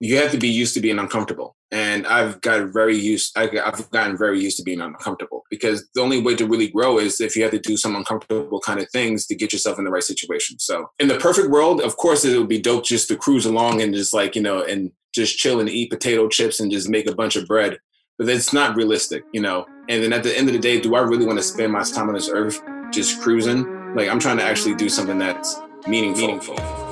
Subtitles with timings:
[0.00, 1.56] you have to be used to being uncomfortable.
[1.70, 3.52] And I've got very used, I've
[3.90, 7.36] gotten very used to being uncomfortable because the only way to really grow is if
[7.36, 10.02] you have to do some uncomfortable kind of things to get yourself in the right
[10.02, 10.58] situation.
[10.58, 13.82] So in the perfect world, of course, it would be dope just to cruise along
[13.82, 17.08] and just like, you know, and just chill and eat potato chips and just make
[17.08, 17.78] a bunch of bread.
[18.18, 19.66] But it's not realistic, you know.
[19.88, 21.82] And then at the end of the day, do I really want to spend my
[21.82, 22.60] time on this earth
[22.92, 23.94] just cruising?
[23.94, 26.26] Like I'm trying to actually do something that's meaningful.
[26.26, 26.87] meaningful.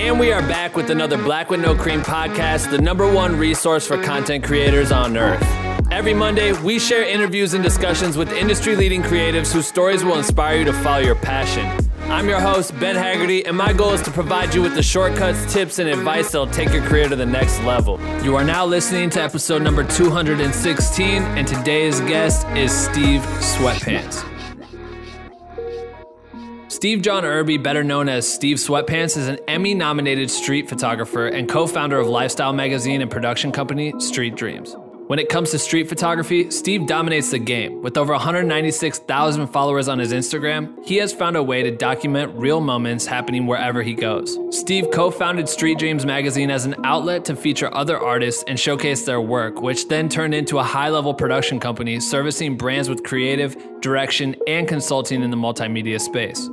[0.00, 3.86] And we are back with another Black with No Cream podcast, the number one resource
[3.86, 5.42] for content creators on earth.
[5.90, 10.56] Every Monday, we share interviews and discussions with industry leading creatives whose stories will inspire
[10.56, 11.66] you to follow your passion.
[12.04, 15.52] I'm your host, Ben Haggerty, and my goal is to provide you with the shortcuts,
[15.52, 18.00] tips, and advice that'll take your career to the next level.
[18.24, 24.24] You are now listening to episode number 216, and today's guest is Steve Sweatpants.
[26.80, 31.46] Steve John Irby, better known as Steve Sweatpants, is an Emmy nominated street photographer and
[31.46, 34.74] co founder of lifestyle magazine and production company Street Dreams.
[35.06, 37.82] When it comes to street photography, Steve dominates the game.
[37.82, 42.62] With over 196,000 followers on his Instagram, he has found a way to document real
[42.62, 44.38] moments happening wherever he goes.
[44.48, 49.04] Steve co founded Street Dreams magazine as an outlet to feature other artists and showcase
[49.04, 53.54] their work, which then turned into a high level production company servicing brands with creative,
[53.82, 56.48] direction, and consulting in the multimedia space.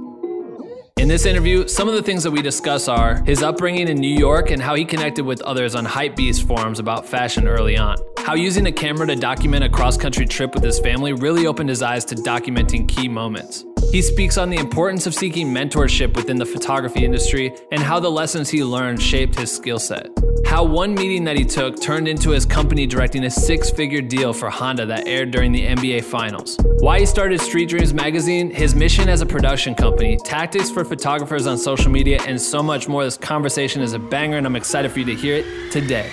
[0.97, 4.17] In this interview, some of the things that we discuss are his upbringing in New
[4.17, 7.97] York and how he connected with others on Hypebeast forums about fashion early on.
[8.17, 11.69] How using a camera to document a cross country trip with his family really opened
[11.69, 13.63] his eyes to documenting key moments.
[13.91, 18.11] He speaks on the importance of seeking mentorship within the photography industry and how the
[18.11, 20.09] lessons he learned shaped his skill set.
[20.45, 24.33] How one meeting that he took turned into his company directing a six figure deal
[24.33, 26.57] for Honda that aired during the NBA Finals.
[26.79, 31.47] Why he started Street Dreams magazine, his mission as a production company, tactics for photographers
[31.47, 33.03] on social media, and so much more.
[33.03, 36.11] This conversation is a banger, and I'm excited for you to hear it today.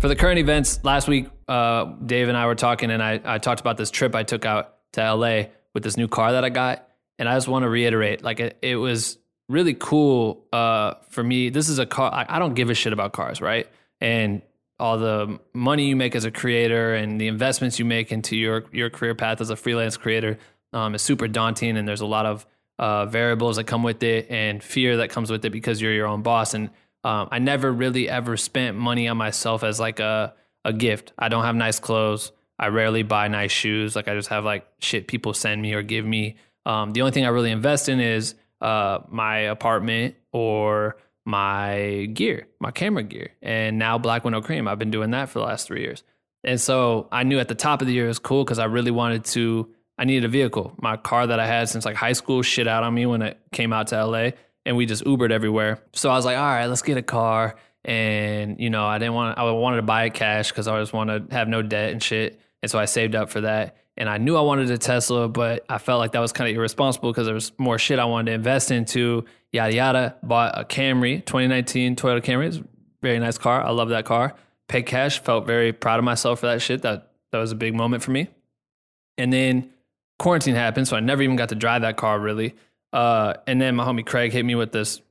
[0.00, 3.38] For the current events, last week, uh, Dave and I were talking, and I, I
[3.38, 5.44] talked about this trip I took out to LA
[5.74, 6.88] with this new car that I got.
[7.18, 9.18] And I just want to reiterate, like it, it was
[9.48, 11.50] really cool uh, for me.
[11.50, 12.12] This is a car.
[12.12, 13.68] I, I, don't give a shit about cars, right?
[14.00, 14.42] And
[14.78, 18.64] all the money you make as a creator and the investments you make into your
[18.72, 20.38] your career path as a freelance creator
[20.72, 21.76] um, is super daunting.
[21.76, 22.46] And there's a lot of
[22.78, 26.08] uh, variables that come with it and fear that comes with it because you're your
[26.08, 26.54] own boss.
[26.54, 26.70] And
[27.04, 31.12] um, I never really ever spent money on myself as like a a gift.
[31.18, 32.32] I don't have nice clothes.
[32.64, 33.94] I rarely buy nice shoes.
[33.94, 36.36] Like I just have like shit people send me or give me.
[36.64, 42.46] Um, the only thing I really invest in is uh, my apartment or my gear,
[42.60, 44.66] my camera gear, and now Black No Cream.
[44.66, 46.04] I've been doing that for the last three years,
[46.42, 48.64] and so I knew at the top of the year it was cool because I
[48.64, 49.68] really wanted to.
[49.98, 50.72] I needed a vehicle.
[50.80, 53.38] My car that I had since like high school shit out on me when it
[53.52, 54.30] came out to LA,
[54.64, 55.82] and we just Ubered everywhere.
[55.92, 57.56] So I was like, all right, let's get a car.
[57.84, 59.36] And you know, I didn't want.
[59.36, 62.02] I wanted to buy it cash because I just want to have no debt and
[62.02, 62.40] shit.
[62.64, 63.76] And so I saved up for that.
[63.98, 66.56] And I knew I wanted a Tesla, but I felt like that was kind of
[66.56, 70.16] irresponsible because there was more shit I wanted to invest into, yada, yada.
[70.22, 72.46] Bought a Camry, 2019 Toyota Camry.
[72.46, 72.64] It's a
[73.02, 73.62] very nice car.
[73.62, 74.32] I love that car.
[74.66, 76.80] Paid cash, felt very proud of myself for that shit.
[76.80, 78.28] That, that was a big moment for me.
[79.18, 79.68] And then
[80.18, 82.54] quarantine happened, so I never even got to drive that car really.
[82.94, 85.02] Uh, and then my homie Craig hit me with this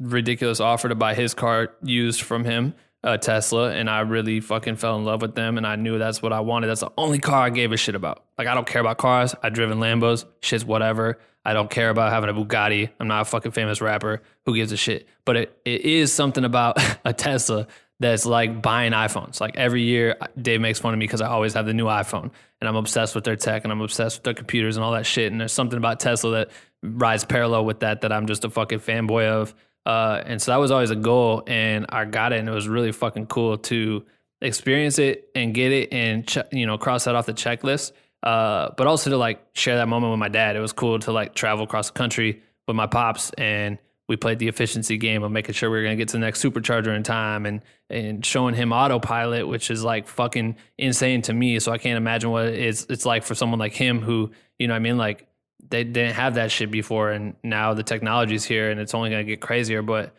[0.00, 2.72] ridiculous offer to buy his car used from him
[3.04, 6.22] a Tesla and I really fucking fell in love with them and I knew that's
[6.22, 6.68] what I wanted.
[6.68, 8.24] That's the only car I gave a shit about.
[8.38, 9.34] Like I don't care about cars.
[9.42, 11.18] I've driven Lambos, shit's whatever.
[11.44, 12.90] I don't care about having a Bugatti.
[13.00, 14.22] I'm not a fucking famous rapper.
[14.46, 15.08] Who gives a shit?
[15.24, 17.66] But it, it is something about a Tesla
[17.98, 19.40] that's like buying iPhones.
[19.40, 22.30] Like every year, Dave makes fun of me because I always have the new iPhone
[22.60, 25.06] and I'm obsessed with their tech and I'm obsessed with their computers and all that
[25.06, 25.32] shit.
[25.32, 26.50] And there's something about Tesla that
[26.82, 29.54] rides parallel with that that I'm just a fucking fanboy of.
[29.84, 32.68] Uh, and so that was always a goal, and I got it, and it was
[32.68, 34.04] really fucking cool to
[34.40, 37.92] experience it and get it, and ch- you know cross that off the checklist.
[38.22, 40.54] Uh, but also to like share that moment with my dad.
[40.54, 43.78] It was cool to like travel across the country with my pops, and
[44.08, 46.42] we played the efficiency game of making sure we were gonna get to the next
[46.42, 51.58] supercharger in time, and and showing him autopilot, which is like fucking insane to me.
[51.58, 54.30] So I can't imagine what it's it's like for someone like him who
[54.60, 55.26] you know what I mean like
[55.72, 59.24] they didn't have that shit before and now the technology's here and it's only going
[59.24, 60.14] to get crazier but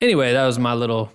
[0.00, 1.10] anyway that was my little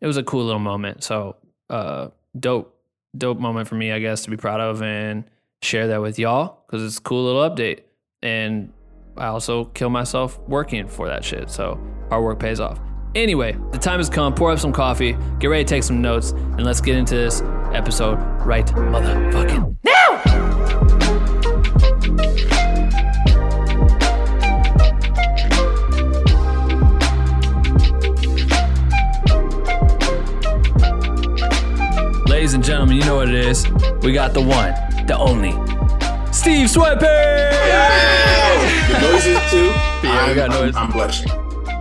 [0.00, 1.04] it was a cool little moment.
[1.04, 1.36] So
[1.70, 2.76] uh dope
[3.16, 5.24] dope moment for me i guess to be proud of and
[5.62, 7.80] share that with y'all because it's a cool little update
[8.22, 8.72] and
[9.16, 11.78] i also kill myself working for that shit so
[12.08, 12.78] hard work pays off.
[13.14, 14.34] Anyway the time has come.
[14.34, 15.16] Pour up some coffee.
[15.38, 17.42] Get ready to take some notes and let's get into this
[17.72, 19.76] episode right motherfucking
[32.40, 33.68] Ladies and gentlemen, you know what it is.
[34.00, 34.72] We got the one,
[35.06, 35.50] the only,
[36.32, 37.00] Steve Sweatpants.
[38.90, 39.66] The noises too.
[39.66, 40.74] Yeah, we I'm, got I'm- noise.
[40.74, 41.28] I'm blushing.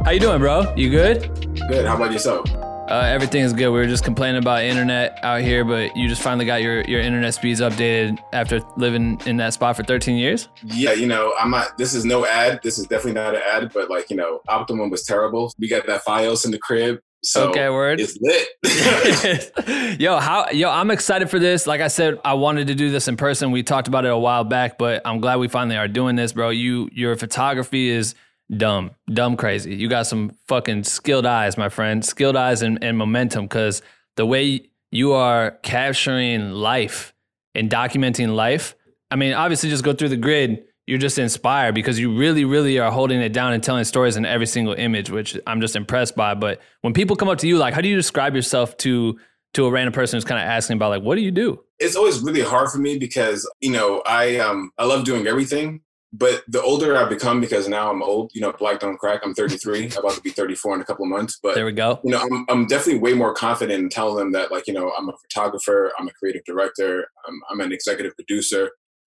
[0.03, 0.75] How you doing, bro?
[0.75, 1.55] You good?
[1.69, 1.85] Good.
[1.85, 2.51] How about yourself?
[2.51, 3.69] Uh, everything is good.
[3.69, 6.99] We were just complaining about internet out here, but you just finally got your, your
[6.99, 10.49] internet speeds updated after living in that spot for 13 years.
[10.65, 11.77] Yeah, you know, I'm not.
[11.77, 12.59] This is no ad.
[12.63, 13.71] This is definitely not an ad.
[13.73, 15.53] But like, you know, Optimum was terrible.
[15.57, 17.99] We got that FiOS in the crib, so Okay, word.
[17.99, 19.99] it's lit.
[19.99, 21.67] yo, how yo, I'm excited for this.
[21.67, 23.51] Like I said, I wanted to do this in person.
[23.51, 26.33] We talked about it a while back, but I'm glad we finally are doing this,
[26.33, 26.49] bro.
[26.49, 28.15] You your photography is
[28.55, 29.75] dumb, dumb crazy.
[29.75, 32.03] You got some fucking skilled eyes, my friend.
[32.03, 33.81] Skilled eyes and, and momentum because
[34.15, 37.13] the way you are capturing life
[37.55, 38.75] and documenting life.
[39.11, 40.63] I mean, obviously just go through the grid.
[40.89, 44.25] You're just inspired because you really, really are holding it down and telling stories in
[44.25, 46.33] every single image, which I'm just impressed by.
[46.33, 49.19] But when people come up to you, like, how do you describe yourself to
[49.53, 51.59] to a random person who's kind of asking about, like, what do you do?
[51.79, 55.81] it's always really hard for me because you know I um I love doing everything.
[56.11, 59.21] But the older I've become, because now I'm old, you know, black don't crack.
[59.23, 61.37] I'm 33, about to be 34 in a couple of months.
[61.41, 61.99] But There we go.
[62.03, 64.91] you know, I'm, I'm definitely way more confident in telling them that, like, you know,
[64.97, 68.71] I'm a photographer, I'm a creative director, I'm, I'm an executive producer.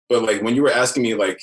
[0.08, 1.42] But like when you were asking me like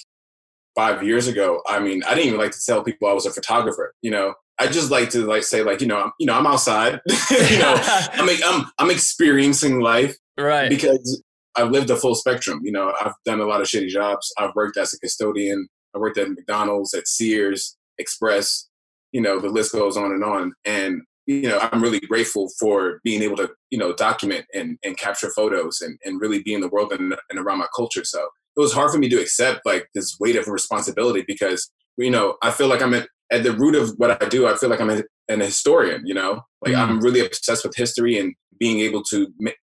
[0.75, 3.33] five years ago, I mean, I didn't even like to tell people I was a
[3.33, 3.95] photographer.
[4.03, 6.47] You know, I just like to like say like, you know, I'm, you know, I'm
[6.47, 7.01] outside.
[7.31, 7.75] you know,
[8.13, 10.69] I'm I'm I'm experiencing life right.
[10.69, 11.23] because
[11.57, 12.61] I've lived a full spectrum.
[12.63, 14.33] You know, I've done a lot of shitty jobs.
[14.39, 15.69] I've worked as a custodian.
[15.95, 18.69] I worked at McDonald's, at Sears, Express.
[19.13, 20.53] You know, the list goes on and on.
[20.65, 24.97] And you know, I'm really grateful for being able to you know document and and
[24.97, 28.05] capture photos and and really be in the world and, and around my culture.
[28.05, 32.11] So it was hard for me to accept like this weight of responsibility because you
[32.11, 34.47] know I feel like I'm at, at the root of what I do.
[34.47, 36.07] I feel like I'm a, an historian.
[36.07, 36.79] You know, like Mm.
[36.79, 39.29] I'm really obsessed with history and being able to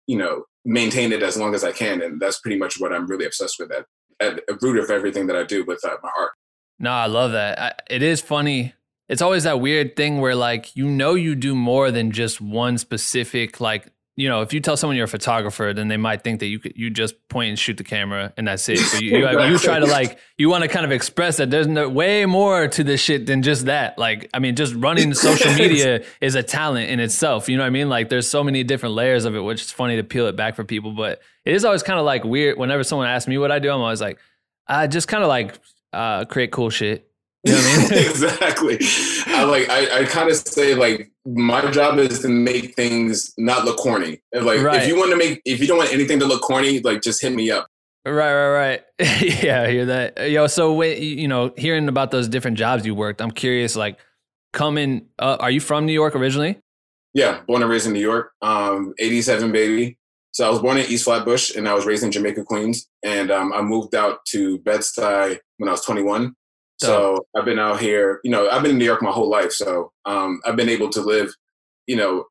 [0.07, 3.07] you know maintain it as long as I can, and that's pretty much what I'm
[3.07, 3.71] really obsessed with.
[3.73, 3.87] At,
[4.21, 6.33] at the root of everything that I do with uh, my art.
[6.79, 7.59] No, I love that.
[7.59, 8.75] I, it is funny.
[9.09, 12.79] It's always that weird thing where like you know you do more than just one
[12.79, 16.41] specific like you know if you tell someone you're a photographer then they might think
[16.41, 18.81] that you could, you just point and shoot the camera and that's it.
[18.93, 21.67] But you, you, you try to like you want to kind of express that there's
[21.67, 23.99] no, way more to this shit than just that.
[23.99, 27.49] Like I mean, just running social media is a talent in itself.
[27.49, 27.89] You know what I mean?
[27.89, 30.57] Like there's so many different layers of it, which is funny to peel it back
[30.57, 30.93] for people.
[30.93, 32.59] But it is always kind of like weird.
[32.59, 34.19] Whenever someone asks me what I do, I'm always like,
[34.67, 35.59] I just kind of like
[35.93, 37.10] uh, create cool shit.
[37.45, 37.93] You know I mean?
[38.11, 38.79] exactly.
[39.27, 43.65] I like I, I kind of say like my job is to make things not
[43.65, 44.21] look corny.
[44.33, 44.83] And, like Right.
[44.83, 47.23] if you want to make if you don't want anything to look corny, like just
[47.23, 47.67] hit me up.
[48.07, 48.83] Right, right, right.
[49.43, 50.31] yeah, I hear that.
[50.31, 53.99] Yo, so wait, you know, hearing about those different jobs you worked, I'm curious, like,
[54.55, 56.59] coming up, are you from New York originally?
[57.13, 58.33] Yeah, born and raised in New York.
[58.41, 59.99] Um, 87 baby.
[60.33, 62.89] So I was born in East Flatbush and I was raised in Jamaica, Queens.
[63.05, 66.35] And um, I moved out to Bed-Stuy when I was 21.
[66.81, 69.53] So I've been out here, you know, I've been in New York my whole life.
[69.53, 71.35] So um, I've been able to live,
[71.87, 72.25] you know,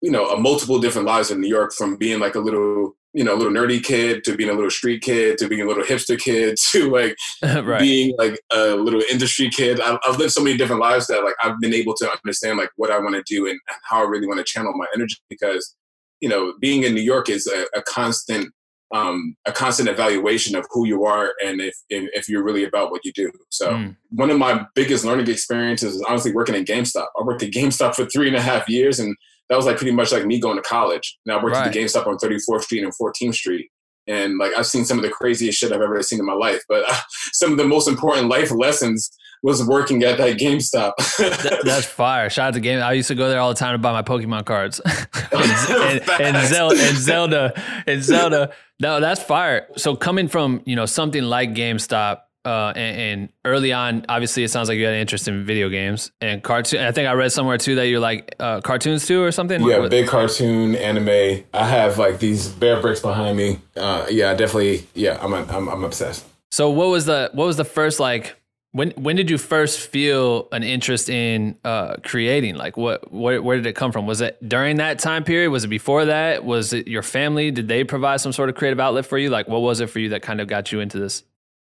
[0.00, 3.22] you know, a multiple different lives in New York from being like a little, you
[3.22, 5.84] know, a little nerdy kid to being a little street kid to being a little
[5.84, 7.16] hipster kid to like
[7.64, 7.80] right.
[7.80, 9.80] being like a little industry kid.
[9.80, 12.70] I've, I've lived so many different lives that like I've been able to understand like
[12.76, 15.16] what I want to do and, and how I really want to channel my energy
[15.30, 15.74] because
[16.20, 18.52] you know being in New York is a, a constant
[18.94, 22.90] um, a constant evaluation of who you are and if, if if you're really about
[22.92, 23.30] what you do.
[23.50, 23.96] So Mm.
[24.10, 27.08] one of my biggest learning experiences is honestly working at GameStop.
[27.18, 29.16] I worked at GameStop for three and a half years and
[29.48, 31.18] that was like pretty much like me going to college.
[31.26, 33.68] And I worked at the GameStop on 34th Street and 14th Street.
[34.06, 36.62] And like I've seen some of the craziest shit I've ever seen in my life,
[36.68, 37.00] but uh,
[37.32, 39.10] some of the most important life lessons
[39.44, 40.94] was working at that GameStop.
[41.18, 42.28] That- that's fire.
[42.30, 42.80] Shout out to Game.
[42.82, 44.80] I used to go there all the time to buy my Pokemon cards.
[45.32, 46.48] and, and, and.
[46.48, 48.52] Zelda, and Zelda and Zelda.
[48.80, 49.68] No, that's fire.
[49.76, 54.48] So coming from you know something like GameStop, uh, and, and early on, obviously it
[54.50, 56.80] sounds like you had an interest in video games and cartoon.
[56.80, 59.60] I think I read somewhere too that you're like uh, cartoons too or something.
[59.62, 61.44] Yeah, What- big cartoon anime.
[61.54, 63.60] I have like these bear bricks behind me.
[63.76, 64.86] Uh, yeah, definitely.
[64.94, 66.24] Yeah, I'm, I'm I'm obsessed.
[66.50, 68.36] So what was the what was the first like
[68.74, 72.56] when when did you first feel an interest in uh, creating?
[72.56, 74.04] Like what where, where did it come from?
[74.04, 75.50] Was it during that time period?
[75.50, 76.44] Was it before that?
[76.44, 77.52] Was it your family?
[77.52, 79.30] Did they provide some sort of creative outlet for you?
[79.30, 81.22] Like what was it for you that kind of got you into this?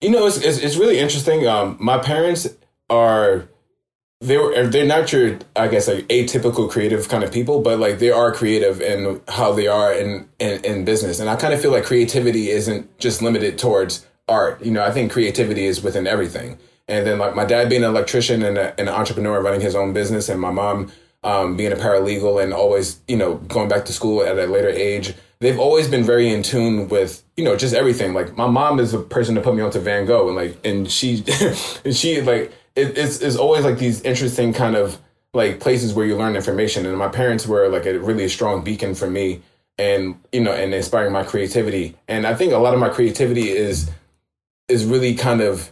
[0.02, 1.48] You know, it's it's, it's really interesting.
[1.48, 2.50] Um, my parents
[2.90, 3.48] are
[4.20, 8.00] they were they're not your I guess like atypical creative kind of people, but like
[8.00, 11.22] they are creative in how they are in in, in business.
[11.22, 14.62] And I kind of feel like creativity isn't just limited towards art.
[14.62, 16.58] You know, I think creativity is within everything.
[16.90, 19.76] And then like my dad being an electrician and, a, and an entrepreneur running his
[19.76, 20.92] own business, and my mom
[21.24, 24.70] um, being a paralegal and always you know going back to school at a later
[24.70, 25.14] age.
[25.40, 28.14] they've always been very in tune with you know just everything.
[28.14, 30.90] Like my mom is a person to put me onto Van Gogh, and like and
[30.90, 31.24] she
[31.86, 34.98] and she like it, it's it's always like these interesting kind of
[35.34, 36.86] like places where you learn information.
[36.88, 39.42] And my parents were like a really strong beacon for me,
[39.78, 41.96] and you know, and inspiring my creativity.
[42.08, 43.92] And I think a lot of my creativity is
[44.68, 45.72] is really kind of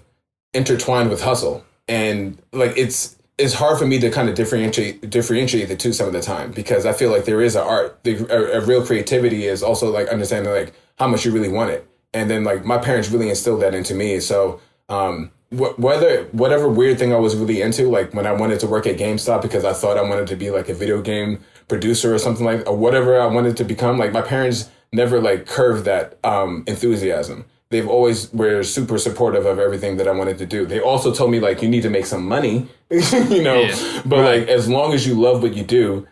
[0.53, 5.67] intertwined with hustle, and like it's it's hard for me to kind of differentiate differentiate
[5.67, 8.03] the two some of the time because I feel like there is an art.
[8.03, 11.71] The, a, a, real creativity is also like understanding like how much you really want
[11.71, 14.19] it, and then like my parents really instilled that into me.
[14.19, 18.59] So um, wh- whether whatever weird thing I was really into, like when I wanted
[18.61, 21.43] to work at GameStop because I thought I wanted to be like a video game
[21.67, 25.45] producer or something like, or whatever I wanted to become, like my parents never like
[25.45, 30.45] curved that um, enthusiasm they've always were super supportive of everything that I wanted to
[30.45, 30.65] do.
[30.65, 34.19] They also told me like you need to make some money, you know, yeah, but
[34.19, 34.39] right.
[34.39, 36.07] like as long as you love what you do,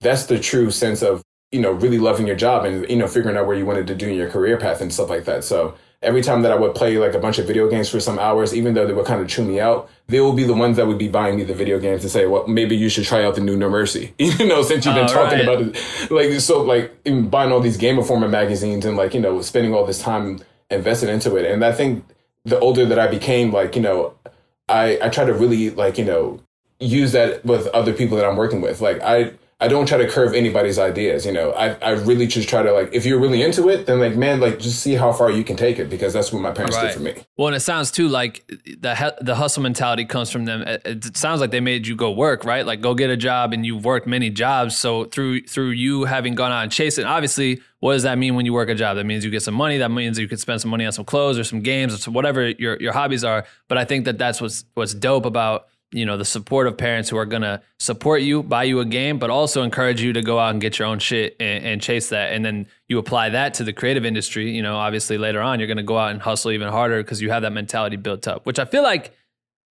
[0.00, 3.36] that's the true sense of, you know, really loving your job and you know figuring
[3.36, 5.44] out where you wanted to do in your career path and stuff like that.
[5.44, 8.18] So every time that I would play like a bunch of video games for some
[8.18, 10.76] hours, even though they would kind of chew me out, they would be the ones
[10.76, 13.24] that would be buying me the video games and say, well, maybe you should try
[13.24, 15.48] out the new No Mercy, you know, since you've been oh, talking right.
[15.48, 16.10] about it.
[16.10, 16.92] Like, so like
[17.30, 21.08] buying all these Game Informer magazines and like, you know, spending all this time invested
[21.08, 21.50] into it.
[21.50, 22.04] And I think
[22.44, 24.14] the older that I became, like, you know,
[24.68, 26.40] I, I try to really like, you know,
[26.80, 28.80] use that with other people that I'm working with.
[28.80, 31.52] Like I, I don't try to curve anybody's ideas, you know.
[31.52, 34.38] I, I really just try to like if you're really into it, then like man,
[34.38, 36.88] like just see how far you can take it because that's what my parents right.
[36.88, 37.14] did for me.
[37.38, 40.60] Well, and it sounds too like the the hustle mentality comes from them.
[40.60, 42.66] It, it, sounds like they made you go work, right?
[42.66, 44.76] Like go get a job, and you've worked many jobs.
[44.76, 48.34] So through through you having gone out and chased it, obviously, what does that mean
[48.34, 48.96] when you work a job?
[48.96, 49.78] That means you get some money.
[49.78, 52.50] That means you could spend some money on some clothes or some games or whatever
[52.50, 53.46] your your hobbies are.
[53.68, 57.08] But I think that that's what's what's dope about you know the support of parents
[57.08, 60.38] who are gonna support you, buy you a game, but also encourage you to go
[60.38, 62.32] out and get your own shit and, and, chase that.
[62.32, 64.50] And then you apply that to the creative industry.
[64.50, 67.30] You know, obviously later on you're gonna go out and hustle even harder because you
[67.30, 68.44] have that mentality built up.
[68.44, 69.16] Which I feel like,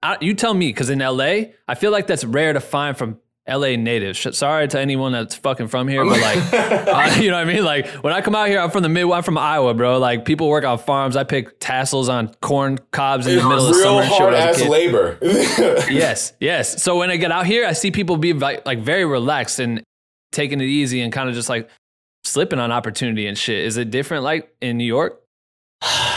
[0.01, 3.19] I, you tell me, because in LA, I feel like that's rare to find from
[3.47, 4.17] LA native.
[4.17, 7.63] Sorry to anyone that's fucking from here, but like, uh, you know what I mean?
[7.63, 9.99] Like, when I come out here, I'm from the Midwest, I'm from Iowa, bro.
[9.99, 11.15] Like, people work on farms.
[11.15, 14.01] I pick tassels on corn cobs in the middle of summer.
[14.01, 15.19] Real hard ass labor.
[15.21, 16.81] yes, yes.
[16.81, 19.83] So when I get out here, I see people be like very relaxed and
[20.31, 21.69] taking it easy and kind of just like
[22.23, 23.63] slipping on opportunity and shit.
[23.63, 25.21] Is it different like in New York?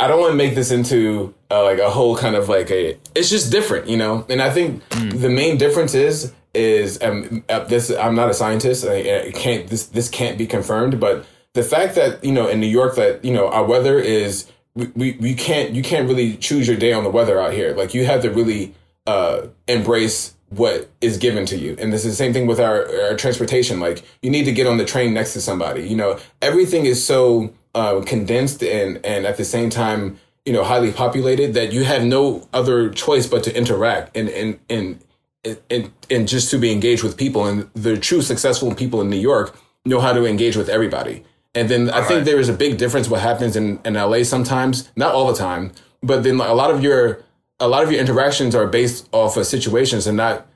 [0.00, 2.98] I don't want to make this into uh, like a whole kind of like a.
[3.14, 4.26] It's just different, you know.
[4.28, 5.20] And I think mm.
[5.20, 7.90] the main difference is is um, uh, this.
[7.90, 8.84] I'm not a scientist.
[8.84, 9.68] I, I can't.
[9.68, 11.00] This this can't be confirmed.
[11.00, 14.50] But the fact that you know in New York that you know our weather is
[14.74, 17.74] we, we, we can't you can't really choose your day on the weather out here.
[17.74, 18.74] Like you have to really
[19.06, 21.76] uh, embrace what is given to you.
[21.78, 23.78] And this is the same thing with our, our transportation.
[23.80, 25.88] Like you need to get on the train next to somebody.
[25.88, 30.64] You know, everything is so uh, condensed and and at the same time you know
[30.64, 35.04] highly populated that you have no other choice but to interact and and and
[35.70, 37.46] and, and just to be engaged with people.
[37.46, 41.24] And the true successful people in New York know how to engage with everybody.
[41.54, 44.22] And then all I think there is a big difference what happens in in LA
[44.22, 44.90] sometimes.
[44.96, 45.72] Not all the time
[46.02, 47.22] but then a lot of your
[47.58, 50.46] a lot of your interactions are based off of situations and not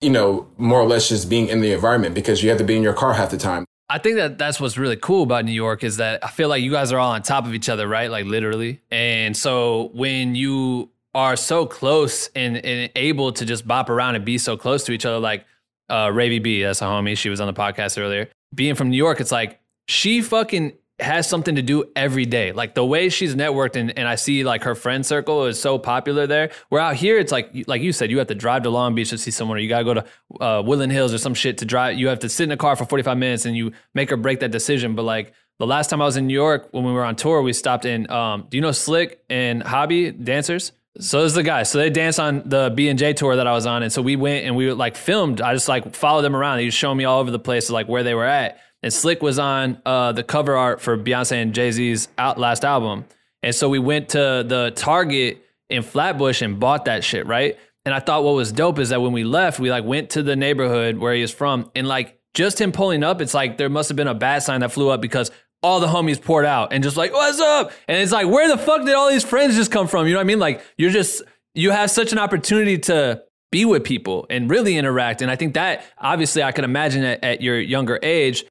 [0.00, 2.76] you know more or less just being in the environment because you have to be
[2.76, 5.52] in your car half the time I think that that's what's really cool about New
[5.52, 7.88] York is that I feel like you guys are all on top of each other,
[7.88, 8.10] right?
[8.10, 8.82] Like literally.
[8.90, 14.24] And so when you are so close and, and able to just bop around and
[14.24, 15.46] be so close to each other, like
[15.88, 17.16] uh, Ravy B, that's a homie.
[17.16, 18.28] She was on the podcast earlier.
[18.54, 22.52] Being from New York, it's like she fucking has something to do every day.
[22.52, 25.78] Like the way she's networked and, and I see like her friend circle is so
[25.78, 26.50] popular there.
[26.70, 29.10] Where out here, it's like, like you said, you have to drive to Long Beach
[29.10, 30.04] to see someone, or you got to go to
[30.40, 31.98] uh, Woodland Hills or some shit to drive.
[31.98, 34.40] You have to sit in a car for 45 minutes and you make or break
[34.40, 34.96] that decision.
[34.96, 37.42] But like the last time I was in New York, when we were on tour,
[37.42, 40.72] we stopped in, um, do you know Slick and Hobby dancers?
[41.00, 41.62] So this is the guy.
[41.62, 44.02] So they dance on the B and J tour that I was on, and so
[44.02, 45.40] we went and we were like filmed.
[45.40, 46.58] I just like followed them around.
[46.58, 49.22] He was showing me all over the place, like where they were at and Slick
[49.22, 53.04] was on uh, the cover art for Beyonce and Jay Z's last album.
[53.42, 57.58] And so we went to the Target in Flatbush and bought that shit, right?
[57.84, 60.22] And I thought what was dope is that when we left, we like went to
[60.22, 63.68] the neighborhood where he is from, and like just him pulling up, it's like there
[63.68, 65.30] must have been a bat sign that flew up because
[65.62, 67.72] all the homies poured out and just like, what's up?
[67.88, 70.06] And it's like, where the fuck did all these friends just come from?
[70.06, 70.38] You know what I mean?
[70.38, 71.22] Like you're just
[71.54, 75.22] you have such an opportunity to be with people and really interact.
[75.22, 78.44] And I think that obviously I can imagine at your younger age,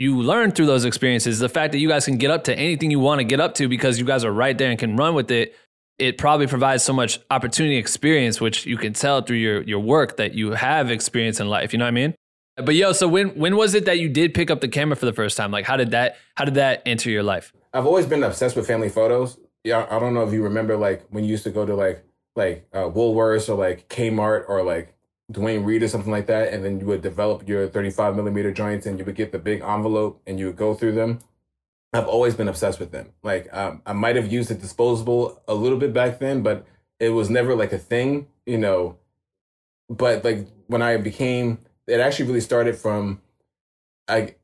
[0.00, 1.40] you learn through those experiences.
[1.40, 3.54] The fact that you guys can get up to anything you want to get up
[3.56, 5.54] to because you guys are right there and can run with it,
[5.98, 10.16] it probably provides so much opportunity experience, which you can tell through your your work
[10.16, 11.74] that you have experience in life.
[11.74, 12.14] You know what I mean?
[12.56, 15.04] But yo, so when when was it that you did pick up the camera for
[15.04, 15.50] the first time?
[15.50, 17.52] Like how did that how did that enter your life?
[17.74, 19.38] I've always been obsessed with family photos.
[19.64, 22.02] Yeah, I don't know if you remember like when you used to go to like
[22.36, 24.94] like uh, Woolworths or like Kmart or like
[25.30, 28.86] Duane Reade or something like that, and then you would develop your 35 millimeter joints
[28.86, 31.20] and you would get the big envelope and you would go through them.
[31.92, 33.12] I've always been obsessed with them.
[33.22, 36.66] Like um, I might have used a disposable a little bit back then, but
[36.98, 38.96] it was never like a thing, you know.
[39.88, 43.20] But like when I became, it actually really started from,
[44.06, 44.34] I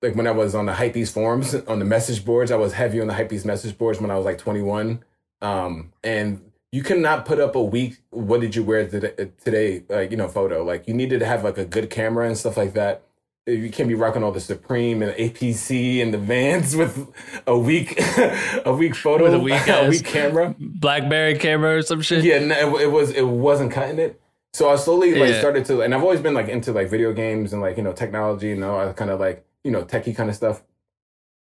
[0.00, 2.50] like when I was on the hypebeast forums on the message boards.
[2.50, 5.04] I was heavy on the hypebeast message boards when I was like 21,
[5.42, 6.40] um, and
[6.74, 7.98] you cannot put up a week.
[8.10, 9.30] What did you wear today?
[9.44, 10.64] Today, like you know, photo.
[10.64, 13.04] Like you needed to have like a good camera and stuff like that
[13.46, 17.12] you can't be rocking all the Supreme and APC and the Vans with
[17.46, 17.94] a week
[18.64, 22.24] a week photo with a week, a week camera, BlackBerry camera or some shit.
[22.24, 24.20] Yeah, no, it, it, was it wasn't cutting it.
[24.54, 25.40] So I slowly like yeah.
[25.40, 27.92] started to, and I've always been like into like video games and like you know
[27.92, 30.62] technology, know, I kind of like you know techie kind of stuff.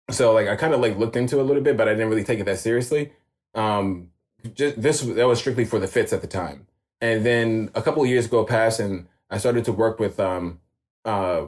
[0.09, 2.09] So like I kind of like looked into it a little bit, but I didn't
[2.09, 3.11] really take it that seriously.
[3.53, 4.07] Um,
[4.53, 6.67] just this that was strictly for the fits at the time,
[6.99, 10.59] and then a couple of years go past, and I started to work with um
[11.05, 11.47] uh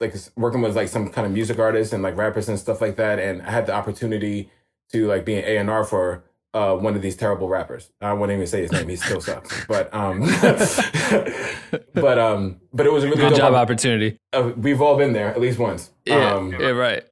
[0.00, 2.96] like working with like some kind of music artists and like rappers and stuff like
[2.96, 3.18] that.
[3.18, 4.50] And I had the opportunity
[4.92, 7.90] to like be an A and R for uh, one of these terrible rappers.
[8.00, 9.64] I won't even say his name; he still sucks.
[9.68, 10.20] But um,
[11.94, 14.18] but um, but it was a really good job opportunity.
[14.32, 15.90] Uh, we've all been there at least once.
[16.06, 17.04] Yeah, um, yeah, right.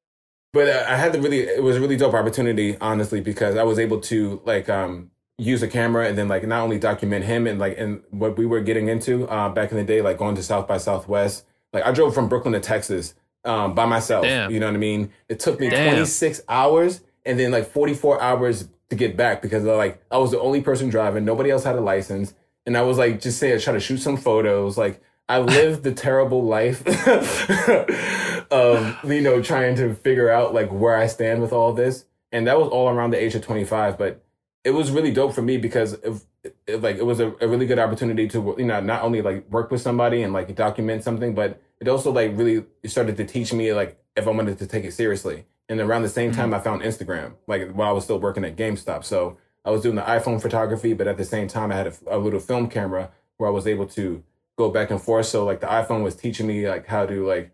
[0.53, 3.79] But I had the really, it was a really dope opportunity, honestly, because I was
[3.79, 7.59] able to like um use a camera and then like not only document him and
[7.59, 10.43] like and what we were getting into uh, back in the day, like going to
[10.43, 14.25] South by Southwest like I drove from Brooklyn to Texas um, by myself.
[14.25, 14.51] Damn.
[14.51, 15.11] You know what I mean?
[15.29, 15.95] It took me Damn.
[15.95, 20.41] 26 hours and then like 44 hours to get back because like I was the
[20.41, 21.25] only person driving.
[21.25, 22.35] Nobody else had a license.
[22.65, 24.79] And I was like, just say I try to shoot some photos.
[24.79, 25.03] Like
[25.33, 26.87] I lived the terrible life
[28.51, 32.05] of, you know, trying to figure out like where I stand with all this.
[32.33, 33.97] And that was all around the age of 25.
[33.97, 34.23] But
[34.63, 36.21] it was really dope for me because if,
[36.67, 39.51] it, like it was a, a really good opportunity to you know not only like
[39.51, 43.55] work with somebody and like document something, but it also like really started to teach
[43.55, 45.47] me like if I wanted to take it seriously.
[45.71, 46.61] And around the same time, mm-hmm.
[46.61, 49.03] I found Instagram like while I was still working at GameStop.
[49.03, 51.95] So I was doing the iPhone photography, but at the same time, I had a,
[52.09, 54.23] a little film camera where I was able to
[54.57, 55.27] go back and forth.
[55.27, 57.53] So like the iPhone was teaching me like how to like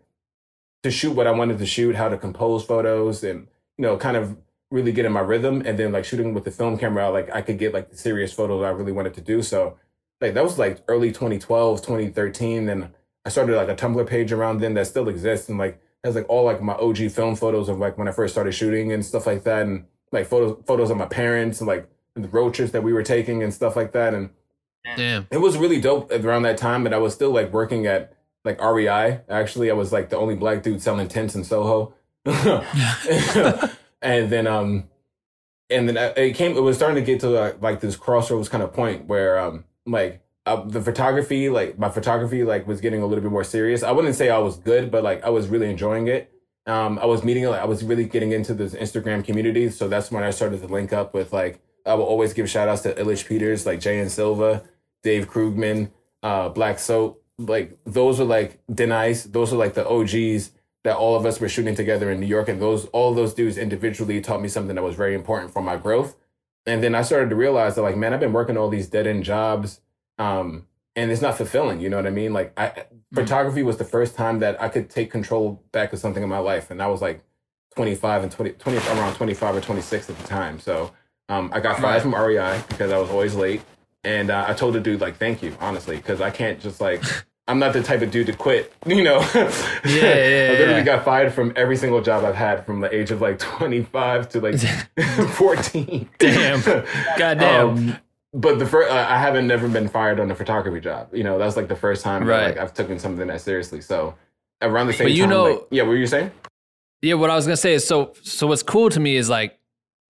[0.83, 4.17] to shoot what I wanted to shoot, how to compose photos, and you know, kind
[4.17, 4.37] of
[4.71, 5.63] really get in my rhythm.
[5.65, 8.31] And then like shooting with the film camera like i could get like the serious
[8.31, 9.41] photos i really wanted to do.
[9.41, 9.77] So
[10.21, 12.89] like that was like early 2012 2013 and
[13.25, 15.49] i started like a tumblr page around then that still exists.
[15.49, 18.33] And like has like all like my og film photos of like when i first
[18.33, 19.63] started shooting and stuff like that.
[19.63, 23.03] And like photos photos of my parents and like the road trips that we were
[23.03, 24.13] taking and stuff like that.
[24.13, 24.29] And
[24.95, 25.27] Damn.
[25.29, 28.13] it was really dope around that time but i was still like working at
[28.45, 29.69] like rei actually.
[29.69, 31.93] I was like the only black dude selling tents in soho.
[34.01, 34.85] And then um
[35.69, 38.47] and then uh, it came it was starting to get to like, like this crossroads
[38.47, 43.01] kind of point where um like uh, the photography like my photography like was getting
[43.01, 43.83] a little bit more serious.
[43.83, 46.31] I wouldn't say i was good but like i was really enjoying it.
[46.65, 50.09] Um i was meeting like i was really getting into this instagram community so that's
[50.09, 52.93] when i started to link up with like i will always give shout outs to
[52.95, 54.63] illich peters like jay and silva
[55.03, 55.89] dave krugman
[56.23, 60.51] uh black soap like those are like denies those are like the og's
[60.83, 63.57] that all of us were shooting together in New York, and those all those dudes
[63.57, 66.15] individually taught me something that was very important for my growth.
[66.65, 69.07] And then I started to realize that, like, man, I've been working all these dead
[69.07, 69.81] end jobs,
[70.17, 71.81] um, and it's not fulfilling.
[71.81, 72.31] You know what I mean?
[72.33, 73.15] Like, I mm-hmm.
[73.15, 76.39] photography was the first time that I could take control back of something in my
[76.39, 77.23] life, and I was like
[77.75, 80.59] 25 and 20, 20 around 25 or 26 at the time.
[80.59, 80.93] So
[81.29, 83.61] um, I got fired from REI because I was always late,
[84.03, 87.03] and uh, I told the dude like, thank you, honestly, because I can't just like.
[87.47, 89.21] I'm not the type of dude to quit, you know.
[89.33, 90.83] yeah, yeah, I literally yeah.
[90.83, 94.39] got fired from every single job I've had from the age of like 25 to
[94.39, 94.59] like
[95.31, 96.07] 14.
[96.19, 96.61] Damn.
[97.17, 97.69] Goddamn.
[97.69, 97.97] Um,
[98.33, 101.09] but the first, uh, I haven't never been fired on a photography job.
[101.13, 102.39] You know, that's like the first time right.
[102.39, 103.81] that, like I've taken something that seriously.
[103.81, 104.15] So
[104.61, 106.31] around the same but you time, know, like, yeah, what were you saying?
[107.01, 108.13] Yeah, what I was gonna say is so.
[108.21, 109.58] So what's cool to me is like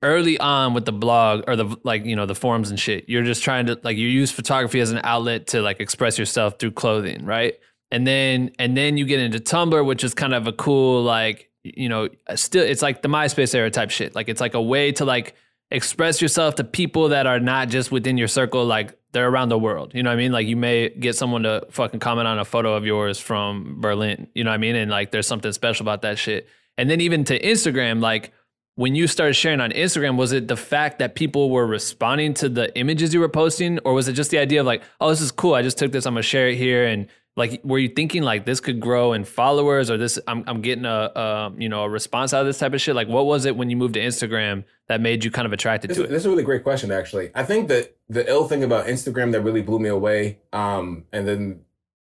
[0.01, 3.23] early on with the blog or the like you know the forums and shit you're
[3.23, 6.71] just trying to like you use photography as an outlet to like express yourself through
[6.71, 7.55] clothing right?
[7.91, 11.49] And then and then you get into tumblr which is kind of a cool like
[11.63, 14.15] you know uh, still it's like the myspace era type shit.
[14.15, 15.35] Like it's like a way to like
[15.71, 19.59] express yourself to people that are not just within your circle like they're around the
[19.59, 19.93] world.
[19.93, 20.31] You know what i mean?
[20.31, 24.27] Like you may get someone to fucking comment on a photo of yours from berlin.
[24.33, 24.75] You know what i mean?
[24.75, 26.47] And like there's something special about that shit.
[26.77, 28.31] And then even to instagram like
[28.79, 32.47] when you started sharing on Instagram, was it the fact that people were responding to
[32.47, 35.19] the images you were posting, or was it just the idea of like, oh, this
[35.19, 35.53] is cool.
[35.53, 36.05] I just took this.
[36.05, 39.23] I'm gonna share it here, and like were you thinking like this could grow in
[39.23, 42.57] followers or this i'm, I'm getting a, a you know a response out of this
[42.57, 45.31] type of shit like what was it when you moved to instagram that made you
[45.31, 47.69] kind of attracted this, to it this is a really great question actually i think
[47.69, 51.61] that the ill thing about instagram that really blew me away um and then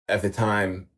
[0.09, 0.89] at the time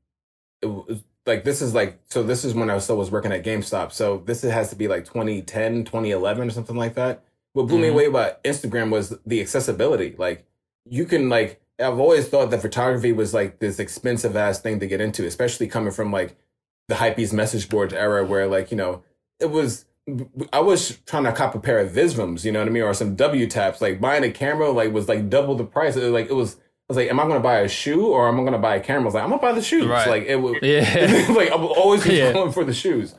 [0.62, 3.44] it was like this is like so this is when i still was working at
[3.44, 7.76] gamestop so this has to be like 2010 2011 or something like that what blew
[7.76, 7.82] mm-hmm.
[7.82, 10.46] me away about instagram was the accessibility like
[10.84, 14.86] you can like I've always thought that photography was like this expensive ass thing to
[14.86, 16.36] get into, especially coming from like
[16.88, 19.02] the hypebeast message boards era where like, you know,
[19.40, 19.86] it was
[20.52, 22.92] I was trying to cop a pair of Visvims, you know what I mean, or
[22.92, 23.80] some W taps.
[23.80, 25.96] Like buying a camera like was like double the price.
[25.96, 26.56] It was like it was
[26.92, 29.02] was like, am I gonna buy a shoe or am I gonna buy a camera?
[29.02, 29.86] I was like, I'm gonna buy the shoes.
[29.86, 30.08] Right.
[30.08, 31.26] Like it was yeah.
[31.36, 32.32] like I was always yeah.
[32.32, 33.14] going for the shoes.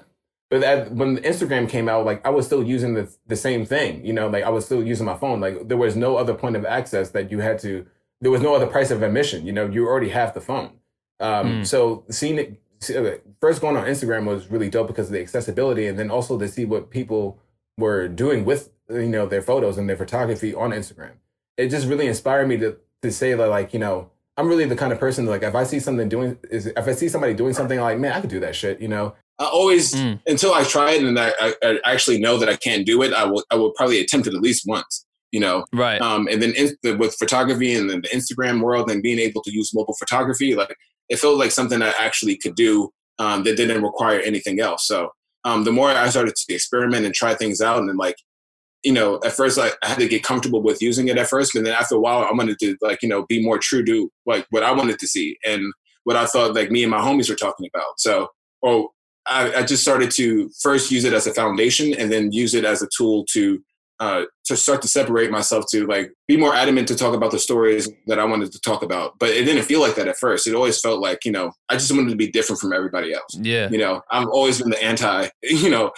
[0.49, 4.05] But that, when Instagram came out, like I was still using the the same thing,
[4.05, 5.39] you know, like I was still using my phone.
[5.41, 7.85] Like there was no other point of access that you had to
[8.23, 9.45] there was no other price of admission.
[9.45, 10.71] You know, you already have the phone.
[11.19, 11.67] Um, mm.
[11.67, 15.87] So seeing it uh, first going on Instagram was really dope because of the accessibility,
[15.87, 17.39] and then also to see what people
[17.77, 21.13] were doing with you know their photos and their photography on Instagram.
[21.57, 24.75] It just really inspired me to to say that like you know I'm really the
[24.75, 27.33] kind of person that, like if I see something doing is if I see somebody
[27.33, 29.15] doing something I'm like man I could do that shit you know?
[29.39, 30.19] I always mm.
[30.27, 33.13] until I try it and I, I, I, actually know that I can't do it
[33.13, 35.65] I will I will probably attempt it at least once you know?
[35.73, 35.99] Right.
[35.99, 39.41] Um, and then in, the, with photography and then the instagram world and being able
[39.43, 40.75] to use mobile photography like
[41.09, 44.87] it felt like something i actually could do um, that didn't require anything else.
[44.87, 45.11] So
[45.45, 48.15] um, the more i started to experiment and try things out and then like
[48.83, 51.51] you know at first like, i had to get comfortable with using it at first
[51.53, 54.11] but then after a while i wanted to like you know be more true to
[54.25, 57.29] like what i wanted to see and what i thought like me and my homies
[57.29, 58.27] were talking about so
[58.61, 58.89] or
[59.25, 62.65] I, I just started to first use it as a foundation and then use it
[62.65, 63.63] as a tool to
[63.99, 67.39] uh, to start to separate myself to like be more adamant to talk about the
[67.39, 69.17] stories that I wanted to talk about.
[69.17, 70.45] But it didn't feel like that at first.
[70.45, 73.37] It always felt like, you know, I just wanted to be different from everybody else.
[73.39, 73.69] Yeah.
[73.69, 75.91] You know, I've always been the anti, you know,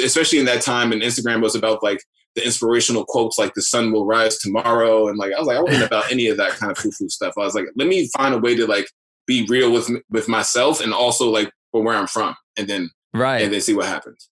[0.00, 3.92] especially in that time and Instagram was about like the inspirational quotes like the sun
[3.92, 5.08] will rise tomorrow.
[5.08, 7.34] And like, I was like, I wasn't about any of that kind of foo-foo stuff.
[7.36, 8.88] I was like, let me find a way to like
[9.26, 12.34] be real with, with myself and also like for where I'm from.
[12.56, 13.42] And then, right.
[13.42, 14.28] And then see what happens.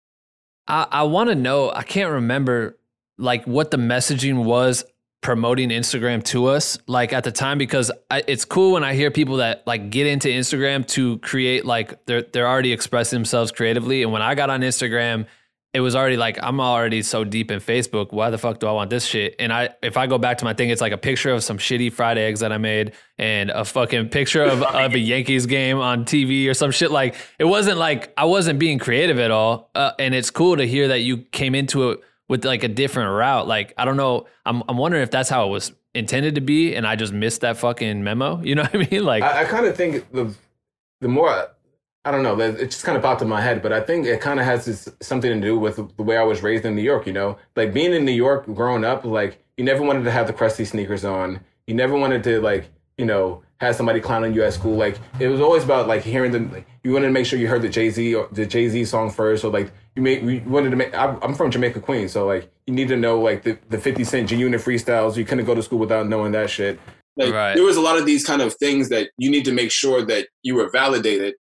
[0.66, 2.78] I, I want to know, I can't remember
[3.16, 4.84] like what the messaging was
[5.20, 9.10] promoting Instagram to us like at the time because I, it's cool when I hear
[9.10, 14.04] people that like get into Instagram to create like they're they're already expressing themselves creatively
[14.04, 15.26] and when I got on Instagram
[15.78, 18.72] it was already like I'm already so deep in Facebook why the fuck do I
[18.72, 20.98] want this shit and I if I go back to my thing it's like a
[20.98, 24.94] picture of some shitty fried eggs that I made and a fucking picture of, of
[24.94, 28.80] a Yankees game on TV or some shit like it wasn't like I wasn't being
[28.80, 32.44] creative at all uh, and it's cool to hear that you came into it with
[32.44, 33.48] like a different route.
[33.48, 34.26] Like I don't know.
[34.44, 37.40] I'm I'm wondering if that's how it was intended to be, and I just missed
[37.40, 38.42] that fucking memo.
[38.42, 39.04] You know what I mean?
[39.08, 40.34] Like I, I kind of think the
[41.00, 41.48] the more
[42.08, 44.06] I, I don't know, it just kind of popped in my head, but I think
[44.06, 46.74] it kind of has this, something to do with the way I was raised in
[46.74, 47.06] New York.
[47.06, 50.26] You know, like being in New York, growing up, like you never wanted to have
[50.26, 51.40] the crusty sneakers on.
[51.66, 54.76] You never wanted to like you know have somebody clowning you at school.
[54.76, 56.40] Like it was always about like hearing the.
[56.40, 58.84] Like, you wanted to make sure you heard the Jay Z or the Jay Z
[58.86, 60.94] song first, or like you made you wanted to make.
[60.94, 64.28] I'm from Jamaica, Queens, so like you need to know like the the 50 Cent
[64.30, 65.16] G Unit freestyles.
[65.16, 66.80] You couldn't go to school without knowing that shit.
[67.16, 67.54] Like right.
[67.54, 70.04] there was a lot of these kind of things that you need to make sure
[70.06, 71.34] that you were validated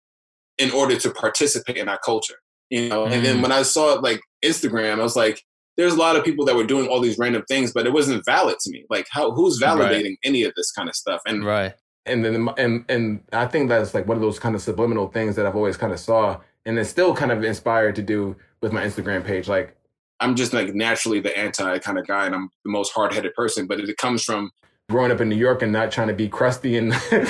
[0.58, 2.36] in order to participate in our culture.
[2.70, 3.12] You know, mm.
[3.12, 3.42] and then mm.
[3.42, 5.42] when I saw like Instagram, I was like,
[5.76, 8.24] there's a lot of people that were doing all these random things, but it wasn't
[8.24, 8.84] valid to me.
[8.90, 10.18] Like, how who's validating right.
[10.24, 11.20] any of this kind of stuff?
[11.26, 11.74] And right.
[12.06, 15.36] And then and and I think that's like one of those kind of subliminal things
[15.36, 18.72] that I've always kind of saw, and it's still kind of inspired to do with
[18.72, 19.48] my Instagram page.
[19.48, 19.74] Like,
[20.20, 23.34] I'm just like naturally the anti kind of guy, and I'm the most hard headed
[23.34, 23.66] person.
[23.66, 24.50] But it comes from
[24.90, 27.26] growing up in New York and not trying to be crusty and, and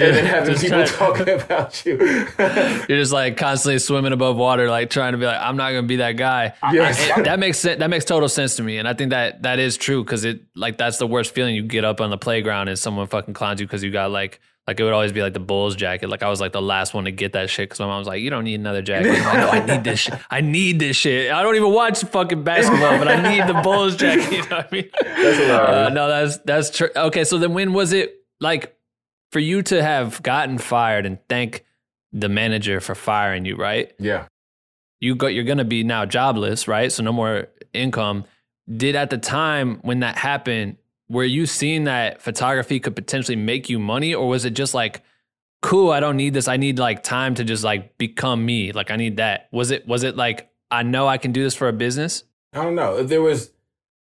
[0.00, 1.98] then having people talking about you.
[2.38, 5.84] You're just like constantly swimming above water, like trying to be like, I'm not going
[5.84, 6.54] to be that guy.
[6.72, 7.06] Yes.
[7.22, 7.80] that makes sense.
[7.80, 8.78] That makes total sense to me.
[8.78, 10.02] And I think that that is true.
[10.04, 13.06] Cause it like, that's the worst feeling you get up on the playground and someone
[13.08, 13.68] fucking clowns you.
[13.68, 16.10] Cause you got like like it would always be like the Bulls jacket.
[16.10, 18.06] Like I was like the last one to get that shit because my mom was
[18.06, 20.14] like, "You don't need another jacket." Like, no, I need this shit.
[20.30, 21.32] I need this shit.
[21.32, 24.30] I don't even watch fucking basketball, but I need the Bulls jacket.
[24.30, 24.90] You know what I mean?
[25.02, 26.90] That's uh, no, that's that's true.
[26.94, 28.76] Okay, so then when was it like
[29.32, 31.64] for you to have gotten fired and thank
[32.12, 33.56] the manager for firing you?
[33.56, 33.94] Right?
[33.98, 34.26] Yeah.
[35.00, 36.92] You got you're gonna be now jobless, right?
[36.92, 38.26] So no more income.
[38.70, 40.76] Did at the time when that happened,
[41.08, 45.02] were you seeing that photography could potentially make you money or was it just like
[45.60, 46.48] cool i don't need this.
[46.48, 48.72] I need like time to just like become me.
[48.72, 49.48] Like i need that.
[49.52, 52.62] Was it was it like i know i can do this for a business i
[52.62, 53.02] don't know.
[53.02, 53.50] There was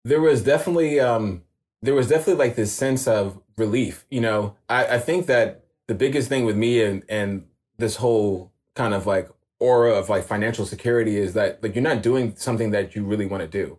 [0.05, 1.42] there was definitely um
[1.81, 4.57] there was definitely like this sense of relief you know?
[4.68, 7.44] I i think that the biggest thing with me and and
[7.78, 9.28] this whole kind of like
[9.62, 13.26] aura of like financial security is that like you're not doing something that you really
[13.26, 13.78] want to do.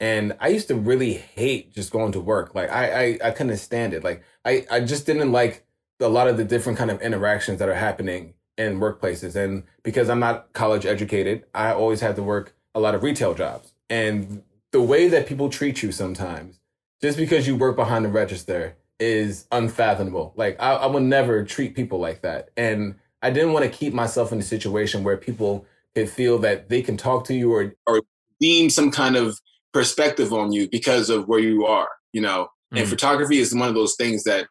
[0.00, 2.54] And I used to really hate just going to work.
[2.54, 4.04] Like I I, I couldn't stand it.
[4.04, 5.64] Like I, I just didn't like
[6.00, 9.36] a lot of the different kind of interactions that are happening in workplaces.
[9.36, 13.34] And because I'm not college educated, I always had to work a lot of retail
[13.34, 13.72] jobs.
[13.88, 16.58] And the way that people treat you sometimes,
[17.00, 20.32] just because you work behind the register, is unfathomable.
[20.36, 22.50] Like I, I would never treat people like that.
[22.56, 26.68] And I didn't want to keep myself in a situation where people could feel that
[26.68, 28.02] they can talk to you or or
[28.40, 29.40] deem some kind of
[29.74, 32.48] perspective on you because of where you are, you know.
[32.72, 32.80] Mm.
[32.80, 34.46] And photography is one of those things that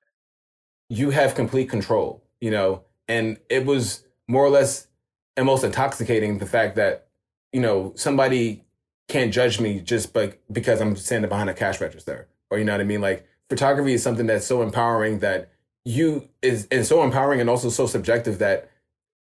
[0.89, 2.83] you have complete control, you know.
[3.07, 4.87] And it was more or less
[5.35, 7.07] and most intoxicating the fact that,
[7.51, 8.65] you know, somebody
[9.07, 12.27] can't judge me just like because I'm standing behind a cash register.
[12.51, 13.01] Or you know what I mean?
[13.01, 15.49] Like photography is something that's so empowering that
[15.85, 18.69] you is and so empowering and also so subjective that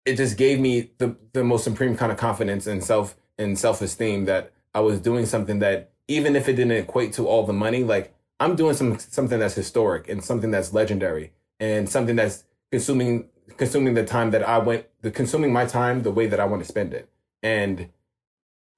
[0.04, 3.80] it just gave me the the most supreme kind of confidence and self and self
[3.80, 7.52] esteem that I was doing something that even if it didn't equate to all the
[7.52, 12.44] money, like I'm doing some something that's historic and something that's legendary and something that's
[12.70, 16.44] consuming consuming the time that I went the consuming my time the way that I
[16.44, 17.08] want to spend it.
[17.42, 17.88] And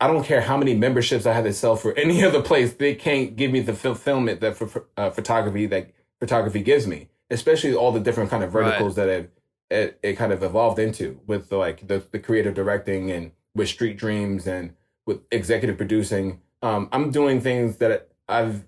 [0.01, 2.95] I don't care how many memberships I had to sell for any other place, they
[2.95, 7.93] can't give me the fulfillment that for, uh, photography that photography gives me, especially all
[7.93, 9.07] the different kind of verticals right.
[9.07, 9.29] that have
[9.71, 13.69] it, it kind of evolved into with the, like the, the creative directing and with
[13.69, 14.75] Street Dreams and
[15.07, 16.41] with executive producing.
[16.65, 18.65] Um, I'm doing things that I've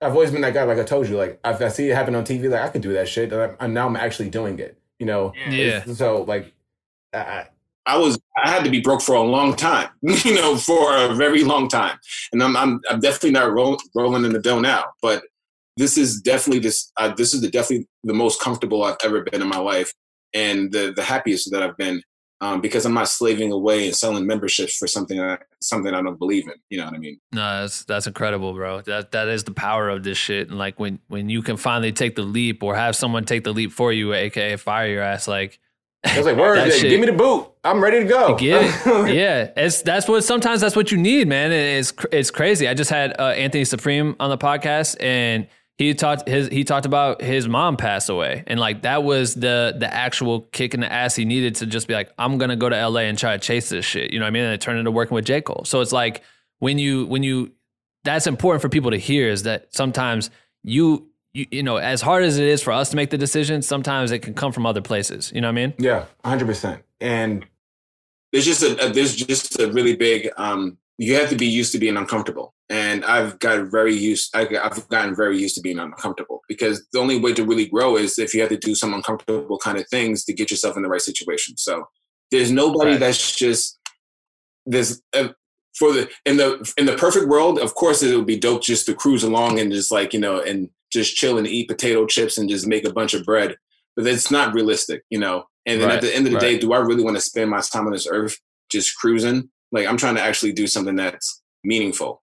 [0.00, 0.62] I've always been that guy.
[0.62, 2.80] Like I told you, like if I see it happen on TV, like I could
[2.80, 4.78] do that shit, and, and now I'm actually doing it.
[5.00, 5.84] You know, yeah.
[5.84, 6.54] So like,
[7.12, 7.46] I,
[7.86, 11.12] I was I had to be broke for a long time, you know, for a
[11.16, 11.98] very long time,
[12.32, 15.24] and I'm I'm, I'm definitely not roll, rolling in the dough now, but
[15.76, 19.42] this is definitely this uh, this is the definitely the most comfortable I've ever been
[19.42, 19.92] in my life,
[20.32, 22.00] and the the happiest that I've been
[22.40, 26.18] um, because I'm not slaving away and selling memberships for something that something I don't
[26.18, 26.54] believe in.
[26.70, 27.20] You know what I mean?
[27.32, 28.80] No, that's that's incredible, bro.
[28.82, 30.48] That that is the power of this shit.
[30.48, 33.52] And like when when you can finally take the leap or have someone take the
[33.52, 35.60] leap for you, aka fire your ass, like.
[36.02, 37.46] I was like, "Word, shit, give me the boot.
[37.62, 38.86] I'm ready to go." Get it?
[39.14, 41.52] yeah, it's that's what sometimes that's what you need, man.
[41.52, 42.66] It's it's crazy.
[42.66, 45.46] I just had uh, Anthony Supreme on the podcast, and
[45.80, 48.44] he talked his he talked about his mom passed away.
[48.46, 51.88] And like that was the the actual kick in the ass he needed to just
[51.88, 54.12] be like I'm gonna go to LA and try to chase this shit.
[54.12, 54.44] You know what I mean?
[54.44, 55.40] And it turned into working with J.
[55.40, 55.62] Cole.
[55.64, 56.22] So it's like
[56.58, 57.52] when you when you
[58.04, 60.28] that's important for people to hear is that sometimes
[60.62, 63.62] you you, you know as hard as it is for us to make the decision
[63.62, 65.32] sometimes it can come from other places.
[65.34, 65.74] You know what I mean?
[65.78, 66.82] Yeah 100 percent.
[67.00, 67.46] And
[68.32, 71.78] there's just a, there's just a really big um you have to be used to
[71.78, 74.34] being uncomfortable and I've got very used.
[74.34, 77.96] I, have gotten very used to being uncomfortable because the only way to really grow
[77.96, 80.84] is if you have to do some uncomfortable kind of things to get yourself in
[80.84, 81.56] the right situation.
[81.56, 81.88] So
[82.30, 83.00] there's nobody right.
[83.00, 83.80] that's just
[84.66, 85.28] there's uh,
[85.76, 87.58] for the in the in the perfect world.
[87.58, 90.40] Of course, it would be dope just to cruise along and just like you know
[90.40, 93.56] and just chill and eat potato chips and just make a bunch of bread.
[93.96, 95.44] But it's not realistic, you know.
[95.66, 95.96] And then right.
[95.96, 96.52] at the end of the right.
[96.52, 98.38] day, do I really want to spend my time on this earth
[98.70, 99.50] just cruising?
[99.72, 102.22] Like I'm trying to actually do something that's meaningful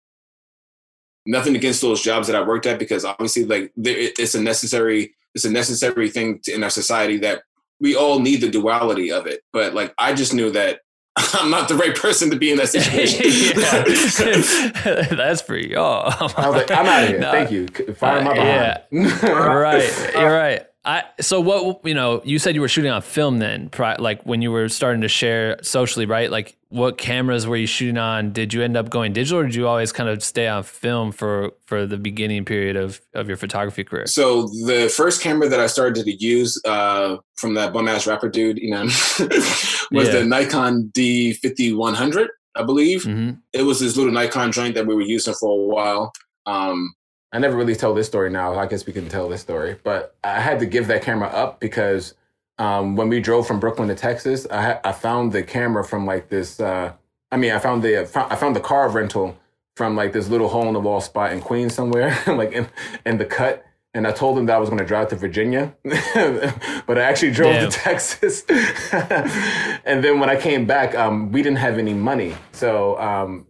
[1.28, 5.44] nothing against those jobs that I worked at because obviously like it's a necessary it's
[5.44, 7.42] a necessary thing to, in our society that
[7.80, 9.42] we all need the duality of it.
[9.52, 10.80] But like I just knew that
[11.16, 13.56] I'm not the right person to be in that situation.
[15.16, 16.12] That's for y'all.
[16.36, 17.18] I was like, I'm out of here.
[17.18, 17.68] No, Thank you.
[17.94, 18.82] Fire uh, my behind.
[18.90, 19.32] Yeah.
[19.32, 20.12] right.
[20.14, 20.66] You're right.
[20.88, 24.40] I so what you know you said you were shooting on film then like when
[24.40, 26.30] you were starting to share socially right?
[26.30, 28.32] Like what cameras were you shooting on?
[28.32, 31.12] Did you end up going digital or did you always kind of stay on film
[31.12, 34.06] for for the beginning period of of your photography career?
[34.06, 38.30] So the first camera that I started to use uh, from that bum ass rapper
[38.30, 38.84] dude you know
[39.92, 40.10] was yeah.
[40.10, 43.02] the Nikon D5100 I believe.
[43.02, 43.32] Mm-hmm.
[43.52, 46.12] it was this little Nikon joint that we were using for a while.
[46.46, 46.94] Um,
[47.32, 48.54] I never really tell this story now.
[48.54, 51.60] I guess we can tell this story, but I had to give that camera up
[51.60, 52.14] because
[52.58, 56.06] um, when we drove from Brooklyn to Texas, I, ha- I found the camera from
[56.06, 56.58] like this.
[56.58, 56.92] Uh,
[57.30, 59.38] I mean, I found the I found the car rental
[59.76, 62.68] from like this little hole in the wall spot in Queens somewhere, like in,
[63.06, 63.64] in the cut.
[63.94, 67.30] And I told them that I was going to drive to Virginia, but I actually
[67.30, 67.70] drove Damn.
[67.70, 68.44] to Texas.
[69.84, 73.46] and then when I came back, um, we didn't have any money, so um,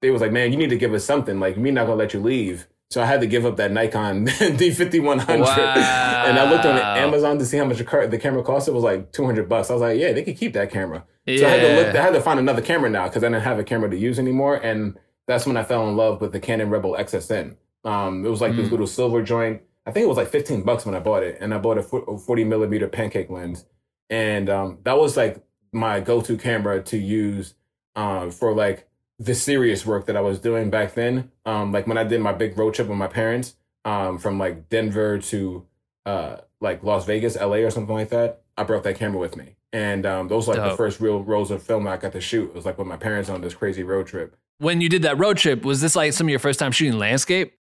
[0.00, 1.40] they was like, "Man, you need to give us something.
[1.40, 4.26] Like, we're not gonna let you leave." So I had to give up that Nikon
[4.26, 5.40] D5100.
[5.40, 6.26] Wow.
[6.26, 8.68] And I looked on Amazon to see how much the camera cost.
[8.68, 9.70] It was like 200 bucks.
[9.70, 11.04] I was like, yeah, they could keep that camera.
[11.26, 11.38] Yeah.
[11.38, 13.42] So I had to look, I had to find another camera now because I didn't
[13.42, 14.56] have a camera to use anymore.
[14.56, 17.56] And that's when I fell in love with the Canon Rebel XSN.
[17.84, 18.56] Um, it was like mm.
[18.56, 19.62] this little silver joint.
[19.86, 21.82] I think it was like 15 bucks when I bought it, and I bought a
[21.82, 23.64] 40 millimeter pancake lens,
[24.10, 27.54] and um, that was like my go-to camera to use
[27.96, 28.86] um, for like
[29.20, 31.30] the serious work that I was doing back then.
[31.44, 33.54] Um, like when I did my big road trip with my parents
[33.84, 35.66] um, from like Denver to
[36.06, 38.42] uh, like Las Vegas, LA, or something like that.
[38.56, 40.72] I brought that camera with me, and um, those were like Dope.
[40.72, 42.48] the first real rolls of film I got to shoot.
[42.48, 44.36] It was like with my parents on this crazy road trip.
[44.58, 46.98] When you did that road trip, was this like some of your first time shooting
[46.98, 47.54] landscape?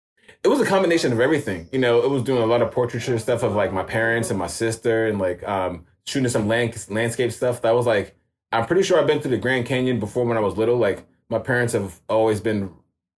[0.43, 1.69] It was a combination of everything.
[1.73, 4.39] You know, it was doing a lot of portraiture stuff of like my parents and
[4.39, 7.63] my sister, and like um, shooting some land- landscape stuff.
[7.63, 8.17] That was like
[8.53, 10.77] I'm pretty sure I've been to the Grand Canyon before when I was little.
[10.77, 12.73] Like my parents have always been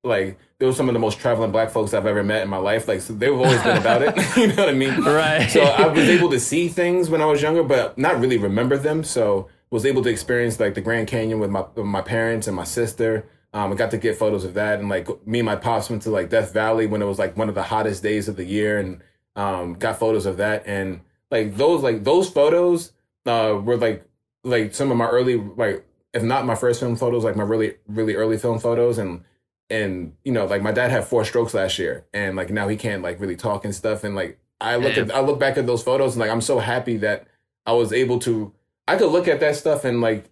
[0.03, 2.57] like they were some of the most traveling black folks I've ever met in my
[2.57, 2.87] life.
[2.87, 4.15] Like so they've always been about it.
[4.37, 5.01] you know what I mean?
[5.03, 5.49] Right.
[5.49, 8.77] So I was able to see things when I was younger, but not really remember
[8.77, 9.03] them.
[9.03, 12.55] So was able to experience like the Grand Canyon with my with my parents and
[12.55, 13.25] my sister.
[13.51, 16.03] Um, I got to get photos of that, and like me and my pops went
[16.03, 18.45] to like Death Valley when it was like one of the hottest days of the
[18.45, 19.01] year, and
[19.35, 20.63] um, got photos of that.
[20.65, 22.91] And like those like those photos
[23.25, 24.05] uh, were like
[24.43, 27.75] like some of my early like if not my first film photos, like my really
[27.87, 29.23] really early film photos, and
[29.69, 32.75] and you know like my dad had four strokes last year and like now he
[32.75, 34.03] can't like really talk and stuff.
[34.03, 35.11] And like i look Damn.
[35.11, 37.27] at i look back at those photos and like i'm so happy that
[37.65, 38.51] i was able to
[38.89, 40.29] i could look at that stuff and like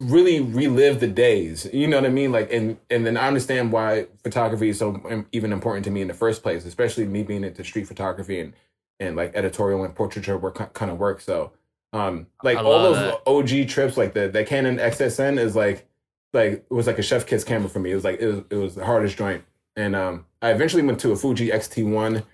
[0.00, 1.68] really relive the days.
[1.72, 2.30] You know what i mean?
[2.30, 6.08] Like and and then i understand why photography is so even important to me in
[6.08, 8.52] the first place especially me being into street photography and
[9.00, 11.20] and like editorial and portraiture work kind of work.
[11.20, 11.52] So
[11.92, 13.22] um like all those that.
[13.26, 15.88] og trips like the the canon xsn is like
[16.32, 17.92] like it was like a chef kiss camera for me.
[17.92, 19.44] It was like it was it was the hardest joint.
[19.76, 22.24] And um, I eventually went to a Fuji X-T1,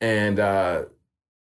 [0.00, 0.84] and uh,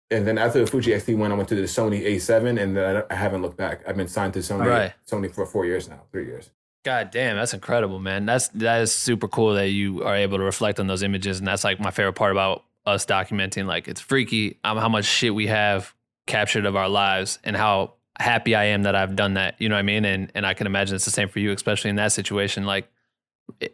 [0.10, 3.14] and then after the Fuji X-T1, I went to the Sony A7, and then I,
[3.14, 3.82] I haven't looked back.
[3.88, 4.94] I've been signed to Sony right.
[5.10, 6.50] Sony for four years now, three years.
[6.86, 8.26] God damn, that's incredible, man.
[8.26, 11.48] That's that is super cool that you are able to reflect on those images, and
[11.48, 13.66] that's like my favorite part about us documenting.
[13.66, 15.94] Like it's freaky um, how much shit we have
[16.30, 19.56] captured of our lives, and how happy I am that I've done that.
[19.60, 20.06] You know what I mean?
[20.06, 22.66] And and I can imagine it's the same for you, especially in that situation.
[22.66, 22.90] Like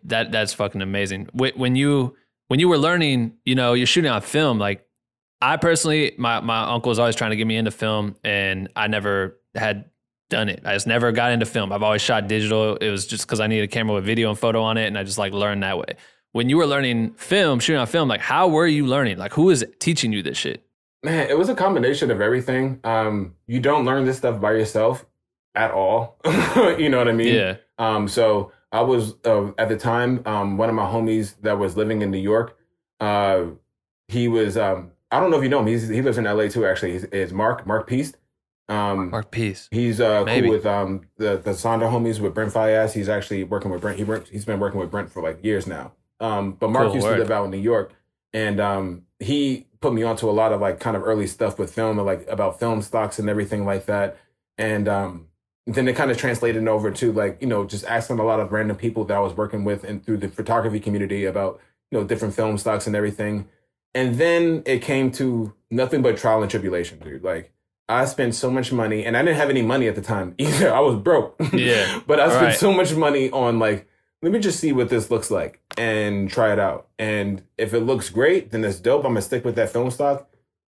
[0.05, 1.29] that that's fucking amazing.
[1.33, 2.15] When you
[2.47, 4.57] when you were learning, you know, you're shooting on film.
[4.57, 4.85] Like
[5.41, 8.87] I personally, my my uncle was always trying to get me into film, and I
[8.87, 9.85] never had
[10.29, 10.61] done it.
[10.65, 11.71] I just never got into film.
[11.71, 12.77] I've always shot digital.
[12.77, 14.97] It was just because I needed a camera with video and photo on it, and
[14.97, 15.97] I just like learned that way.
[16.31, 19.17] When you were learning film, shooting on film, like how were you learning?
[19.17, 20.65] Like who is teaching you this shit?
[21.05, 22.79] Man, it was a combination of everything.
[22.83, 25.05] Um, you don't learn this stuff by yourself
[25.53, 26.17] at all.
[26.79, 27.35] you know what I mean?
[27.35, 27.57] Yeah.
[27.77, 31.77] Um, so I was uh, at the time um, one of my homies that was
[31.77, 32.57] living in New York.
[32.99, 33.45] Uh,
[34.07, 35.67] he was um, I don't know if you know him.
[35.67, 36.65] He's, he lives in LA too.
[36.65, 38.13] Actually, he's, is Mark Mark Peace.
[38.67, 39.69] Um, Mark Peace.
[39.69, 42.93] He's uh, cool with um, the the Sonder homies with Brent Faiyaz.
[42.93, 43.99] He's actually working with Brent.
[43.99, 45.93] He worked, he's been working with Brent for like years now.
[46.19, 47.93] Um, but Mark cool used to live out in New York,
[48.33, 51.73] and um, he put me onto a lot of like kind of early stuff with
[51.73, 54.17] film and like about film stocks and everything like that.
[54.57, 55.27] And um,
[55.67, 58.51] then it kind of translated over to like, you know, just asking a lot of
[58.51, 61.59] random people that I was working with and through the photography community about,
[61.91, 63.47] you know, different film stocks and everything.
[63.93, 67.23] And then it came to nothing but trial and tribulation, dude.
[67.23, 67.53] Like
[67.87, 70.73] I spent so much money and I didn't have any money at the time either.
[70.73, 71.35] I was broke.
[71.53, 72.01] Yeah.
[72.07, 72.57] but I spent right.
[72.57, 73.87] so much money on like
[74.25, 76.87] let me just see what this looks like and try it out.
[76.97, 79.05] And if it looks great, then it's dope.
[79.05, 80.27] I'm gonna stick with that film stock.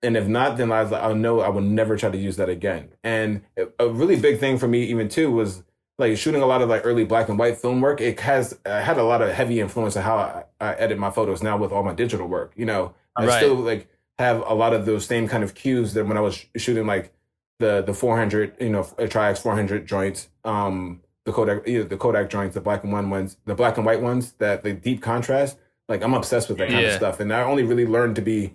[0.03, 2.39] And if not, then I was like, I'll know I will never try to use
[2.39, 2.89] that again.
[3.05, 3.43] And
[3.79, 5.63] a really big thing for me, even too, was
[5.97, 8.01] like shooting a lot of like early black and white film work.
[8.01, 11.13] It has uh, had a lot of heavy influence of how I, I, edit my
[11.13, 12.53] photos now with all my digital work.
[12.57, 13.37] You know, I right.
[13.37, 16.45] still like have a lot of those same kind of cues that when I was
[16.57, 17.13] shooting like
[17.61, 20.31] the the 400, you know, Tri-X 400 joints.
[20.45, 23.85] Um, the Kodak, either the Kodak joints, the black and one ones, the black and
[23.85, 25.59] white ones, that the deep contrast.
[25.89, 26.89] Like I'm obsessed with that kind yeah.
[26.89, 28.55] of stuff, and I only really learned to be.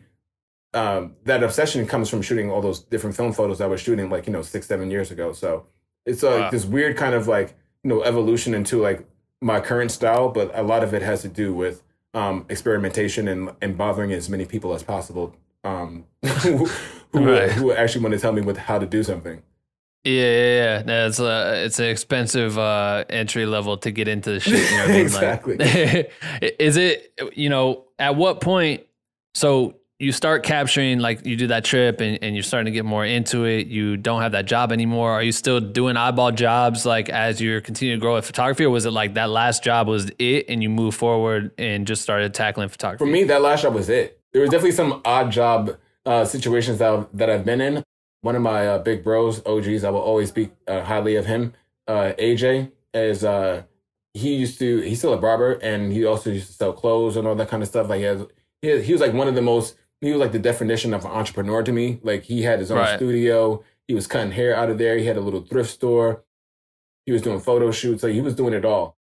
[0.73, 4.25] Um, that obsession comes from shooting all those different film photos I was shooting like
[4.25, 5.33] you know six seven years ago.
[5.33, 5.67] So
[6.05, 6.49] it's uh, wow.
[6.49, 9.05] this weird kind of like you know evolution into like
[9.41, 13.51] my current style, but a lot of it has to do with um, experimentation and
[13.61, 16.05] and bothering as many people as possible um,
[16.43, 16.65] who
[17.11, 17.51] who, right.
[17.51, 19.41] who actually want to tell me what how to do something.
[20.03, 21.07] Yeah, yeah, yeah.
[21.07, 24.71] It's a it's an expensive uh, entry level to get into the shit.
[24.71, 24.95] You know I mean?
[25.01, 25.57] exactly.
[25.57, 26.11] Like,
[26.59, 28.83] is it you know at what point?
[29.35, 32.83] So you start capturing like you do that trip and, and you're starting to get
[32.83, 33.67] more into it.
[33.67, 35.11] You don't have that job anymore.
[35.11, 38.71] Are you still doing eyeball jobs like as you're continuing to grow with photography, or
[38.71, 42.33] was it like that last job was it and you move forward and just started
[42.33, 43.05] tackling photography?
[43.05, 44.19] For me, that last job was it.
[44.33, 45.77] There was definitely some odd job
[46.07, 47.83] uh, situations that I've, that I've been in
[48.21, 51.53] one of my uh, big bros, OGs, I will always speak uh, highly of him.
[51.87, 53.63] Uh, AJ is uh,
[54.13, 57.27] he used to he's still a barber and he also used to sell clothes and
[57.27, 57.89] all that kind of stuff.
[57.89, 58.25] Like he has
[58.61, 61.11] he, he was like one of the most he was like the definition of an
[61.11, 61.99] entrepreneur to me.
[62.03, 62.97] Like he had his own right.
[62.97, 63.63] studio.
[63.87, 64.97] He was cutting hair out of there.
[64.97, 66.23] He had a little thrift store.
[67.05, 68.03] He was doing photo shoots.
[68.03, 68.97] Like he was doing it all.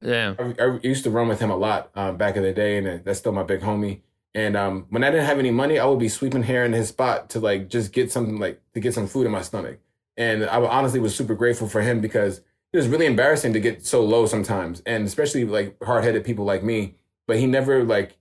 [0.00, 0.34] Yeah.
[0.38, 3.04] I, I used to run with him a lot um, back in the day, and
[3.04, 4.02] that's still my big homie.
[4.38, 6.90] And um, when I didn't have any money, I would be sweeping hair in his
[6.90, 9.80] spot to like just get something like to get some food in my stomach.
[10.16, 12.40] And I honestly was super grateful for him because
[12.72, 16.44] it was really embarrassing to get so low sometimes, and especially like hard headed people
[16.44, 16.94] like me.
[17.26, 18.16] But he never like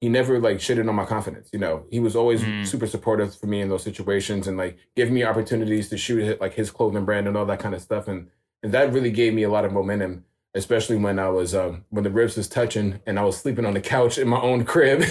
[0.00, 1.50] he never like shitted on my confidence.
[1.52, 2.66] You know, he was always mm.
[2.66, 6.54] super supportive for me in those situations and like giving me opportunities to shoot like
[6.54, 8.08] his clothing brand and all that kind of stuff.
[8.08, 8.26] And
[8.64, 10.24] and that really gave me a lot of momentum,
[10.54, 13.74] especially when I was um when the ribs was touching and I was sleeping on
[13.74, 15.04] the couch in my own crib.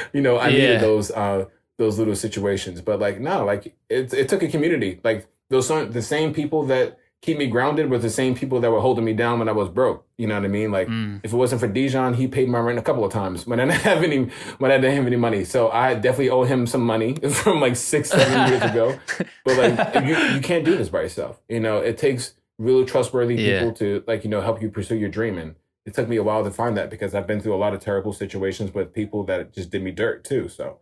[0.12, 0.58] you know, I yeah.
[0.58, 1.46] needed those uh
[1.78, 2.80] those little situations.
[2.80, 5.00] But like no, like it it took a community.
[5.02, 8.80] Like those the same people that keep me grounded with the same people that were
[8.80, 10.04] holding me down when I was broke.
[10.18, 10.72] You know what I mean?
[10.72, 11.20] Like mm.
[11.22, 13.64] if it wasn't for Dijon, he paid my rent a couple of times when I
[13.64, 14.28] didn't have any
[14.58, 15.44] when I didn't have any money.
[15.44, 18.98] So I definitely owe him some money from like six, seven years ago.
[19.44, 21.40] But like you, you can't do this by yourself.
[21.48, 23.60] You know, it takes really trustworthy yeah.
[23.60, 25.38] people to like, you know, help you pursue your dream.
[25.38, 27.74] And it took me a while to find that because I've been through a lot
[27.74, 30.48] of terrible situations with people that just did me dirt too.
[30.48, 30.78] So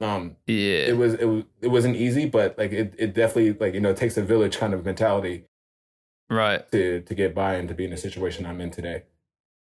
[0.00, 3.74] um yeah it was it was it wasn't easy but like it, it definitely like
[3.74, 5.44] you know it takes a village kind of mentality
[6.28, 9.04] right to to get by and to be in the situation i'm in today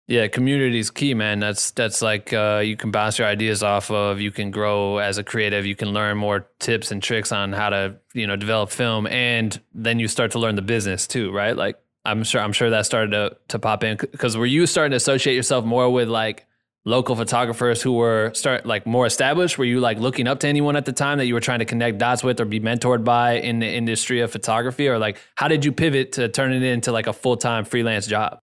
[0.08, 3.90] yeah community is key man that's that's like uh, you can bounce your ideas off
[3.92, 7.54] of you can grow as a creative you can learn more tips and tricks on
[7.54, 11.32] how to you know develop film and then you start to learn the business too
[11.32, 14.66] right like i'm sure i'm sure that started to to pop in because were you
[14.68, 16.46] starting to associate yourself more with like
[16.86, 19.58] local photographers who were start like more established?
[19.58, 21.66] Were you like looking up to anyone at the time that you were trying to
[21.66, 24.88] connect dots with or be mentored by in the industry of photography?
[24.88, 28.08] Or like how did you pivot to turn it into like a full time freelance
[28.08, 28.40] job?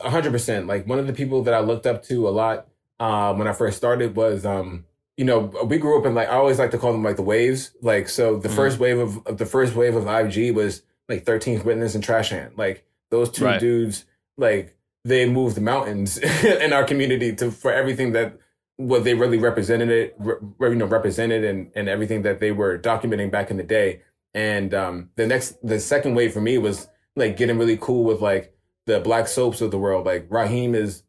[0.00, 0.66] A hundred percent.
[0.66, 2.66] Like one of the people that I looked up to a lot
[3.00, 4.84] uh, when I first started was um,
[5.16, 7.22] you know, we grew up in like I always like to call them like the
[7.22, 7.72] waves.
[7.80, 11.24] Like so the mm first wave of, of the first wave of IG was like
[11.24, 12.56] 13th Witness and Trashhand.
[12.56, 13.60] Like those two right.
[13.60, 14.04] dudes
[14.36, 18.38] like they moved mountains in our community to for everything that
[18.76, 22.78] what they really represented it, re, you know, represented and, and everything that they were
[22.78, 24.02] documenting back in the day.
[24.32, 28.20] And um, the next, the second wave for me was like getting really cool with
[28.20, 28.53] like
[28.86, 30.06] the black soaps of the world.
[30.06, 31.02] Like Raheem is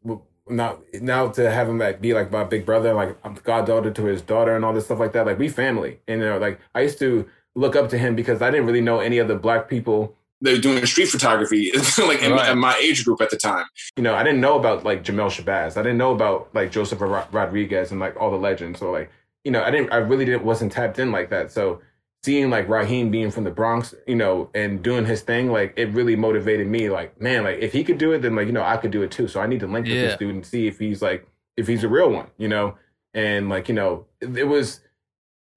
[0.48, 4.04] not now to have him like be like my big brother, like I'm goddaughter to
[4.04, 5.26] his daughter and all this stuff like that.
[5.26, 8.42] Like we family, and you know, like I used to look up to him because
[8.42, 12.54] I didn't really know any other black people they're doing street photography like in, right.
[12.56, 13.64] my, age group at the time
[13.96, 17.00] you know i didn't know about like jamel shabazz i didn't know about like joseph
[17.00, 19.10] rodriguez and like all the legends so like
[19.44, 21.80] you know i didn't i really didn't wasn't tapped in like that so
[22.22, 25.86] seeing like raheem being from the bronx you know and doing his thing like it
[25.92, 28.62] really motivated me like man like if he could do it then like you know
[28.62, 29.94] i could do it too so i need to link yeah.
[29.94, 32.76] with this dude and see if he's like if he's a real one you know
[33.14, 34.80] and like you know it, it was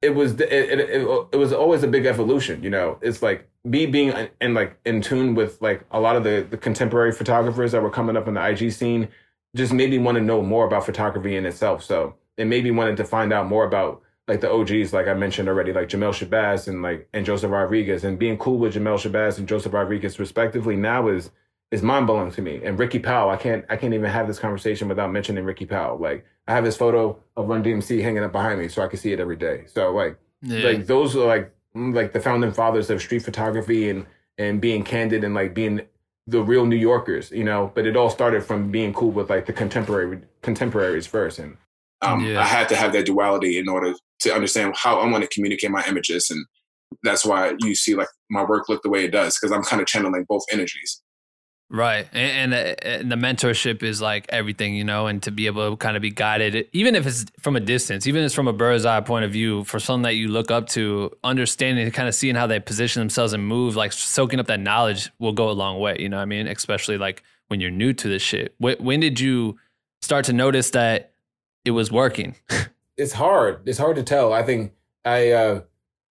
[0.01, 3.49] it was it, it, it, it was always a big evolution you know it's like
[3.65, 7.71] me being in like in tune with like a lot of the, the contemporary photographers
[7.71, 9.09] that were coming up in the IG scene
[9.55, 11.83] just made me want to know more about photography in itself.
[11.83, 15.15] So it made me wanted to find out more about like the OGs, like I
[15.15, 18.95] mentioned already, like Jamel Shabazz and like and Joseph Rodriguez, and being cool with Jamel
[18.95, 21.31] Shabazz and Joseph Rodriguez respectively now is
[21.71, 22.61] is mind blowing to me.
[22.63, 25.97] And Ricky Powell, I can't I can't even have this conversation without mentioning Ricky Powell.
[25.97, 28.99] Like I have his photo of Run DMC hanging up behind me, so I can
[28.99, 29.63] see it every day.
[29.65, 30.63] So like yeah.
[30.63, 34.05] like those are like like the founding fathers of street photography and
[34.37, 35.81] and being candid and like being
[36.27, 37.71] the real New Yorkers, you know.
[37.73, 41.57] But it all started from being cool with like the contemporary contemporaries first, and
[42.01, 42.39] um, yeah.
[42.39, 45.71] I had to have that duality in order to understand how I want to communicate
[45.71, 46.45] my images, and
[47.03, 49.81] that's why you see like my work look the way it does because I'm kind
[49.81, 51.01] of channeling both energies.
[51.71, 52.07] Right.
[52.13, 55.69] And, and, uh, and, the mentorship is like everything, you know, and to be able
[55.69, 58.47] to kind of be guided, even if it's from a distance, even if it's from
[58.47, 62.07] a bird's eye point of view, for someone that you look up to, understanding, kind
[62.07, 65.47] of seeing how they position themselves and move, like soaking up that knowledge will go
[65.47, 66.47] a long way, you know what I mean?
[66.47, 68.55] Especially like when you're new to this shit.
[68.57, 69.59] When, when did you
[70.01, 71.13] start to notice that
[71.65, 72.35] it was working?
[72.97, 73.61] it's hard.
[73.67, 74.33] It's hard to tell.
[74.33, 74.73] I think
[75.05, 75.61] I, uh,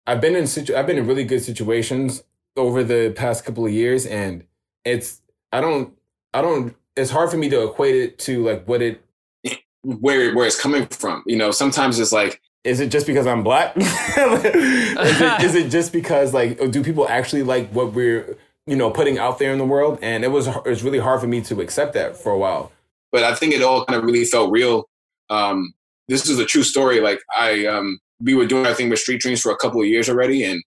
[0.06, 2.22] I've been in situ- I've been in really good situations
[2.56, 4.44] over the past couple of years and
[4.84, 5.20] it's
[5.52, 5.92] I don't
[6.34, 9.02] I don't it's hard for me to equate it to like what it
[9.82, 11.22] where where it's coming from.
[11.26, 13.76] You know, sometimes it's like is it just because I'm black?
[13.76, 18.36] is, it, is it just because like do people actually like what we're
[18.66, 19.98] you know putting out there in the world?
[20.02, 22.72] And it was it was really hard for me to accept that for a while.
[23.12, 24.88] But I think it all kind of really felt real.
[25.30, 25.74] Um,
[26.08, 27.00] this is a true story.
[27.00, 29.86] Like I um, we were doing our thing with Street Dreams for a couple of
[29.86, 30.62] years already, and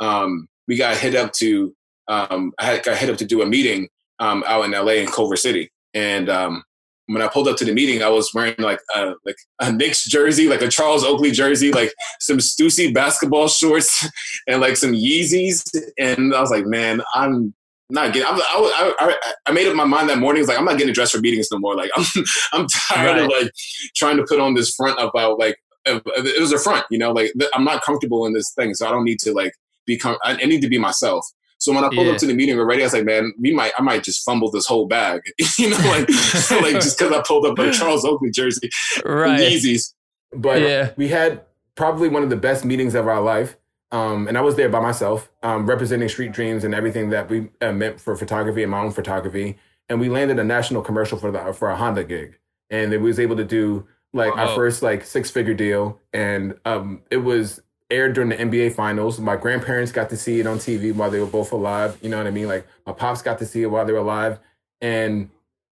[0.00, 1.74] um, we got hit up to
[2.08, 3.88] um, I got hit up to do a meeting
[4.18, 5.70] um, out in LA in Culver City.
[5.94, 6.62] And um,
[7.06, 10.06] when I pulled up to the meeting, I was wearing like a like a Knicks
[10.06, 14.08] jersey, like a Charles Oakley jersey, like some Stussy basketball shorts,
[14.48, 15.62] and like some Yeezys.
[15.98, 17.54] And I was like, man, I'm
[17.90, 18.28] not getting.
[18.28, 20.40] I'm, I, I, I made up my mind that morning.
[20.40, 21.74] I was like, I'm not getting dressed for meetings no more.
[21.74, 22.04] Like, I'm
[22.52, 23.22] I'm tired right.
[23.22, 23.52] of like
[23.94, 25.56] trying to put on this front about like
[25.86, 27.12] it was a front, you know.
[27.12, 29.52] Like I'm not comfortable in this thing, so I don't need to like
[29.86, 30.16] become.
[30.24, 31.26] I need to be myself.
[31.58, 32.12] So when I pulled yeah.
[32.12, 34.50] up to the meeting already, I was like, man, we might, I might just fumble
[34.50, 35.22] this whole bag,
[35.58, 36.08] you know, like,
[36.50, 38.68] like just because I pulled up a Charles Oakley jersey,
[39.04, 39.40] right?
[39.40, 39.94] Yeezys.
[40.32, 40.90] But yeah.
[40.96, 41.42] we had
[41.74, 43.56] probably one of the best meetings of our life.
[43.92, 47.48] Um, and I was there by myself, um, representing Street Dreams and everything that we
[47.60, 49.58] uh, meant for photography and my own photography.
[49.88, 52.38] And we landed a national commercial for the for a Honda gig,
[52.70, 57.02] and we was able to do like our first like six figure deal, and um,
[57.10, 57.60] it was
[57.90, 59.20] aired during the NBA finals.
[59.20, 61.98] My grandparents got to see it on TV while they were both alive.
[62.02, 62.48] You know what I mean?
[62.48, 64.38] Like my pops got to see it while they were alive.
[64.80, 65.30] And,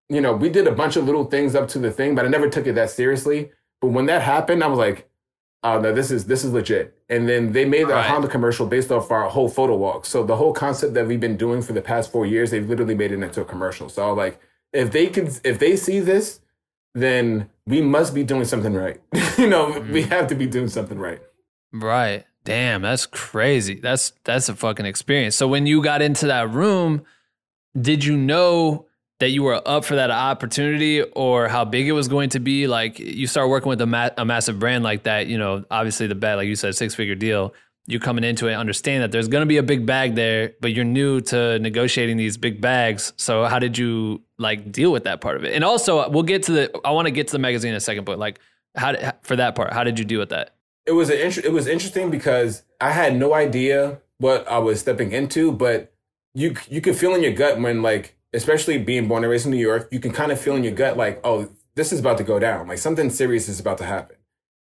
[0.09, 2.27] you know, we did a bunch of little things up to the thing, but I
[2.27, 3.51] never took it that seriously.
[3.81, 5.09] But when that happened, I was like,
[5.63, 6.97] oh no, this is this is legit.
[7.09, 8.05] And then they made the right.
[8.05, 10.05] Honda commercial based off our whole photo walk.
[10.05, 12.95] So the whole concept that we've been doing for the past four years, they've literally
[12.95, 13.89] made it into a commercial.
[13.89, 14.39] So like
[14.71, 16.39] if they can if they see this,
[16.93, 18.99] then we must be doing something right.
[19.37, 19.93] you know, mm-hmm.
[19.93, 21.21] we have to be doing something right.
[21.71, 22.25] Right.
[22.43, 23.79] Damn, that's crazy.
[23.79, 25.35] That's that's a fucking experience.
[25.35, 27.03] So when you got into that room,
[27.79, 28.87] did you know
[29.23, 32.67] that you were up for that opportunity or how big it was going to be?
[32.67, 36.07] Like you start working with a, ma- a massive brand like that, you know, obviously
[36.07, 37.53] the bet, like you said, six figure deal.
[37.87, 40.73] You're coming into it, understand that there's going to be a big bag there, but
[40.73, 43.13] you're new to negotiating these big bags.
[43.15, 45.53] So how did you like deal with that part of it?
[45.53, 46.81] And also, we'll get to the.
[46.85, 48.39] I want to get to the magazine in a second, but like,
[48.75, 48.93] how
[49.23, 50.55] for that part, how did you deal with that?
[50.85, 55.11] it was an it was interesting because I had no idea what I was stepping
[55.11, 55.93] into, but
[56.33, 59.51] you you could feel in your gut when like especially being born and raised in
[59.51, 62.17] New York, you can kind of feel in your gut like, oh, this is about
[62.17, 62.67] to go down.
[62.67, 64.15] Like something serious is about to happen.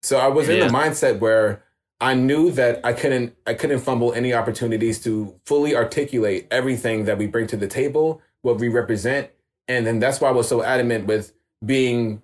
[0.02, 0.54] So I was yeah.
[0.54, 1.62] in the mindset where
[2.00, 7.18] I knew that I couldn't I couldn't fumble any opportunities to fully articulate everything that
[7.18, 9.30] we bring to the table, what we represent.
[9.68, 11.32] And then that's why I was so adamant with
[11.64, 12.22] being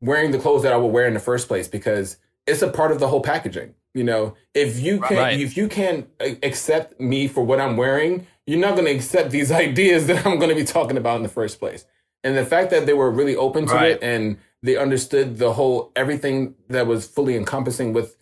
[0.00, 2.16] wearing the clothes that I would wear in the first place because
[2.46, 3.74] it's a part of the whole packaging.
[3.94, 5.40] You know, if you can right.
[5.40, 9.30] if you can't uh, accept me for what I'm wearing, you're not going to accept
[9.30, 11.84] these ideas that I'm going to be talking about in the first place.
[12.24, 13.90] And the fact that they were really open to right.
[13.92, 18.16] it and they understood the whole everything that was fully encompassing with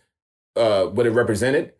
[0.56, 1.74] uh, what it represented.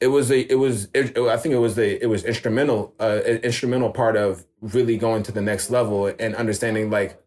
[0.00, 3.20] It was a it was it, I think it was the it was instrumental uh,
[3.24, 7.22] an instrumental part of really going to the next level and understanding like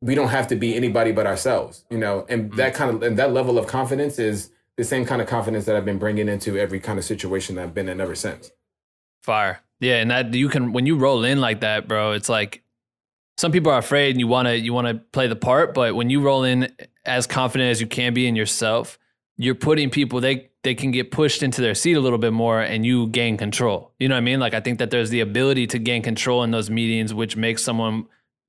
[0.00, 2.56] we don't have to be anybody but ourselves, you know, and mm-hmm.
[2.56, 5.76] that kind of and that level of confidence is the same kind of confidence that
[5.76, 8.50] I've been bringing into every kind of situation that I've been in ever since.
[9.22, 12.12] Fire, yeah, and that you can when you roll in like that, bro.
[12.12, 12.62] It's like
[13.36, 15.94] some people are afraid and you want to you want to play the part, but
[15.94, 16.72] when you roll in
[17.04, 18.98] as confident as you can be in yourself,
[19.36, 22.60] you're putting people they they can get pushed into their seat a little bit more
[22.60, 23.92] and you gain control.
[23.98, 24.40] You know what I mean?
[24.40, 27.62] Like I think that there's the ability to gain control in those meetings, which makes
[27.62, 28.06] someone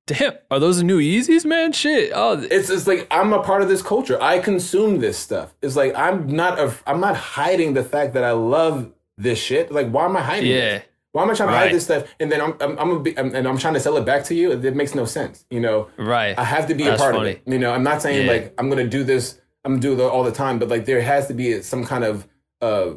[0.08, 1.72] Damn, are those new Yeezys, man?
[1.72, 2.12] Shit.
[2.14, 4.22] Oh, it's it's like I'm a part of this culture.
[4.22, 5.56] I consume this stuff.
[5.64, 9.72] It's like I'm not a, I'm not hiding the fact that I love this shit.
[9.72, 10.52] Like, why am I hiding?
[10.52, 10.78] Yeah.
[10.78, 10.84] This?
[11.16, 11.54] Why am I trying right.
[11.54, 12.14] to hide this stuff?
[12.20, 14.36] And then I'm I'm, I'm, be, I'm, and I'm trying to sell it back to
[14.36, 14.52] you.
[14.52, 15.46] It makes no sense.
[15.50, 15.88] You know.
[15.96, 16.38] Right.
[16.38, 17.32] I have to be That's a part funny.
[17.32, 17.44] of it.
[17.46, 17.72] You know.
[17.72, 18.34] I'm not saying yeah.
[18.34, 19.40] like I'm gonna do this.
[19.64, 20.60] I'm gonna do it all the time.
[20.60, 22.28] But like there has to be some kind of
[22.62, 22.96] uh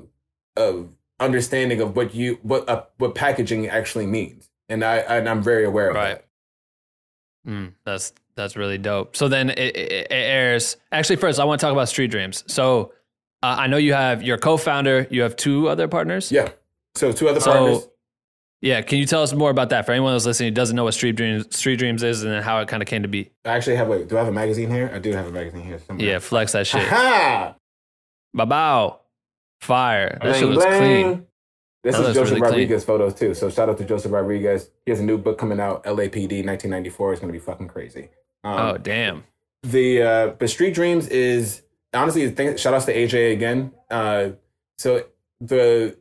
[0.57, 0.89] of
[1.21, 4.51] understanding of what you what uh, what packaging actually means.
[4.69, 6.21] And I and I'm very aware of right.
[7.47, 7.49] that.
[7.49, 9.15] Mm, that's that's really dope.
[9.15, 10.77] So then it, it, it, airs.
[10.91, 12.43] Actually, first I want to talk about Street Dreams.
[12.49, 12.95] So
[13.45, 15.07] uh, I know you have your co-founder.
[15.09, 16.33] You have two other partners.
[16.33, 16.49] Yeah.
[16.97, 17.89] So two other so, partners.
[18.61, 18.83] Yeah.
[18.83, 20.95] Can you tell us more about that for anyone who's listening who doesn't know what
[20.95, 23.31] Street Dreams Street Dreams is and how it kind of came to be?
[23.45, 23.89] I actually have.
[23.89, 24.91] Wait, do I have a magazine here?
[24.93, 25.79] I do have a magazine here.
[25.79, 26.07] Somewhere.
[26.07, 26.19] Yeah.
[26.19, 26.87] Flex that shit.
[26.89, 27.55] Ha!
[28.35, 29.01] Bow
[29.61, 30.19] Fire.
[30.23, 31.27] That shit looks clean.
[31.85, 32.99] This is Joseph really Rodriguez clean.
[32.99, 33.35] photos too.
[33.35, 34.71] So shout out to Joseph Rodriguez.
[34.85, 37.13] He has a new book coming out, LAPD 1994.
[37.13, 38.11] It's gonna be fucking crazy.
[38.45, 39.25] Um, oh damn.
[39.63, 41.63] The uh, but Street Dreams is
[41.95, 43.73] honestly thank, shout outs to AJ again.
[43.91, 44.31] Uh,
[44.77, 45.05] so
[45.41, 45.97] the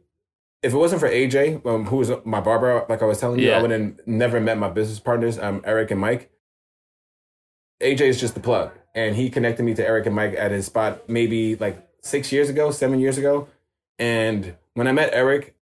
[0.67, 3.47] if it wasn't for AJ, um, who was my barber, like I was telling you,
[3.47, 3.57] yeah.
[3.57, 6.29] I would have never met my business partners, um, Eric and Mike.
[7.81, 10.65] AJ is just the plug, and he connected me to Eric and Mike at his
[10.65, 13.47] spot maybe like six years ago, seven years ago.
[13.97, 15.55] And when I met Eric,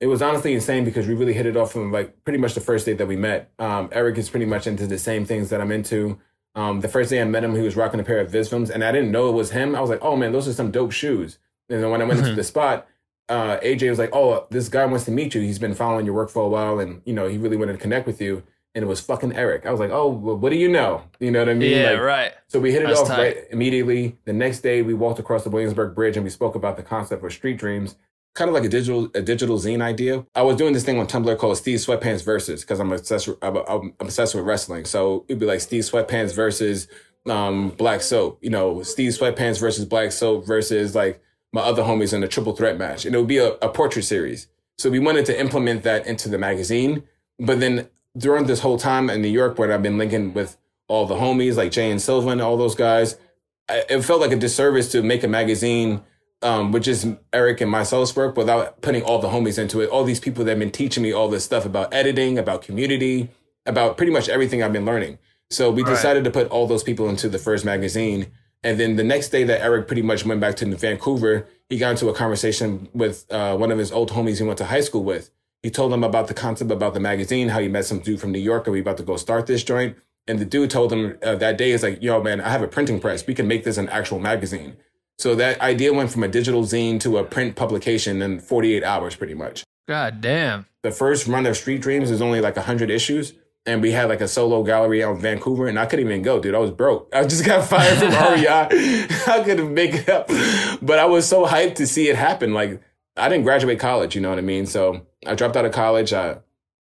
[0.00, 2.60] it was honestly insane because we really hit it off from like pretty much the
[2.62, 3.52] first day that we met.
[3.58, 6.18] Um, Eric is pretty much into the same things that I'm into.
[6.54, 8.82] Um, the first day I met him, he was rocking a pair of Visvims, and
[8.82, 9.76] I didn't know it was him.
[9.76, 12.20] I was like, "Oh man, those are some dope shoes." And then when I went
[12.20, 12.86] into the spot,
[13.28, 15.40] uh, AJ was like, "Oh, this guy wants to meet you.
[15.40, 17.78] He's been following your work for a while, and you know he really wanted to
[17.78, 18.42] connect with you."
[18.74, 19.66] and it was fucking Eric.
[19.66, 21.04] I was like, oh, well, what do you know?
[21.20, 21.76] You know what I mean?
[21.76, 22.32] Yeah, like, right.
[22.48, 23.18] So we hit it That's off tight.
[23.18, 24.18] right immediately.
[24.24, 27.24] The next day, we walked across the Williamsburg Bridge and we spoke about the concept
[27.24, 27.94] of street dreams,
[28.34, 30.26] kind of like a digital a digital zine idea.
[30.34, 33.56] I was doing this thing on Tumblr called Steve Sweatpants versus because I'm obsessed I'm,
[33.68, 34.86] I'm obsessed with wrestling.
[34.86, 36.88] So it'd be like Steve Sweatpants versus
[37.28, 38.40] um, Black Soap.
[38.42, 41.22] You know, Steve Sweatpants versus Black Soap versus like
[41.54, 44.02] my other homies in a triple threat match, and it would be a, a portrait
[44.02, 44.48] series.
[44.76, 47.04] So we wanted to implement that into the magazine,
[47.38, 47.88] but then
[48.18, 50.56] during this whole time in New York, where I've been linking with
[50.88, 53.16] all the homies like Jay and Silva and all those guys,
[53.68, 56.02] I, it felt like a disservice to make a magazine,
[56.42, 59.88] um, which is Eric and myself's work, without putting all the homies into it.
[59.90, 63.30] All these people that have been teaching me all this stuff about editing, about community,
[63.64, 65.18] about pretty much everything I've been learning.
[65.50, 65.90] So we Right.
[65.90, 68.26] decided to put all those people into the first magazine.
[68.64, 71.90] And then the next day that Eric pretty much went back to Vancouver, he got
[71.90, 75.04] into a conversation with uh, one of his old homies he went to high school
[75.04, 75.30] with.
[75.62, 78.32] He told him about the concept about the magazine, how he met some dude from
[78.32, 79.96] New York and we about to go start this joint.
[80.26, 82.68] And the dude told him uh, that day is like, yo, man, I have a
[82.68, 83.26] printing press.
[83.26, 84.78] We can make this an actual magazine.
[85.18, 89.14] So that idea went from a digital zine to a print publication in 48 hours,
[89.14, 89.62] pretty much.
[89.86, 90.66] God damn.
[90.82, 93.34] The first run of Street Dreams is only like 100 issues.
[93.66, 96.38] And we had like a solo gallery out in Vancouver, and I couldn't even go,
[96.38, 96.54] dude.
[96.54, 97.08] I was broke.
[97.14, 99.06] I just got fired from REI.
[99.26, 100.28] I couldn't make it up.
[100.82, 102.52] But I was so hyped to see it happen.
[102.52, 102.82] Like,
[103.16, 104.66] I didn't graduate college, you know what I mean?
[104.66, 106.12] So I dropped out of college.
[106.12, 106.38] I,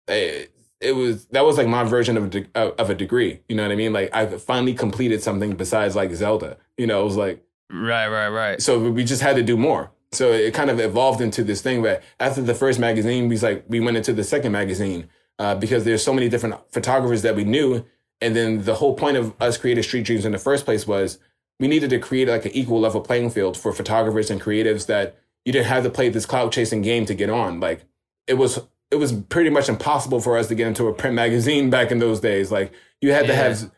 [0.07, 3.41] it, it was that was like my version of a, de- of a degree.
[3.49, 3.91] You know what I mean?
[3.93, 6.57] Like I finally completed something besides like Zelda.
[6.77, 8.61] You know, it was like Right, right, right.
[8.61, 9.91] so we just had to do more.
[10.11, 13.43] So it kind of evolved into this thing where after the first magazine, we was
[13.43, 15.07] like we went into the second magazine
[15.41, 17.83] uh, because there's so many different photographers that we knew,
[18.21, 21.17] and then the whole point of us creating Street Dreams in the first place was
[21.59, 25.17] we needed to create like an equal level playing field for photographers and creatives that
[25.43, 27.59] you didn't have to play this cloud chasing game to get on.
[27.59, 27.85] Like
[28.27, 28.59] it was
[28.91, 31.97] it was pretty much impossible for us to get into a print magazine back in
[31.97, 32.51] those days.
[32.51, 32.71] Like
[33.01, 33.71] you had to have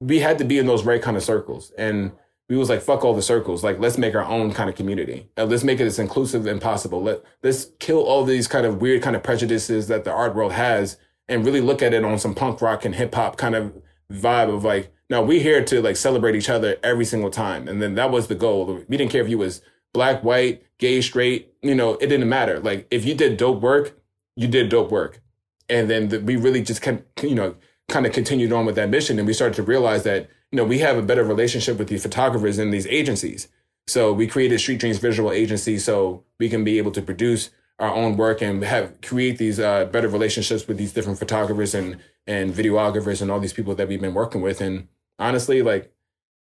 [0.00, 1.70] we had to be in those right kind of circles.
[1.76, 2.12] And
[2.48, 3.62] we was like fuck all the circles.
[3.62, 5.28] Like let's make our own kind of community.
[5.36, 7.02] Uh, let's make it as inclusive and possible.
[7.02, 10.52] Let let's kill all these kind of weird kind of prejudices that the art world
[10.52, 10.96] has
[11.30, 13.72] and really look at it on some punk rock and hip hop kind of
[14.12, 17.68] vibe of like no we're here to like celebrate each other every single time.
[17.68, 18.84] And then that was the goal.
[18.88, 19.62] We didn't care if you was
[19.94, 22.58] black white gay straight you know it didn't matter.
[22.60, 23.98] Like if you did dope work
[24.36, 25.22] you did dope work.
[25.68, 27.54] And then the, we really just can you know
[27.88, 30.64] kind of continued on with that mission and we started to realize that you know
[30.64, 33.48] we have a better relationship with these photographers and these agencies.
[33.86, 37.50] So we created street dreams visual agency so we can be able to produce
[37.80, 41.98] our own work and have create these uh, better relationships with these different photographers and
[42.26, 44.86] and videographers and all these people that we've been working with and
[45.18, 45.90] honestly like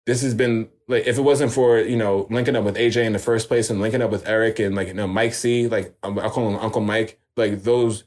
[0.05, 3.13] this has been like if it wasn't for you know linking up with AJ in
[3.13, 5.95] the first place and linking up with Eric and like you know Mike C like
[6.03, 8.03] um, I call him Uncle Mike like those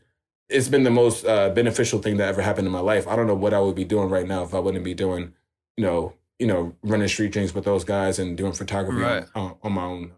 [0.48, 3.08] it's been the most uh, beneficial thing that ever happened in my life.
[3.08, 5.32] I don't know what I would be doing right now if I wouldn't be doing
[5.78, 9.24] you know you know running street dreams with those guys and doing photography Right.
[9.34, 10.12] on, on my own.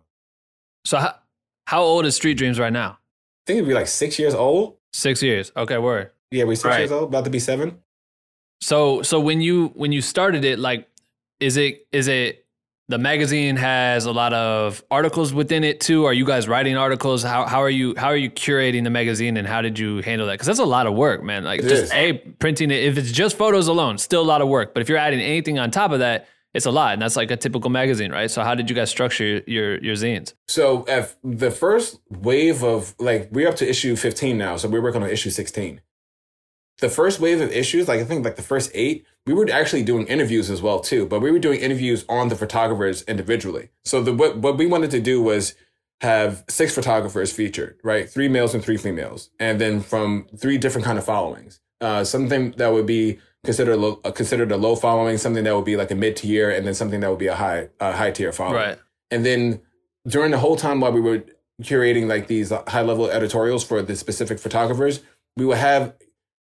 [0.85, 1.15] So how,
[1.69, 2.91] how old is Street Dreams right now?
[2.93, 4.77] I think it'd be like six years old.
[4.95, 5.53] Six years.
[5.55, 6.11] Okay, word.
[6.31, 6.79] Yeah, we're six Right.
[6.79, 7.79] years old, about to be seven.
[8.63, 10.89] So so when you when you started it, like,
[11.41, 12.47] is it is it
[12.89, 16.07] the magazine has a lot of articles within it too?
[16.07, 17.23] Are you guys writing articles?
[17.23, 20.27] How how are you how are you curating the magazine and how did you handle
[20.29, 20.35] that?
[20.35, 21.45] Because that's a lot of work, man.
[21.45, 21.93] Like It just is.
[21.93, 22.83] a printing it.
[22.85, 24.73] If it's just photos alone, still a lot of work.
[24.73, 26.27] But if you're adding anything on top of that,
[26.59, 28.29] it's a lot, and that's like a typical magazine, right?
[28.29, 30.35] So how did you guys structure your your zines?
[30.49, 30.85] So
[31.23, 35.09] the first wave of like we're up to issue 15 now, so we're working on
[35.09, 35.81] issue 16.
[36.81, 39.85] The first wave of issues, like I think like the first eight, we were actually
[39.85, 43.71] doing interviews as well too, but we were doing interviews on the photographers individually.
[43.85, 45.55] So the what what we wanted to do was
[46.01, 48.11] have six photographers featured, right?
[48.11, 51.61] Three males and three females, and then from three different kind of followings.
[51.81, 55.55] Uh, something that would be considered a low, uh, considered a low following, something that
[55.55, 57.93] would be like a mid tier, and then something that would be a high a
[57.93, 58.57] high tier following.
[58.57, 58.79] Right.
[59.11, 59.61] And then
[60.07, 61.25] during the whole time while we were
[61.63, 65.01] curating like these high level editorials for the specific photographers,
[65.37, 65.95] we would have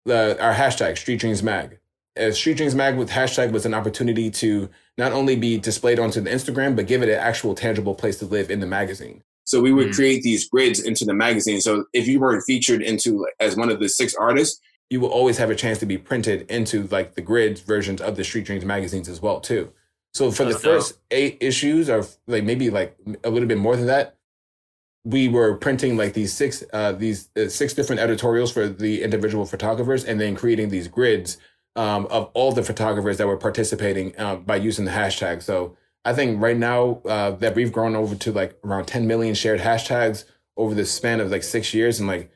[0.05, 1.79] the, our hashtag Street Dreams Mag.
[2.17, 6.21] As Street Dreams Mag with hashtag was an opportunity to not only be displayed onto
[6.21, 9.23] the Instagram, but give it an actual tangible place to live in the magazine.
[9.47, 9.95] So we would Mm.
[9.95, 11.61] create these grids into the magazine.
[11.61, 14.61] So if you weren't featured into like, as one of the six artists,
[14.91, 18.17] you will always have a chance to be printed into like the grid versions of
[18.17, 19.73] the Street Dreams magazines as well too.
[20.13, 23.87] So for the first eight issues, or like maybe like a little bit more than
[23.87, 24.17] that,
[25.05, 29.45] we were printing like these six uh, these uh, six different editorials for the individual
[29.45, 31.39] photographers, and then creating these grids
[31.75, 35.43] um, of all the photographers that were participating um, by using the hashtag.
[35.43, 39.35] So I think right now uh, that we've grown over to like around 10 million
[39.35, 40.25] shared hashtags
[40.57, 42.31] over the span of like six years, and like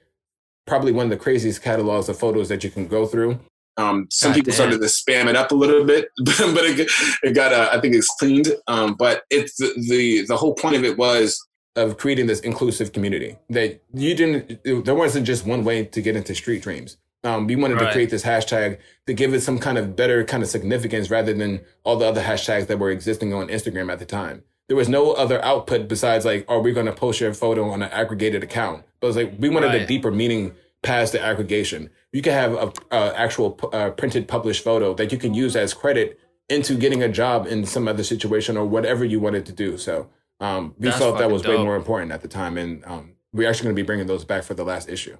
[0.69, 3.41] probably one of the craziest catalogs of photos that you can go through.
[3.77, 4.57] Um, some God people damn.
[4.57, 6.91] started to spam it up a little bit, but it,
[7.23, 8.49] it got uh, I think it's cleaned.
[8.66, 11.45] Um, but it's the, the the whole point of it was
[11.77, 14.85] of creating this inclusive community that you didn't.
[14.85, 16.97] There wasn't just one way to get into Street Dreams.
[17.25, 17.87] Um, we wanted right.
[17.87, 21.35] to create this hashtag to give it some kind of better kind of significance rather
[21.35, 24.43] than all the other hashtags that were existing on Instagram at the time.
[24.69, 27.83] There was no other output besides like, are we going to post your photo on
[27.83, 28.85] an aggregated account?
[29.01, 29.83] But it was like we wanted right.
[29.83, 31.91] a deeper meaning past the aggregation.
[32.12, 35.75] You can have a, a actual uh, printed published photo that you can use as
[35.75, 39.77] credit into getting a job in some other situation or whatever you wanted to do.
[39.77, 40.09] So
[40.41, 41.59] um, we That's felt that was dope.
[41.59, 44.25] way more important at the time, and um, we're actually going to be bringing those
[44.25, 45.16] back for the last issue.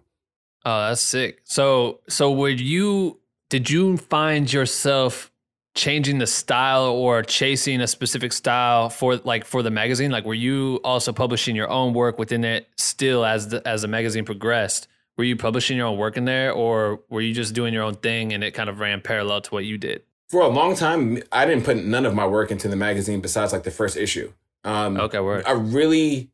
[0.65, 1.41] Oh, that's sick.
[1.45, 3.21] So, so would you?
[3.51, 5.33] Did you find yourself
[5.79, 10.11] changing the style or chasing a specific style for like for the magazine?
[10.11, 13.89] Like, were you also publishing your own work within it still as the as the
[13.89, 14.89] magazine progressed?
[15.17, 17.95] Were you publishing your own work in there, or were you just doing your own
[17.95, 20.03] thing and it kind of ran parallel to what you did?
[20.29, 23.53] For a long time, I didn't put none of my work into the magazine besides
[23.53, 24.33] like the first issue.
[24.65, 25.45] Um, okay, word.
[25.47, 26.31] I really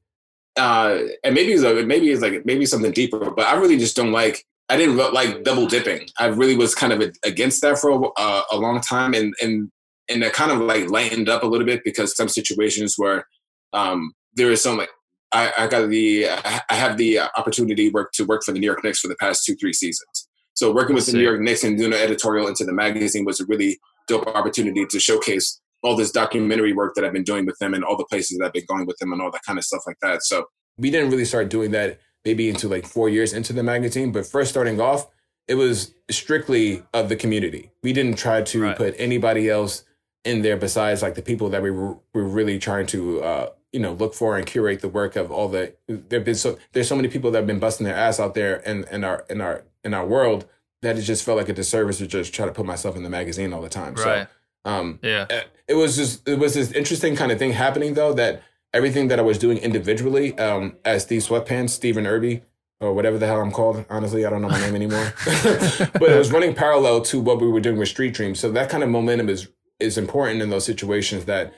[0.57, 3.95] uh, and maybe it's a, maybe it's like maybe something deeper, but I really just
[3.95, 4.47] don't like.
[4.69, 6.09] I didn't like double dipping.
[6.19, 9.71] I really was kind of against that for a, uh, a long time, and and
[10.09, 13.27] and that kind of like lightened up a little bit because some situations where
[13.73, 14.91] um, there is some like
[15.33, 18.83] I, I got the I have the opportunity work to work for the New York
[18.85, 20.29] Knicks for the past two three seasons.
[20.55, 23.41] So working with the New York Knicks and doing an editorial into the magazine was
[23.41, 27.59] a really dope opportunity to showcase all this documentary work that I've been doing with
[27.59, 29.59] them and all the places that I've been going with them and all that kind
[29.59, 30.23] of stuff like that.
[30.23, 30.47] So
[30.79, 34.27] we didn't really start doing that maybe into like four years into the magazine, but
[34.27, 35.09] first starting off,
[35.47, 37.71] it was strictly of the community.
[37.83, 38.77] We didn't try to right.
[38.77, 39.85] put anybody else
[40.25, 43.81] in there besides like the people that we were, were really trying to uh, you
[43.81, 46.97] know look for and curate the work of all the there've been so there's so
[46.97, 49.65] many people that have been busting their ass out there in, in our in our
[49.83, 50.47] in our world
[50.81, 53.11] that it just felt like a disservice to just try to put myself in the
[53.11, 53.95] magazine all the time.
[53.95, 54.29] Right.
[54.65, 57.95] So um, yeah, eh, it was just it was this interesting kind of thing happening
[57.95, 58.43] though that
[58.75, 62.43] everything that I was doing individually um, as Steve Sweatpants, Stephen Irby,
[62.81, 63.85] or whatever the hell I'm called.
[63.89, 65.15] Honestly, I don't know my name anymore.
[65.25, 68.41] but it was running parallel to what we were doing with Street Dreams.
[68.41, 69.49] So that kind of momentum is
[69.81, 71.53] is important in those situations that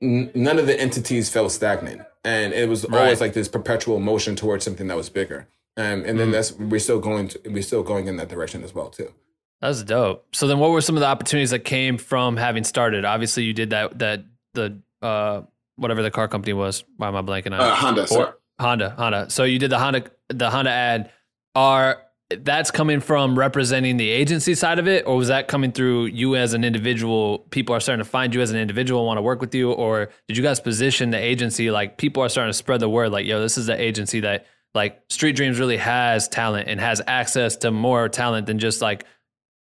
[0.00, 3.00] n- none of the entities felt stagnant, and it was right.
[3.00, 5.48] always like this perpetual motion towards something that was bigger.
[5.76, 6.32] Um, and then mm.
[6.32, 9.12] that's we're still going to, we're still going in that direction as well too.
[9.60, 10.34] That's dope.
[10.34, 13.04] So then, what were some of the opportunities that came from having started?
[13.04, 15.42] Obviously, you did that that the uh
[15.78, 16.84] whatever the car company was.
[16.96, 17.60] Why am I blanking on?
[17.60, 18.06] Uh, Honda.
[18.14, 18.90] Or, Honda.
[18.90, 19.30] Honda.
[19.30, 21.10] So you did the Honda the Honda ad.
[21.54, 26.06] Are that's coming from representing the agency side of it, or was that coming through
[26.06, 27.38] you as an individual?
[27.50, 30.10] People are starting to find you as an individual, want to work with you, or
[30.26, 33.12] did you guys position the agency like people are starting to spread the word?
[33.12, 37.00] Like, yo, this is the agency that like Street Dreams really has talent and has
[37.06, 39.04] access to more talent than just like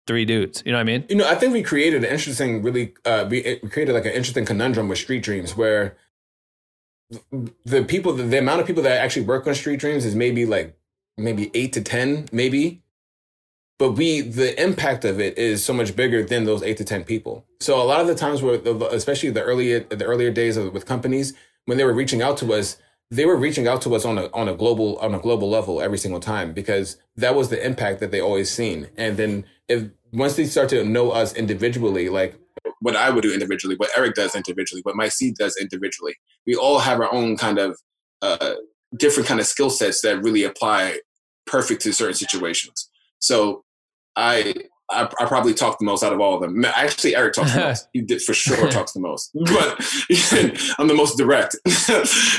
[0.05, 0.61] three dudes.
[0.65, 1.05] You know what I mean?
[1.09, 4.11] You know, I think we created an interesting, really, uh, we, we created like an
[4.11, 5.95] interesting conundrum with Street Dreams where
[7.65, 10.77] the people, the, amount of people that actually work on Street Dreams is maybe like
[11.17, 12.83] maybe eight to 10, maybe.
[13.79, 17.03] But we, the impact of it is so much bigger than those eight to 10
[17.03, 17.45] people.
[17.59, 18.55] So a lot of the times where,
[18.91, 21.33] especially the earlier, the earlier days of, with companies,
[21.65, 22.77] when they were reaching out to us,
[23.11, 25.81] they were reaching out to us on a on a global on a global level
[25.81, 28.89] every single time because that was the impact that they always seen.
[28.97, 32.37] And then if once they start to know us individually, like
[32.81, 36.55] what I would do individually, what Eric does individually, what Mike C does individually, we
[36.55, 37.77] all have our own kind of
[38.21, 38.55] uh,
[38.95, 40.99] different kind of skill sets that really apply
[41.45, 42.89] perfect to certain situations.
[43.19, 43.63] So
[44.15, 44.53] I,
[44.89, 46.63] I, I probably talk the most out of all of them.
[46.65, 47.87] Actually, Eric talks the most.
[47.93, 49.75] He did for sure talks the most, but
[50.79, 51.55] I'm the most direct.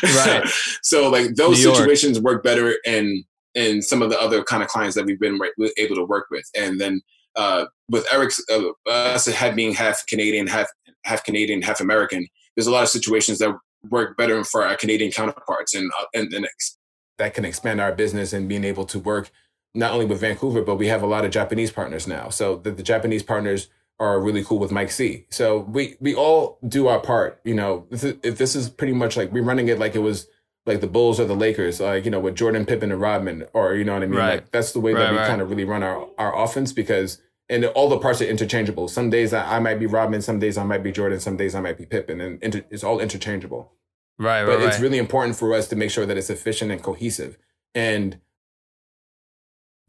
[0.02, 0.48] right.
[0.82, 4.94] So like those situations work better in in some of the other kind of clients
[4.94, 5.38] that we've been
[5.78, 7.02] able to work with, and then
[7.38, 10.66] uh, with Eric's uh, us had being half Canadian, half
[11.04, 12.26] half Canadian, half American.
[12.56, 13.56] There's a lot of situations that
[13.88, 16.76] work better for our Canadian counterparts, and uh, and, and ex-
[17.16, 19.30] that can expand our business and being able to work
[19.74, 22.28] not only with Vancouver, but we have a lot of Japanese partners now.
[22.30, 23.68] So the, the Japanese partners
[24.00, 25.26] are really cool with Mike C.
[25.30, 27.40] So we we all do our part.
[27.44, 30.26] You know, if this is pretty much like we're running it like it was
[30.66, 33.74] like the Bulls or the Lakers, like you know, with Jordan, Pippen, and Rodman, or
[33.74, 34.18] you know what I mean.
[34.18, 34.34] Right.
[34.34, 35.28] Like that's the way right, that we right.
[35.28, 38.88] kind of really run our our offense because and all the parts are interchangeable.
[38.88, 41.60] Some days I, might be Rodman, some days I might be Jordan, some days I
[41.60, 43.72] might be Pippen, and inter, it's all interchangeable.
[44.18, 44.46] Right, right.
[44.46, 44.68] but right.
[44.68, 47.38] it's really important for us to make sure that it's efficient and cohesive.
[47.74, 48.20] And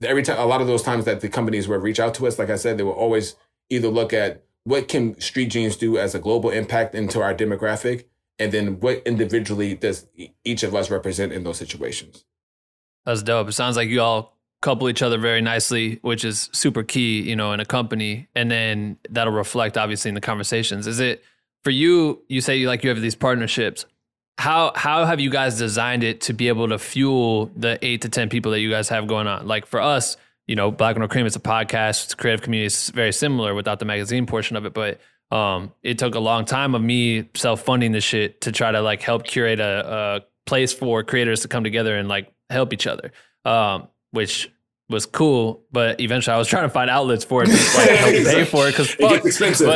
[0.02, 2.40] every time, a lot of those times that the companies will reach out to us,
[2.40, 3.36] like I said, they will always
[3.70, 8.06] either look at what can Street Dreams do as a global impact into our demographic,
[8.38, 10.08] and then what individually does
[10.44, 12.24] each of us represent in those situations.
[13.06, 13.50] That's dope.
[13.50, 17.36] It sounds like you all couple each other very nicely, which is super key, you
[17.36, 20.88] know, in a company, and then that'll reflect obviously in the conversations.
[20.88, 21.24] Is it
[21.64, 22.22] for you?
[22.28, 23.86] You say you like you have these partnerships.
[24.38, 28.10] How how have you guys designed it to be able to fuel the eight to
[28.10, 29.48] ten people that you guys have going on?
[29.48, 32.68] Like for us, you know, Black and Cream, it's a podcast, it's a creative community,
[32.68, 35.00] it's very similar without the magazine portion of it, but
[35.32, 38.82] um, it took a long time of me self funding the shit to try to
[38.82, 42.88] like help curate a, a place for creators to come together and like help each
[42.88, 43.12] other.
[43.46, 44.52] Um, which
[44.90, 48.12] was cool, but eventually I was trying to find outlets for it to like help
[48.26, 49.68] pay for it because it gets expensive.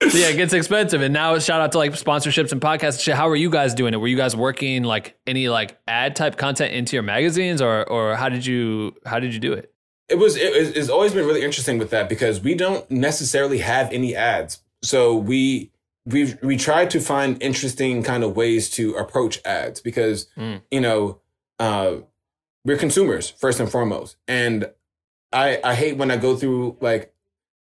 [0.00, 1.02] But, yeah, it gets expensive.
[1.02, 3.02] And now it's shout out to like sponsorships and podcasts.
[3.02, 3.14] shit.
[3.14, 3.98] How are you guys doing it?
[3.98, 8.16] Were you guys working like any like ad type content into your magazines, or or
[8.16, 9.70] how did you how did you do it?
[10.08, 13.92] It was it, it's always been really interesting with that because we don't necessarily have
[13.92, 15.72] any ads, so we
[16.06, 20.62] we we tried to find interesting kind of ways to approach ads because mm.
[20.70, 21.20] you know.
[21.60, 21.98] Uh,
[22.64, 24.16] we're consumers first and foremost.
[24.26, 24.70] And
[25.32, 27.12] I I hate when I go through like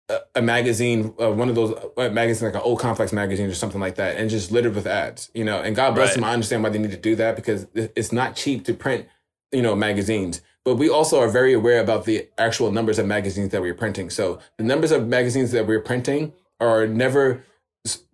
[0.10, 3.54] a, a magazine, uh, one of those uh, magazines like an old complex magazine or
[3.54, 5.30] something like that, and just littered with ads.
[5.34, 6.16] You know, and God bless right.
[6.16, 6.24] them.
[6.24, 9.08] I understand why they need to do that because it's not cheap to print.
[9.52, 10.42] You know, magazines.
[10.66, 14.10] But we also are very aware about the actual numbers of magazines that we're printing.
[14.10, 17.46] So the numbers of magazines that we're printing are never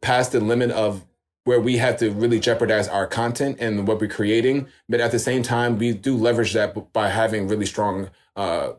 [0.01, 1.03] past the limit of
[1.45, 4.67] where we have to really jeopardize our content and what we're creating.
[4.87, 8.73] But at the same time, we do leverage that by having really strong uh,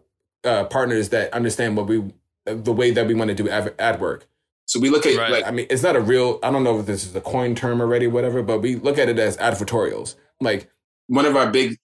[0.44, 2.12] uh, partners that understand what we,
[2.46, 4.26] the way that we want to do ad, ad work.
[4.66, 5.30] So we look at right.
[5.30, 6.38] like I mean, it's not a real.
[6.42, 8.42] I don't know if this is a coin term already, whatever.
[8.42, 10.14] But we look at it as advertorials.
[10.40, 10.70] Like
[11.08, 11.76] one of our big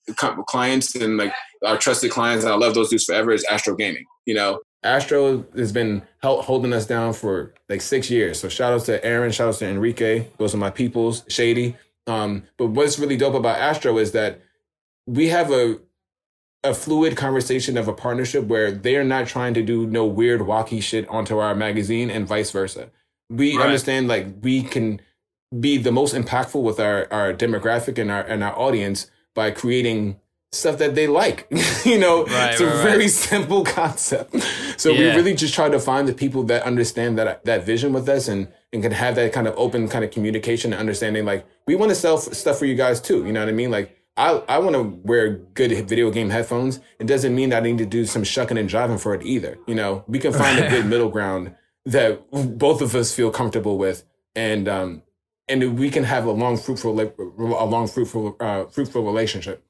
[0.47, 1.33] clients and like
[1.65, 4.07] our trusted clients, and I love those dudes forever, is Astro Gaming.
[4.25, 8.41] You know, Astro has been help, holding us down for like six years.
[8.41, 10.27] So shout out to Aaron, shout out to Enrique.
[10.39, 11.77] Those are my peoples, Shady.
[12.07, 14.41] Um, but what's really dope about Astro is that
[15.07, 15.79] we have a
[16.63, 20.83] a fluid conversation of a partnership where they're not trying to do no weird wacky
[20.83, 22.91] shit onto our magazine and vice versa.
[23.31, 23.65] We right.
[23.65, 25.01] understand like we can
[25.59, 30.21] be the most impactful with our, our demographic and our and our audience by creating
[30.53, 31.47] stuff that they like.
[31.85, 33.11] you know, right, it's a right, very right.
[33.11, 34.35] simple concept.
[34.77, 34.99] So yeah.
[34.99, 38.29] we really just try to find the people that understand that that vision with us
[38.29, 41.25] and and can have that kind of open kind of communication and understanding.
[41.25, 43.25] Like we want to sell stuff for you guys too.
[43.27, 43.71] You know what I mean?
[43.71, 43.97] Like.
[44.17, 46.81] I, I want to wear good video game headphones.
[46.99, 49.57] It doesn't mean that I need to do some shucking and driving for it either.
[49.67, 51.55] You know, we can find a good middle ground
[51.87, 55.03] that both of us feel comfortable with, and um,
[55.49, 59.65] and we can have a long fruitful a long fruitful uh, fruitful relationship.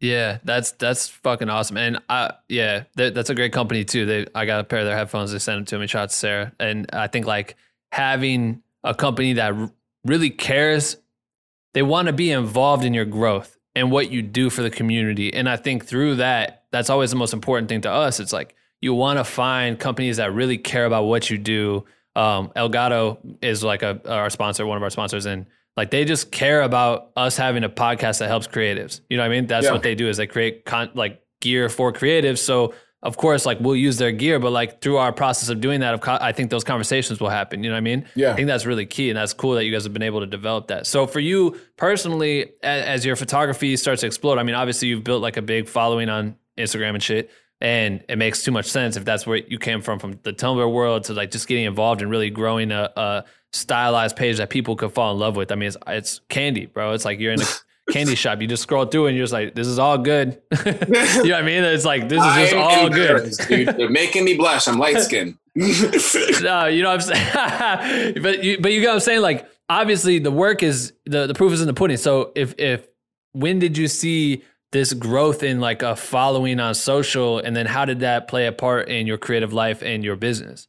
[0.00, 1.78] Yeah, that's that's fucking awesome.
[1.78, 4.04] And I yeah, that's a great company too.
[4.04, 5.32] They I got a pair of their headphones.
[5.32, 5.86] They sent them to me.
[5.86, 6.52] Shout out to Sarah.
[6.60, 7.56] And I think like
[7.92, 9.54] having a company that
[10.04, 10.98] really cares,
[11.72, 15.32] they want to be involved in your growth and what you do for the community.
[15.32, 18.20] And I think through that, that's always the most important thing to us.
[18.20, 21.84] It's like you want to find companies that really care about what you do.
[22.14, 25.46] Um, Elgato is like a our sponsor, one of our sponsors, and
[25.76, 29.00] like they just care about us having a podcast that helps creatives.
[29.10, 29.46] You know what I mean?
[29.46, 29.72] That's yeah.
[29.72, 32.38] what they do is they create con- like gear for creatives.
[32.38, 35.80] So of course, like we'll use their gear, but like through our process of doing
[35.80, 37.62] that, of I think those conversations will happen.
[37.62, 38.06] You know what I mean?
[38.14, 38.32] Yeah.
[38.32, 40.26] I think that's really key, and that's cool that you guys have been able to
[40.26, 40.86] develop that.
[40.86, 45.22] So for you personally, as your photography starts to explode, I mean, obviously you've built
[45.22, 49.04] like a big following on Instagram and shit and it makes too much sense if
[49.04, 52.10] that's where you came from from the Tumblr world to like just getting involved and
[52.10, 53.24] really growing a, a
[53.56, 55.52] stylized page that people could fall in love with.
[55.52, 56.92] I mean, it's, it's candy, bro.
[56.92, 57.46] It's like you're in a
[57.90, 58.40] candy shop.
[58.40, 60.40] You just scroll through and you're just like, this is all good.
[60.66, 61.64] you know what I mean?
[61.64, 63.32] It's like this is just all good.
[63.48, 64.68] Dude, they're making me blush.
[64.68, 65.36] I'm light skinned.
[65.54, 68.22] no, you know what I'm saying.
[68.22, 69.22] but you, but you get what I'm saying.
[69.22, 71.96] Like obviously, the work is the the proof is in the pudding.
[71.96, 72.86] So if if
[73.32, 74.42] when did you see
[74.72, 78.52] this growth in like a following on social and then how did that play a
[78.52, 80.68] part in your creative life and your business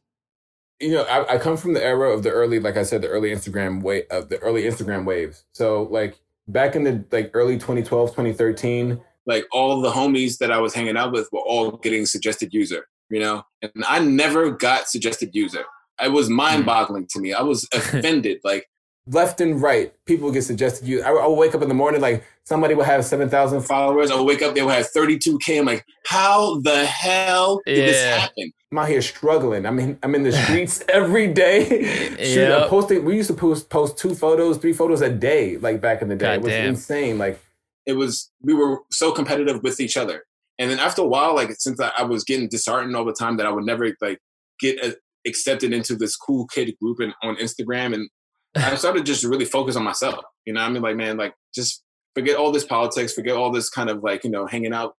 [0.80, 3.08] you know I, I come from the era of the early like i said the
[3.08, 5.44] early instagram wave of the early instagram waves.
[5.52, 10.58] So like back in the like early 2012 2013 like all the homies that i
[10.58, 13.42] was hanging out with were all getting suggested user you know?
[13.62, 15.64] And i never got suggested user.
[16.00, 16.34] It was hmm.
[16.34, 17.32] mind boggling to me.
[17.32, 18.40] I was offended.
[18.44, 18.68] Like
[19.10, 21.02] left and right, people get suggested you.
[21.02, 24.10] I, I will wake up in the morning like somebody will have seven thousand followers.
[24.10, 25.58] I'll wake up they will have thirty two k.
[25.58, 27.86] I'm like, how the hell did yeah.
[27.86, 28.52] this happen?
[28.70, 29.66] I'm out here struggling.
[29.66, 32.16] I mean, I'm in the streets every day.
[32.18, 32.68] yep.
[32.68, 33.04] posting.
[33.04, 36.16] We used to post post two photos, three photos a day, like back in the
[36.16, 36.26] day.
[36.26, 36.68] God it was damn.
[36.70, 37.18] insane.
[37.18, 37.40] Like
[37.86, 38.30] it was.
[38.42, 40.24] We were so competitive with each other.
[40.58, 43.36] And then after a while, like since I, I was getting disheartened all the time
[43.36, 44.18] that I would never like
[44.60, 44.96] get a,
[45.26, 48.08] accepted into this cool kid group and, on Instagram and
[48.56, 50.24] I started just really focus on myself.
[50.44, 51.82] You know, I mean, like, man, like, just
[52.14, 54.94] forget all this politics, forget all this kind of like, you know, hanging out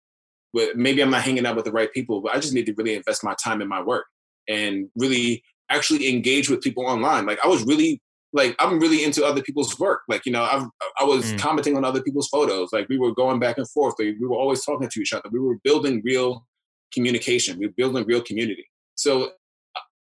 [0.52, 2.74] but maybe I'm not hanging out with the right people, but I just need to
[2.74, 4.06] really invest my time in my work
[4.48, 7.26] and really actually engage with people online.
[7.26, 10.02] Like I was really like I'm really into other people's work.
[10.08, 10.66] Like you know, I
[11.00, 11.38] I was mm.
[11.38, 12.70] commenting on other people's photos.
[12.72, 13.94] Like we were going back and forth.
[13.98, 15.28] Like, we were always talking to each other.
[15.30, 16.46] We were building real
[16.92, 17.58] communication.
[17.58, 18.66] We were building real community.
[18.96, 19.30] So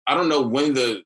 [0.07, 1.03] I don't know when the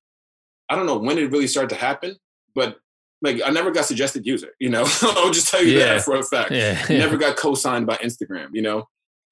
[0.70, 2.16] I don't know when it really started to happen,
[2.56, 2.78] but
[3.24, 4.50] like I never got suggested user.
[4.60, 5.96] You know, I'll just tell you yeah.
[5.96, 6.52] that for a fact.
[6.52, 6.86] Yeah.
[6.90, 8.50] Never got co-signed by Instagram.
[8.52, 8.86] You know,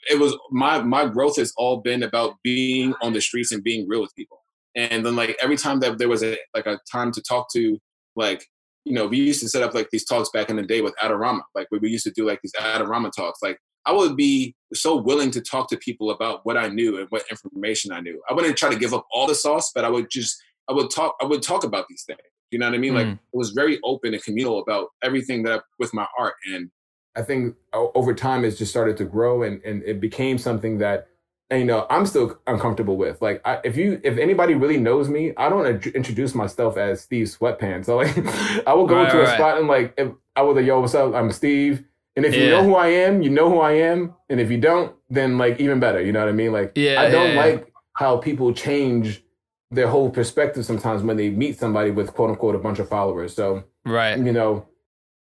[0.09, 3.88] it was my my growth has all been about being on the streets and being
[3.88, 4.39] real with people.
[4.76, 7.78] And then like every time that there was a like a time to talk to
[8.15, 8.45] like
[8.86, 10.95] you know we used to set up like these talks back in the day with
[11.03, 11.41] Adorama.
[11.53, 13.39] Like we used to do like these Adorama talks.
[13.43, 17.07] Like I would be so willing to talk to people about what I knew and
[17.09, 18.22] what information I knew.
[18.30, 20.89] I wouldn't try to give up all the sauce, but I would just I would
[20.89, 22.19] talk I would talk about these things.
[22.51, 22.93] You know what I mean?
[22.93, 22.95] Mm.
[22.95, 26.69] Like it was very open and communal about everything that I, with my art and
[27.15, 31.07] I think over time it's just started to grow and, and it became something that
[31.49, 33.21] and, you know I'm still uncomfortable with.
[33.21, 37.01] Like I, if you if anybody really knows me, I don't ad- introduce myself as
[37.01, 37.85] Steve Sweatpants.
[37.91, 38.17] So like
[38.65, 39.35] I will go right, into a right.
[39.35, 41.83] spot and like if I was like yo what's up I'm Steve.
[42.15, 42.43] And if yeah.
[42.43, 44.13] you know who I am, you know who I am.
[44.29, 46.01] And if you don't, then like even better.
[46.01, 46.51] You know what I mean?
[46.51, 49.23] Like yeah, I don't yeah, like how people change
[49.72, 53.34] their whole perspective sometimes when they meet somebody with quote unquote a bunch of followers.
[53.34, 54.67] So right, you know,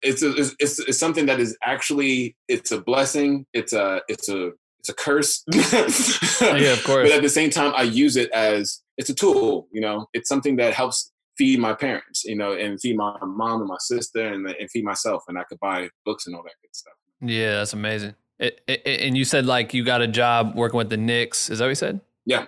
[0.01, 3.45] it's a, it's, it's, it's something that is actually it's a blessing.
[3.53, 5.43] It's a it's a it's a curse.
[5.53, 7.09] yeah, of course.
[7.09, 9.67] But at the same time, I use it as it's a tool.
[9.71, 12.23] You know, it's something that helps feed my parents.
[12.25, 15.23] You know, and feed my mom and my sister, and and feed myself.
[15.27, 16.93] And I could buy books and all that good stuff.
[17.21, 18.15] Yeah, that's amazing.
[18.37, 21.49] It, it, and you said like you got a job working with the Knicks.
[21.49, 22.01] Is that what you said?
[22.25, 22.47] Yeah.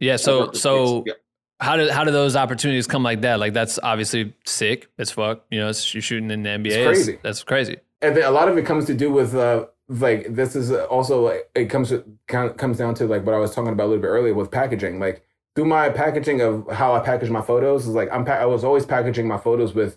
[0.00, 0.16] Yeah.
[0.16, 1.04] So so.
[1.06, 1.14] Yeah
[1.60, 3.40] how did how do those opportunities come like that?
[3.40, 5.44] Like that's obviously sick as fuck.
[5.50, 6.66] You know, you're shooting in the NBA.
[6.66, 7.18] It's crazy.
[7.22, 7.76] That's crazy.
[8.02, 11.48] And a lot of it comes to do with uh, like this is also like,
[11.54, 14.08] it comes to, comes down to like what I was talking about a little bit
[14.08, 14.98] earlier with packaging.
[14.98, 15.22] Like
[15.54, 18.84] through my packaging of how I package my photos is like I'm I was always
[18.84, 19.96] packaging my photos with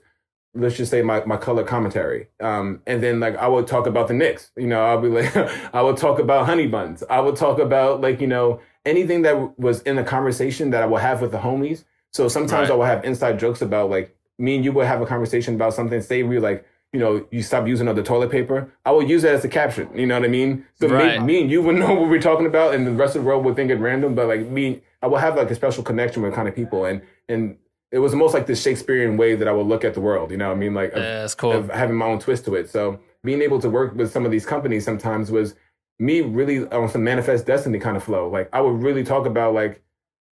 [0.54, 2.28] let's just say my, my color commentary.
[2.40, 4.52] Um, and then like I would talk about the Knicks.
[4.56, 5.36] You know, I'll be like
[5.74, 7.04] I would talk about honey buns.
[7.10, 10.86] I would talk about like, you know, anything that was in the conversation that I
[10.86, 11.84] will have with the homies.
[12.12, 12.74] So sometimes right.
[12.74, 15.74] I will have inside jokes about like me and you will have a conversation about
[15.74, 16.02] something.
[16.02, 18.72] Say we like, you know, you stop using other toilet paper.
[18.86, 19.90] I will use that as a caption.
[19.94, 20.66] You know what I mean?
[20.76, 21.20] So right.
[21.20, 23.28] me, me, and you would know what we're talking about, and the rest of the
[23.28, 24.16] world would think it random.
[24.16, 27.02] But like me, I will have like a special connection with kind of people, and
[27.28, 27.58] and
[27.92, 30.32] it was almost like this Shakespearean way that I would look at the world.
[30.32, 30.74] You know what I mean?
[30.74, 31.52] Like yeah, of, cool.
[31.52, 32.70] Of having my own twist to it.
[32.70, 35.56] So being able to work with some of these companies sometimes was
[36.00, 38.30] me really on some manifest destiny kind of flow.
[38.30, 39.82] Like I would really talk about like,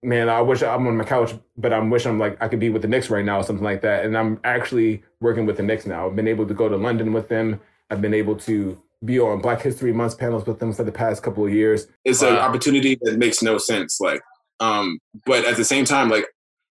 [0.02, 2.70] man, I wish I'm on my couch, but I'm wishing I'm like I could be
[2.70, 4.04] with the Knicks right now or something like that.
[4.04, 6.06] And I'm actually working with the Knicks now.
[6.06, 7.60] I've been able to go to London with them.
[7.90, 11.22] I've been able to be on Black History Month panels with them for the past
[11.22, 11.86] couple of years.
[12.04, 14.00] It's an opportunity that makes no sense.
[14.00, 14.22] Like,
[14.60, 16.24] um, but at the same time, like,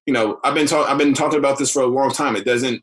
[0.05, 2.35] you know, I've been talking, I've been talking about this for a long time.
[2.35, 2.81] It doesn't,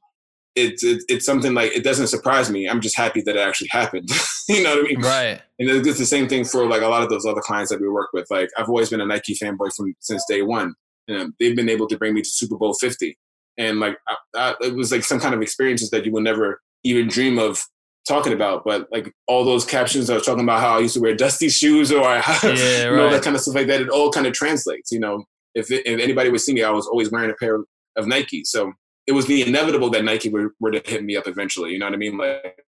[0.54, 2.68] it's, it's it's something like it doesn't surprise me.
[2.68, 4.08] I'm just happy that it actually happened.
[4.48, 5.00] you know what I mean?
[5.00, 5.40] Right.
[5.58, 7.88] And it's the same thing for like a lot of those other clients that we
[7.88, 8.26] work with.
[8.30, 10.74] Like I've always been a Nike fanboy from since day one.
[11.08, 13.18] And they've been able to bring me to Super Bowl 50,
[13.58, 16.60] and like I, I, it was like some kind of experiences that you would never
[16.84, 17.64] even dream of
[18.06, 18.64] talking about.
[18.64, 21.48] But like all those captions I was talking about how I used to wear dusty
[21.48, 23.80] shoes or how, yeah, you know that kind of stuff like that.
[23.80, 24.92] It all kind of translates.
[24.92, 25.24] You know,
[25.54, 27.56] if it, if anybody was seeing it, I was always wearing a pair
[27.96, 28.44] of Nike.
[28.44, 28.72] So
[29.06, 31.70] it was the inevitable that Nike were, were to hit me up eventually.
[31.70, 32.16] You know what I mean?
[32.16, 32.64] Like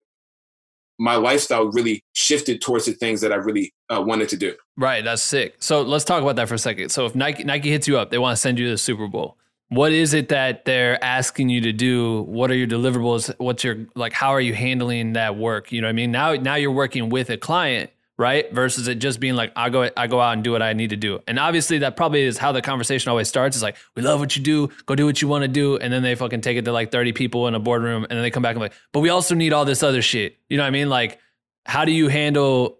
[0.97, 4.55] my lifestyle really shifted towards the things that I really uh, wanted to do.
[4.77, 5.55] Right, that's sick.
[5.59, 6.89] So let's talk about that for a second.
[6.89, 9.07] So if Nike Nike hits you up, they want to send you to the Super
[9.07, 9.38] Bowl.
[9.69, 12.23] What is it that they're asking you to do?
[12.23, 13.34] What are your deliverables?
[13.38, 14.13] What's your like?
[14.13, 15.71] How are you handling that work?
[15.71, 16.11] You know what I mean?
[16.11, 17.89] Now, now you're working with a client
[18.22, 18.53] right?
[18.53, 20.91] Versus it just being like, I go, I go out and do what I need
[20.91, 21.19] to do.
[21.28, 23.55] And obviously that probably is how the conversation always starts.
[23.55, 25.78] It's like, we love what you do, go do what you want to do.
[25.78, 28.22] And then they fucking take it to like 30 people in a boardroom and then
[28.22, 30.38] they come back and like, but we also need all this other shit.
[30.47, 30.88] You know what I mean?
[30.88, 31.19] Like,
[31.65, 32.78] how do you handle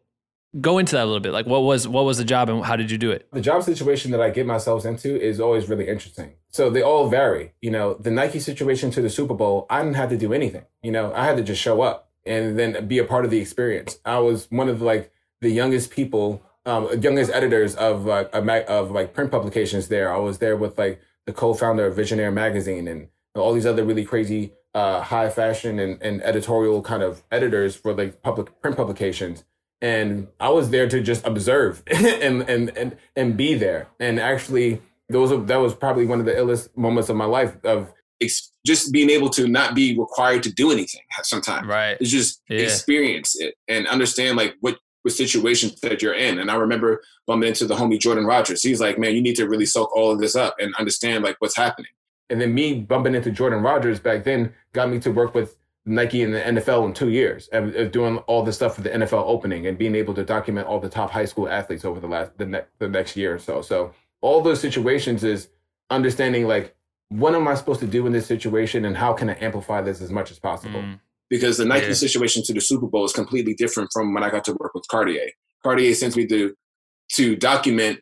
[0.60, 2.76] go into that a little bit like what was what was the job and how
[2.76, 5.88] did you do it the job situation that i get myself into is always really
[5.88, 9.82] interesting so they all vary you know the nike situation to the super bowl i
[9.82, 12.86] didn't have to do anything you know i had to just show up and then
[12.86, 15.10] be a part of the experience i was one of the like
[15.42, 19.88] the youngest people, um, youngest editors of like of like print publications.
[19.88, 23.84] There, I was there with like the co-founder of Visionaire magazine and all these other
[23.84, 28.78] really crazy uh, high fashion and, and editorial kind of editors for like public print
[28.78, 29.44] publications.
[29.82, 33.88] And I was there to just observe and, and, and, and be there.
[34.00, 37.92] And actually, those that was probably one of the illest moments of my life of
[38.66, 41.68] just being able to not be required to do anything sometimes.
[41.68, 41.98] Right.
[42.00, 42.60] It's just yeah.
[42.60, 46.40] experience it and understand like what with situations that you're in.
[46.40, 48.62] And I remember bumping into the homie Jordan Rogers.
[48.62, 51.38] He's like, man, you need to really soak all of this up and understand like
[51.40, 51.92] what's happening.
[52.30, 56.22] And then me bumping into Jordan Rogers back then got me to work with Nike
[56.22, 59.24] and the NFL in two years of, of doing all the stuff for the NFL
[59.26, 62.38] opening and being able to document all the top high school athletes over the last
[62.38, 63.62] the, ne- the next year or so.
[63.62, 65.50] So all those situations is
[65.90, 66.76] understanding like
[67.10, 70.02] what am I supposed to do in this situation and how can I amplify this
[70.02, 70.80] as much as possible.
[70.80, 71.00] Mm.
[71.32, 71.94] Because the Nike yeah.
[71.94, 74.88] situation to the Super Bowl is completely different from when I got to work with
[74.92, 75.32] Cartier.
[75.64, 76.54] Cartier sends me to
[77.14, 78.02] to document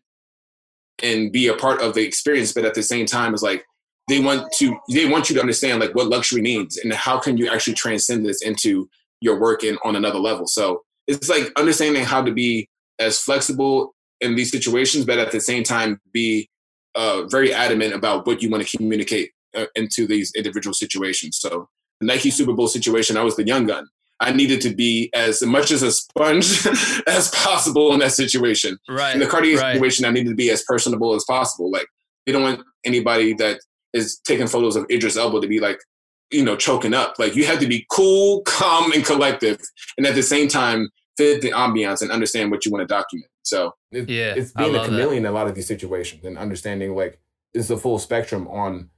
[1.02, 3.64] and be a part of the experience, but at the same time, it's like
[4.10, 7.38] they want to they want you to understand like what luxury means and how can
[7.38, 8.90] you actually transcend this into
[9.22, 10.48] your work and on another level.
[10.48, 12.68] So it's like understanding how to be
[13.00, 16.50] as flexible in these situations, but at the same time be
[16.96, 21.38] uh, very adamant about what you want to communicate uh, into these individual situations.
[21.40, 21.70] So
[22.00, 23.88] the Nike Super Bowl situation, I was the young gun.
[24.22, 26.68] I needed to be as much as a sponge
[27.08, 28.78] as possible in that situation.
[28.89, 29.14] Right.
[29.14, 29.74] In the Cartier right.
[29.74, 31.72] situation, I needed to be as personable as possible.
[31.72, 31.88] Like
[32.26, 33.60] they don't want anybody that
[33.93, 35.80] is taking photos of Idris Elba to be like,
[36.32, 37.16] you know, choking up.
[37.18, 39.60] Like you have to be cool, calm, and collective,
[39.97, 43.30] and at the same time fit the ambiance and understand what you want to document.
[43.43, 45.30] So it, yeah, it's being a chameleon that.
[45.30, 47.20] in a lot of these situations and understanding like
[47.54, 48.89] it's a full spectrum on.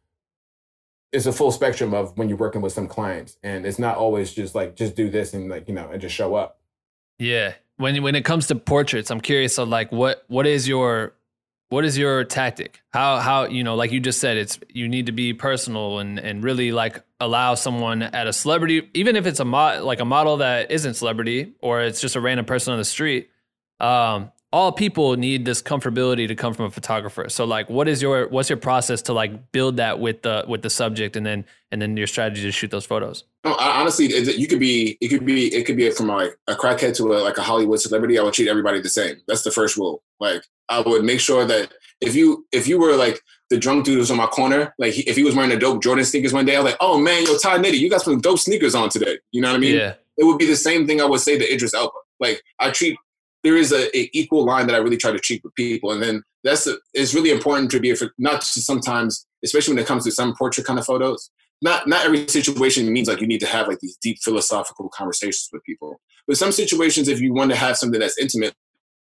[1.11, 4.33] It's a full spectrum of when you're working with some clients, and it's not always
[4.33, 6.59] just like just do this and like you know and just show up.
[7.19, 11.13] Yeah, when when it comes to portraits, I'm curious of like what what is your
[11.71, 15.05] what is your tactic how how you know like you just said it's you need
[15.05, 19.39] to be personal and and really like allow someone at a celebrity even if it's
[19.39, 22.77] a mod like a model that isn't celebrity or it's just a random person on
[22.77, 23.29] the street
[23.79, 27.29] um all people need this comfortability to come from a photographer.
[27.29, 30.61] So like what is your what's your process to like build that with the with
[30.61, 33.23] the subject and then and then your strategy to shoot those photos?
[33.45, 36.37] Um, no, honestly, it, you could be it could be it could be from like
[36.47, 38.19] a crackhead to a, like a Hollywood celebrity.
[38.19, 39.17] I would treat everybody the same.
[39.27, 40.03] That's the first rule.
[40.19, 41.71] Like I would make sure that
[42.01, 45.03] if you if you were like the drunk dude who's on my corner, like he,
[45.03, 47.37] if he was wearing a dope Jordan sneakers one day, I'm like, oh man, yo,
[47.37, 49.17] Ty Nitty, you got some dope sneakers on today.
[49.31, 49.75] You know what I mean?
[49.75, 49.93] Yeah.
[50.17, 51.93] It would be the same thing I would say to Idris Elba.
[52.19, 52.97] Like I treat
[53.43, 56.01] there is a, a, equal line that I really try to treat with people, and
[56.01, 60.03] then that's a, it's really important to be not to sometimes, especially when it comes
[60.05, 61.29] to some portrait kind of photos.
[61.61, 65.49] Not not every situation means like you need to have like these deep philosophical conversations
[65.51, 68.55] with people, but some situations, if you want to have something that's intimate,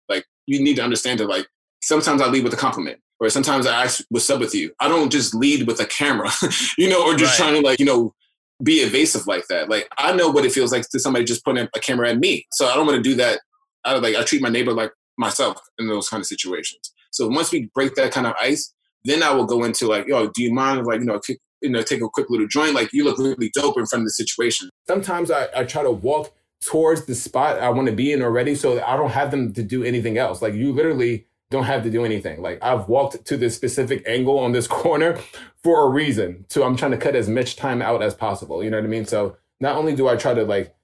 [0.08, 1.46] like you need to understand that like
[1.82, 4.72] sometimes I lead with a compliment, or sometimes I ask what's up with you.
[4.80, 6.30] I don't just lead with a camera,
[6.78, 7.46] you know, or just right.
[7.46, 8.14] trying to like you know
[8.62, 9.68] be evasive like that.
[9.68, 12.46] Like I know what it feels like to somebody just putting a camera at me,
[12.52, 13.40] so I don't want to do that
[13.86, 16.92] I like I treat my neighbor like myself in those kind of situations.
[17.10, 18.74] So once we break that kind of ice,
[19.04, 21.38] then I will go into like, yo, do you mind if like you know, kick,
[21.62, 22.74] you know, take a quick little joint?
[22.74, 24.68] Like you look really dope in front of the situation.
[24.86, 28.54] Sometimes I, I try to walk towards the spot I want to be in already,
[28.54, 30.42] so I don't have them to do anything else.
[30.42, 32.42] Like you literally don't have to do anything.
[32.42, 35.18] Like I've walked to this specific angle on this corner
[35.62, 36.44] for a reason.
[36.48, 38.62] So I'm trying to cut as much time out as possible.
[38.62, 39.06] You know what I mean?
[39.06, 40.74] So not only do I try to like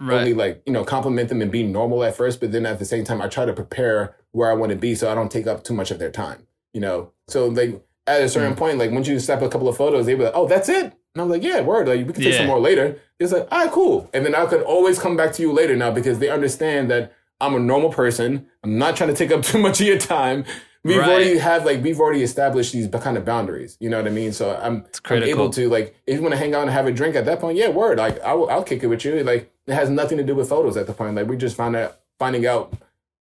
[0.00, 0.18] right.
[0.18, 2.84] only like you know compliment them and be normal at first, but then at the
[2.84, 5.46] same time I try to prepare where I want to be so I don't take
[5.46, 6.46] up too much of their time.
[6.72, 8.58] You know, so like at a certain mm.
[8.58, 10.84] point, like once you snap a couple of photos, they be like, "Oh, that's it."
[10.84, 11.88] And I'm like, "Yeah, word.
[11.88, 12.38] Like we can take yeah.
[12.38, 15.32] some more later." It's like, "All right, cool." And then I could always come back
[15.34, 18.46] to you later now because they understand that I'm a normal person.
[18.62, 20.44] I'm not trying to take up too much of your time.
[20.84, 21.08] We've right.
[21.08, 23.78] already have like we've already established these kind of boundaries.
[23.80, 24.32] You know what I mean?
[24.32, 26.92] So I'm, I'm able to like if you want to hang out and have a
[26.92, 27.96] drink at that point, yeah, word.
[27.96, 29.24] Like I will, I'll kick it with you.
[29.24, 31.14] Like it has nothing to do with photos at the point.
[31.14, 32.74] Like we just find out finding out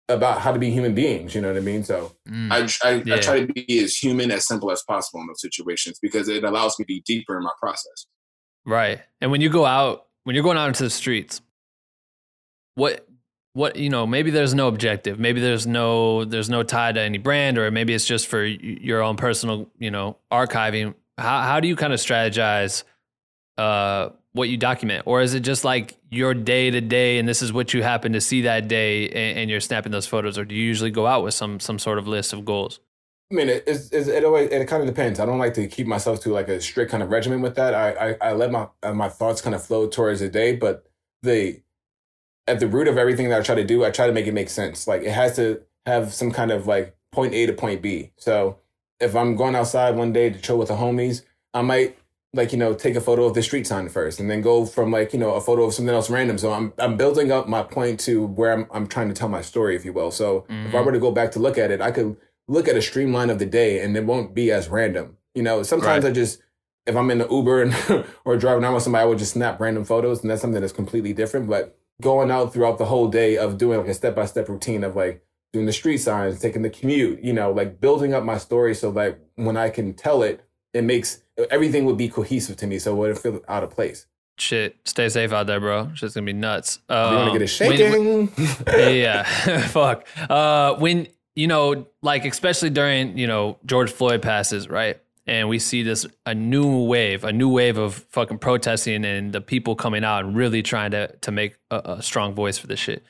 [0.08, 1.36] about how to be human beings.
[1.36, 1.84] You know what I mean?
[1.84, 2.50] So mm.
[2.50, 3.16] I, I, yeah.
[3.16, 6.46] I, try to be as human as simple as possible in those situations because it
[6.46, 8.08] allows me to be deeper in my process.
[8.66, 9.02] Right.
[9.20, 11.42] And when you go out, when you're going out into the streets,
[12.76, 13.06] what
[13.54, 17.18] what you know maybe there's no objective maybe there's no there's no tie to any
[17.18, 21.68] brand or maybe it's just for your own personal you know archiving how, how do
[21.68, 22.84] you kind of strategize
[23.58, 27.42] uh what you document or is it just like your day to day and this
[27.42, 30.46] is what you happen to see that day and, and, you're snapping those photos or
[30.46, 32.80] do you usually go out with some some sort of list of goals
[33.32, 35.20] I mean, it, it's, it, always, it kind of depends.
[35.20, 37.76] I don't like to keep myself to like a strict kind of regimen with that.
[37.76, 40.90] I, I, I let my uh, my thoughts kind of flow towards the day, but
[41.22, 41.62] the
[42.50, 44.34] at the root of everything that I try to do, I try to make it
[44.34, 44.88] make sense.
[44.88, 48.12] Like it has to have some kind of like point A to point B.
[48.18, 48.58] So
[49.00, 51.24] if I'm going outside one day to chill with the homies,
[51.54, 51.98] I might
[52.34, 54.92] like you know take a photo of the street sign first and then go from
[54.92, 57.64] like you know a photo of something else random so i'm i'm building up my
[57.64, 60.68] point to where i'm, I'm trying to tell my story if you will so mm-hmm.
[60.68, 60.86] if i mm-hmm.
[60.86, 62.16] were to go back to look at it i could
[62.48, 65.64] look at a streamline of the day and it won't be as random you know
[65.64, 66.12] sometimes right.
[66.12, 66.40] i just
[66.86, 67.74] if i'm in the uber and
[68.26, 70.74] or driving around with somebody i would just snap random photos and that's something that's
[70.74, 74.26] completely different but going out throughout the whole day of doing like a step by
[74.26, 78.14] step routine of like doing the street signs, taking the commute, you know, like building
[78.14, 80.44] up my story so that when I can tell it,
[80.74, 82.80] it makes everything would be cohesive to me.
[82.80, 84.06] So it wouldn't feel out of place.
[84.38, 85.90] Shit, stay safe out there, bro.
[85.92, 86.80] It's just gonna be nuts.
[86.88, 87.92] Um, you want to get it shaking?
[87.92, 88.32] When,
[88.96, 89.24] yeah,
[89.68, 90.08] fuck.
[90.30, 95.02] Uh, when you know, like especially during you know George Floyd passes, right?
[95.30, 99.40] And we see this a new wave, a new wave of fucking protesting and the
[99.40, 102.80] people coming out and really trying to to make a, a strong voice for this
[102.80, 103.04] shit.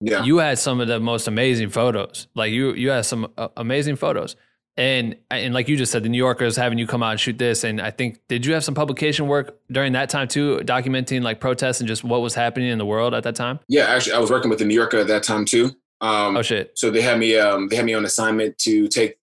[0.00, 0.22] Yeah.
[0.22, 2.28] You had some of the most amazing photos.
[2.36, 4.36] Like you you had some uh, amazing photos.
[4.76, 7.38] And and like you just said, the New Yorkers having you come out and shoot
[7.38, 7.64] this.
[7.64, 11.40] And I think did you have some publication work during that time too, documenting like
[11.40, 13.58] protests and just what was happening in the world at that time?
[13.66, 15.70] Yeah, actually, I was working with the New Yorker at that time too.
[16.00, 16.78] Um, oh shit!
[16.78, 19.16] So they had me um, they had me on assignment to take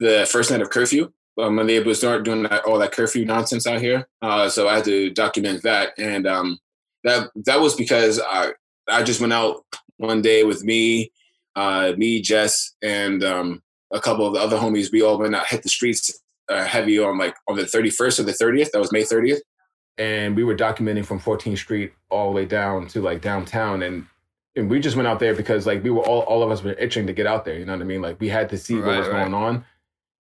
[0.00, 3.24] the first night of curfew um, when they was start doing that, all that curfew
[3.24, 4.08] nonsense out here.
[4.22, 6.58] Uh, so I had to document that, and um,
[7.04, 8.52] that that was because I
[8.88, 9.64] I just went out
[9.98, 11.12] one day with me,
[11.54, 14.92] uh, me, Jess, and um, a couple of the other homies.
[14.92, 18.22] We all went out, hit the streets uh, heavy on like on the 31st or
[18.22, 18.70] the 30th.
[18.70, 19.40] That was May 30th.
[19.98, 24.06] And we were documenting from 14th Street all the way down to like downtown, and
[24.54, 26.72] and we just went out there because like we were all all of us were
[26.72, 27.58] itching to get out there.
[27.58, 28.02] You know what I mean?
[28.02, 29.20] Like we had to see right, what was right.
[29.20, 29.64] going on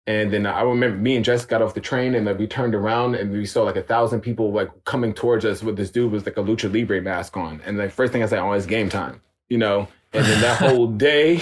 [0.10, 2.73] and then I remember me and Jess got off the train and then we turned
[2.73, 6.11] around and we saw like a thousand people like coming towards us with this dude
[6.11, 7.61] with like a lucha libre mask on.
[7.64, 9.88] And the first thing I said, oh, it's game time, you know?
[10.11, 11.40] And then that whole day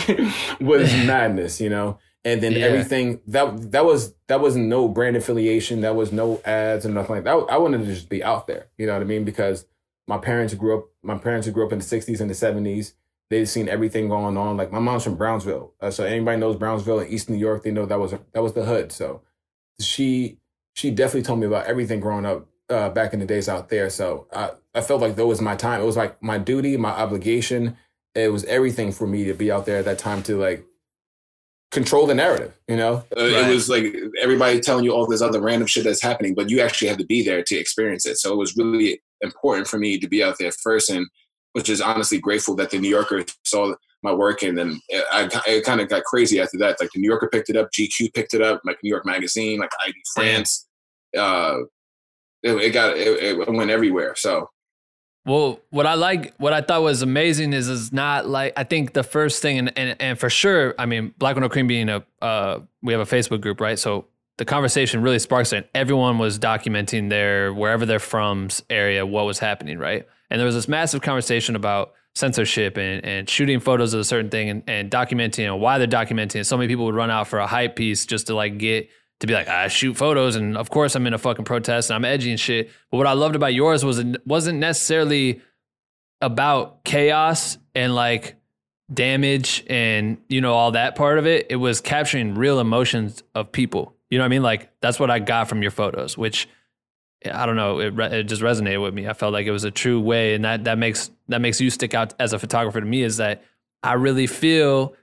[0.60, 1.98] was madness, you know?
[2.26, 2.66] And then yeah.
[2.66, 7.16] everything that that was that was no brand affiliation, that was no ads and nothing
[7.16, 7.38] like that.
[7.50, 9.24] I wanted to just be out there, you know what I mean?
[9.24, 9.66] Because
[10.10, 12.96] my parents grew up my parents grew up in the 60s and the 70s
[13.30, 14.58] they've seen everything going on.
[14.58, 17.72] Like my mom's from Brownsville, uh, so anybody knows Brownsville in East New York, they
[17.72, 18.92] know that was that was the hood.
[18.92, 19.22] So
[19.80, 20.40] she
[20.76, 23.90] she definitely told me about everything growing up uh, back in the days out there.
[23.90, 25.82] So I I felt like that was my time.
[25.82, 27.78] It was like my duty, my obligation.
[28.16, 30.66] It was everything for me to be out there at that time to like
[31.72, 32.58] control the narrative.
[32.68, 33.50] You know, uh, right.
[33.50, 36.62] it was like everybody telling you all this other random shit that's happening, but you
[36.62, 38.18] actually had to be there to experience it.
[38.18, 41.08] So it was really important for me to be out there first and
[41.58, 43.74] which is honestly grateful that the New Yorker saw
[44.04, 44.80] my work and then
[45.12, 46.80] I, I kind of got crazy after that.
[46.80, 49.58] Like the New Yorker picked it up, GQ picked it up, like New York Magazine,
[49.58, 50.68] like ID France.
[51.18, 51.62] Uh,
[52.44, 54.14] it, it got it, it went everywhere.
[54.16, 54.52] So
[55.26, 58.94] well, what I like, what I thought was amazing is, is not like I think
[58.94, 62.04] the first thing, and and, and for sure, I mean, Black No Cream being a,
[62.22, 63.80] uh, we have a Facebook group, right?
[63.80, 64.06] So
[64.38, 65.72] the conversation really sparks it.
[65.74, 70.08] Everyone was documenting their wherever they're from's area, what was happening, right?
[70.30, 74.30] And there was this massive conversation about censorship and, and shooting photos of a certain
[74.30, 76.36] thing and, and documenting and why they're documenting.
[76.36, 78.90] And so many people would run out for a hype piece just to like get
[79.20, 80.36] to be like, I shoot photos.
[80.36, 82.70] And of course I'm in a fucking protest and I'm edgy and shit.
[82.92, 85.42] But what I loved about yours was it wasn't necessarily
[86.22, 88.36] about chaos and like
[88.92, 91.48] damage and, you know, all that part of it.
[91.50, 93.96] It was capturing real emotions of people.
[94.10, 94.44] You know what I mean?
[94.44, 96.48] Like that's what I got from your photos, which
[97.26, 99.08] I don't know, it, it just resonated with me.
[99.08, 101.70] I felt like it was a true way, and that that makes that makes you
[101.70, 103.02] stick out as a photographer to me.
[103.02, 103.44] Is that
[103.84, 104.96] I really feel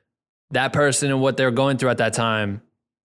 [0.51, 2.63] that person and what they're going through at that time,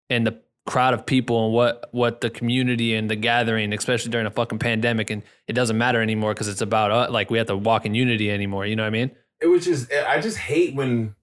[0.09, 4.27] and the crowd of people and what what the community and the gathering, especially during
[4.27, 7.47] a fucking pandemic, and it doesn't matter anymore because it's about uh, like we have
[7.47, 8.65] to walk in unity anymore.
[8.65, 9.11] You know what I mean?
[9.41, 11.15] It was just I just hate when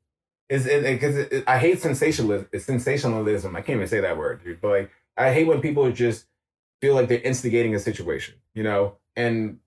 [0.48, 2.48] is it because I hate sensationalism.
[2.58, 3.54] Sensationalism.
[3.54, 4.60] I can't even say that word, dude.
[4.60, 6.26] But like I hate when people just
[6.80, 8.96] feel like they're instigating a situation, you know?
[9.14, 9.58] And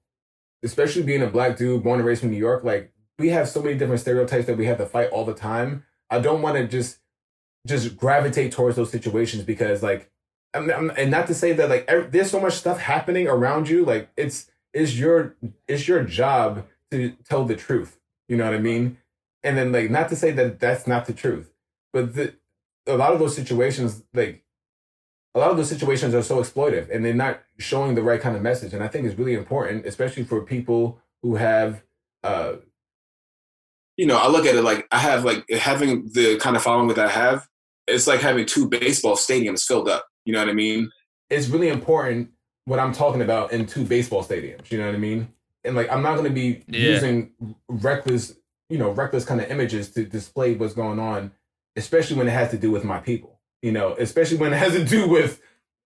[0.63, 3.61] especially being a black dude born and raised from New York, like we have so
[3.61, 5.85] many different stereotypes that we have to fight all the time.
[6.09, 6.99] I don't want to just
[7.67, 10.09] just gravitate towards those situations because like
[10.53, 13.69] I'm, I'm, and not to say that like every, there's so much stuff happening around
[13.69, 15.35] you like it's it's your
[15.67, 18.97] it's your job to tell the truth you know what i mean
[19.43, 21.53] and then like not to say that that's not the truth
[21.93, 22.33] but the,
[22.87, 24.43] a lot of those situations like
[25.39, 28.35] a lot of those situations are so exploitive and they're not showing the right kind
[28.35, 28.73] of message.
[28.73, 31.81] And I think it's really important, especially for people who have,
[32.23, 32.55] uh,
[33.95, 36.89] you know, I look at it like I have like having the kind of following
[36.89, 37.47] that I have.
[37.87, 40.05] It's like having two baseball stadiums filled up.
[40.25, 40.91] You know what I mean?
[41.29, 42.31] It's really important
[42.65, 44.69] what I'm talking about in two baseball stadiums.
[44.71, 45.29] You know what I mean?
[45.63, 46.91] And like, I'm not going to be yeah.
[46.91, 47.31] using
[47.69, 48.35] reckless,
[48.69, 51.31] you know, reckless kind of images to display what's going on,
[51.77, 54.73] especially when it has to do with my people you know, especially when it has
[54.73, 55.41] to do with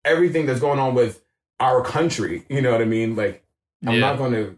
[0.06, 1.22] everything that's going on with
[1.60, 2.45] our country.
[2.49, 3.15] You know what I mean?
[3.15, 3.43] Like,
[3.85, 3.99] I'm yeah.
[3.99, 4.57] not going to,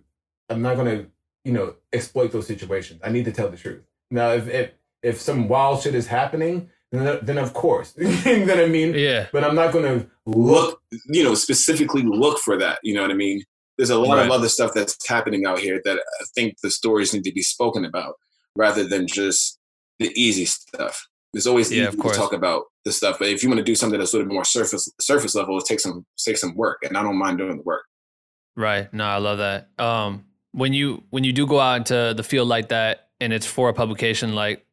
[0.49, 1.07] I'm not going to,
[1.43, 3.01] you know, exploit those situations.
[3.03, 3.83] I need to tell the truth.
[4.11, 4.71] Now, if if
[5.01, 8.93] if some wild shit is happening, then then of course, you know what I mean?
[8.93, 9.27] Yeah.
[9.31, 12.79] But I'm not going to look, you know, specifically look for that.
[12.83, 13.43] You know what I mean?
[13.77, 14.25] there's a lot Right.
[14.27, 17.41] of other stuff that's happening out here that I think the stories need to be
[17.41, 18.15] spoken about
[18.55, 19.57] rather than just
[19.99, 21.07] the easy stuff.
[21.33, 23.63] There's always Yeah, easy of to talk about the stuff, but if you want to
[23.63, 26.79] do something that's sort of more surface surface level, it takes some takes some work,
[26.83, 27.83] and I don't mind doing the work.
[28.55, 28.93] Right.
[28.93, 29.69] No, I love that.
[29.79, 33.45] Um, when you when you do go out into the field like that, and it's
[33.45, 34.65] for a publication, like,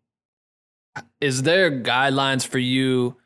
[1.20, 3.16] is there guidelines for you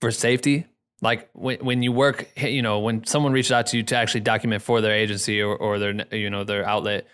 [0.00, 0.66] for safety?
[1.02, 4.20] Like when when you work, you know, when someone reaches out to you to actually
[4.20, 7.06] document for their agency or, or their you know their outlet,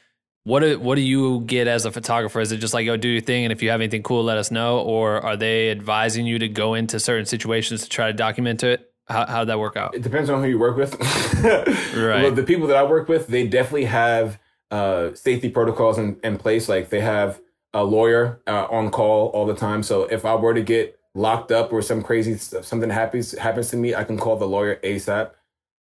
[0.45, 2.41] what do what do you get as a photographer?
[2.41, 4.39] Is it just like yo do your thing, and if you have anything cool, let
[4.39, 8.13] us know, or are they advising you to go into certain situations to try to
[8.13, 8.93] document it?
[9.09, 9.95] How how'd that work out?
[9.95, 10.97] It depends on who you work with.
[11.93, 12.23] Right.
[12.23, 14.39] Well, the people that I work with, they definitely have
[14.71, 16.69] uh, safety protocols in, in place.
[16.69, 17.41] Like they have
[17.75, 19.83] a lawyer uh, on call all the time.
[19.83, 23.71] So if I were to get locked up or some crazy stuff, something happens happens
[23.71, 25.33] to me, I can call the lawyer ASAP.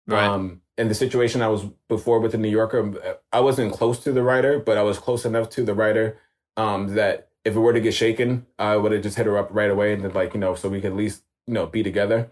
[0.07, 0.25] Right.
[0.25, 4.11] Um, in the situation I was before with the New Yorker, I wasn't close to
[4.11, 6.17] the writer, but I was close enough to the writer
[6.57, 9.49] um, that if it were to get shaken, I would have just hit her up
[9.51, 11.83] right away and then like you know, so we could at least you know be
[11.83, 12.31] together.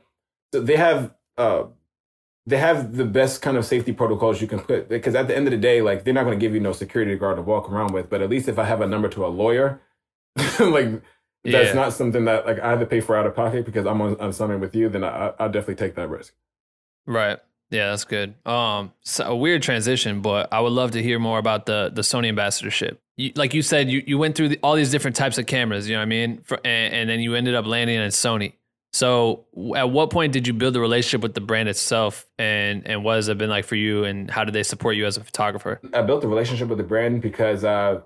[0.53, 1.63] So they have uh,
[2.45, 5.47] they have the best kind of safety protocols you can put because at the end
[5.47, 7.69] of the day, like they're not going to give you no security guard to walk
[7.71, 9.81] around with, but at least if I have a number to a lawyer,
[10.59, 11.01] like
[11.43, 11.73] that's Yeah.
[11.73, 14.19] not something that like I have to pay for out of pocket because I'm on,
[14.19, 16.33] on something with you, then I, I'll definitely take that risk.
[17.05, 17.39] Right.
[17.71, 18.33] Yeah, that's good.
[18.47, 22.01] Um, so a weird transition, but I would love to hear more about the the
[22.01, 23.01] Sony ambassadorship.
[23.17, 25.87] You, like you said, you, you went through the, all these different types of cameras.
[25.87, 26.41] You know what I mean?
[26.43, 28.53] For, and, and then you ended up landing at Sony.
[28.91, 33.03] So, at what point did you build a relationship with the brand itself, and and
[33.03, 35.23] what has it been like for you, and how did they support you as a
[35.23, 35.79] photographer?
[35.93, 38.01] I built a relationship with the brand because uh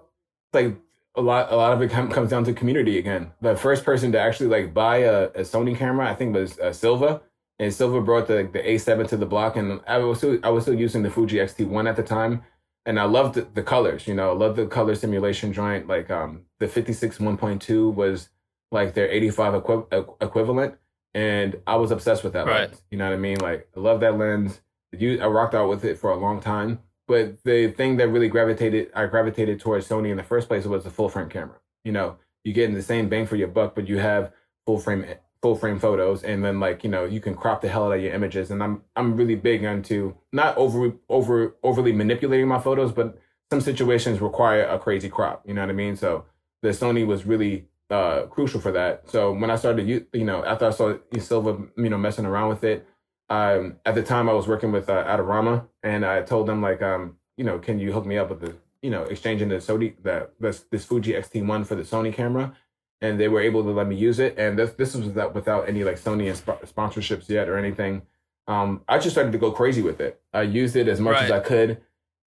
[0.51, 0.75] like
[1.15, 3.31] a lot a lot of it com- comes down to community again.
[3.41, 6.73] The first person to actually like buy a, a Sony camera, I think was uh,
[6.73, 7.21] Silva.
[7.59, 10.63] And Silva brought the the A7 to the block and I was still I was
[10.63, 12.43] still using the Fuji X-T1 at the time
[12.85, 16.09] and I loved the, the colors, you know, I loved the color simulation joint like
[16.11, 18.29] um the 56 1.2 was
[18.71, 20.75] like their 85 equi- equ- equivalent
[21.13, 22.69] and I was obsessed with that Right.
[22.69, 22.81] lens.
[22.89, 23.37] You know what I mean?
[23.39, 24.61] Like I love that lens.
[24.91, 26.79] You, I rocked out with it for a long time.
[27.07, 30.83] But the thing that really gravitated, I gravitated towards Sony in the first place was
[30.85, 31.57] the full frame camera.
[31.83, 34.31] You know, you getting the same bang for your buck, but you have
[34.65, 35.05] full frame,
[35.43, 38.01] full frame photos, and then like you know you can crop the hell out of
[38.01, 38.49] your images.
[38.49, 43.19] And I'm I'm really big into not over over overly manipulating my photos, but
[43.51, 45.43] some situations require a crazy crop.
[45.45, 45.97] You know what I mean?
[45.97, 46.25] So
[46.61, 49.09] the Sony was really uh, crucial for that.
[49.09, 52.47] So when I started, you you know, after I saw Silva, you know, messing around
[52.47, 52.87] with it,
[53.29, 56.81] um, at the time I was working with uh, Adorama, and I told them like,
[56.81, 59.93] um, you know, can you hook me up with the, you know, exchanging the Sony,
[60.01, 62.55] the this, this Fuji X-T1 for the Sony camera,
[63.03, 64.39] and they were able to let me use it.
[64.39, 68.03] And this this was without without any like Sony sp- sponsorships yet or anything.
[68.47, 70.21] Um, I just started to go crazy with it.
[70.33, 71.81] I used it as much as I could,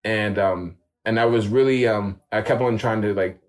[0.05, 3.41] and um, and I was really um, I kept on trying to like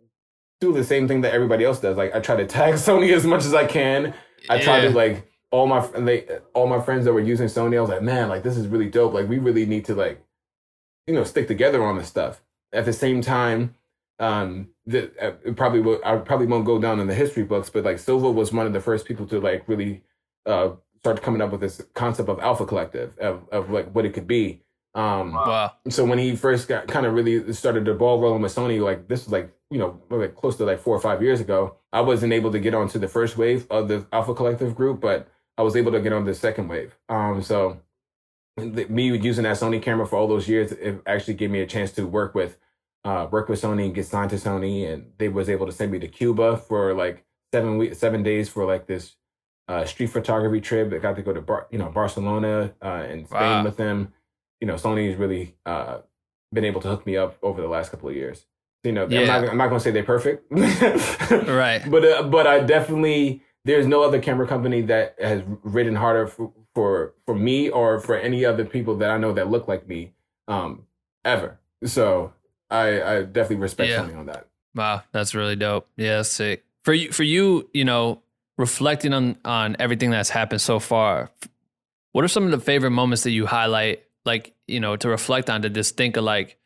[0.61, 1.97] do the same thing that everybody else does.
[1.97, 4.13] Like I try to tag Sony as much as I can.
[4.49, 7.77] I try to like all my they all my friends that were using Sony.
[7.77, 9.13] I was like, man, like this is really dope.
[9.13, 10.23] Like we really need to like,
[11.05, 12.41] you know, stick together on this stuff.
[12.71, 13.75] At the same time,
[14.19, 17.69] um, that uh, it probably will, I probably won't go down in the history books,
[17.69, 20.03] but like Silva was one of the first people to like really
[20.45, 20.71] uh
[21.01, 24.27] start coming up with this concept of Alpha Collective of of like what it could
[24.27, 24.61] be.
[24.95, 25.73] Um, Wow.
[25.89, 29.07] so when he first got kind of really started the ball rolling with Sony, like
[29.07, 31.75] this was like you know like close to like four or five years ago.
[31.93, 35.27] I wasn't able to get onto the first wave of the Alpha Collective group, but
[35.57, 36.95] I was able to get on the second wave.
[37.09, 37.79] Um, so
[38.57, 41.67] the, me using that Sony camera for all those years, it actually gave me a
[41.67, 42.57] chance to work with
[43.07, 45.91] uh, work with Sony and get signed to Sony, and they was able to send
[45.93, 47.23] me to Cuba for like
[47.53, 49.15] seven weeks, seven days for like this
[49.69, 50.91] uh, street photography trip.
[50.93, 53.63] I got to go to Bar- you know Barcelona uh, and Spain Wow.
[53.63, 54.13] with them.
[54.61, 55.99] You know, Sony's really uh,
[56.51, 58.45] been able to hook me up over the last couple of years.
[58.83, 59.21] You know, Yeah.
[59.21, 61.81] I'm not I'm not gonna say they're perfect, Right.
[61.89, 66.51] but uh, but I definitely there's no other camera company that has ridden harder for
[66.75, 70.13] for, for me or for any other people that I know that look like me
[70.47, 70.83] um,
[71.25, 71.59] ever.
[71.83, 72.33] So
[72.69, 74.01] I I definitely respect Yeah.
[74.01, 74.47] On that.
[74.75, 75.87] Wow, that's really dope.
[75.95, 76.63] Yeah, that's sick.
[76.83, 78.21] For you, for you, you know,
[78.57, 81.31] reflecting on on everything that's happened so far,
[82.11, 84.03] what are some of the favorite moments that you highlight?
[84.25, 86.57] Like, you know, to reflect on to just think of like,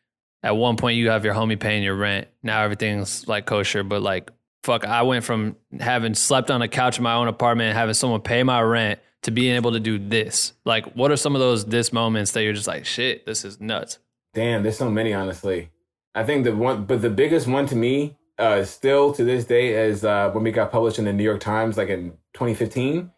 [0.43, 2.27] at one point you have your homie paying your rent.
[2.41, 4.31] Now everything's like kosher, but like,
[4.63, 7.93] fuck, I went from having slept on a couch in my own apartment, and having
[7.93, 10.53] someone pay my rent, to being able to do this.
[10.65, 13.61] Like, what are some of those this moments that you're just like, shit, this is
[13.61, 13.99] nuts.
[14.33, 15.69] Damn, there's so many, honestly.
[16.15, 19.73] I think the one, but the biggest one to me, uh, still to this day,
[19.87, 23.11] is uh, when we got published in the New York Times, like in 2015.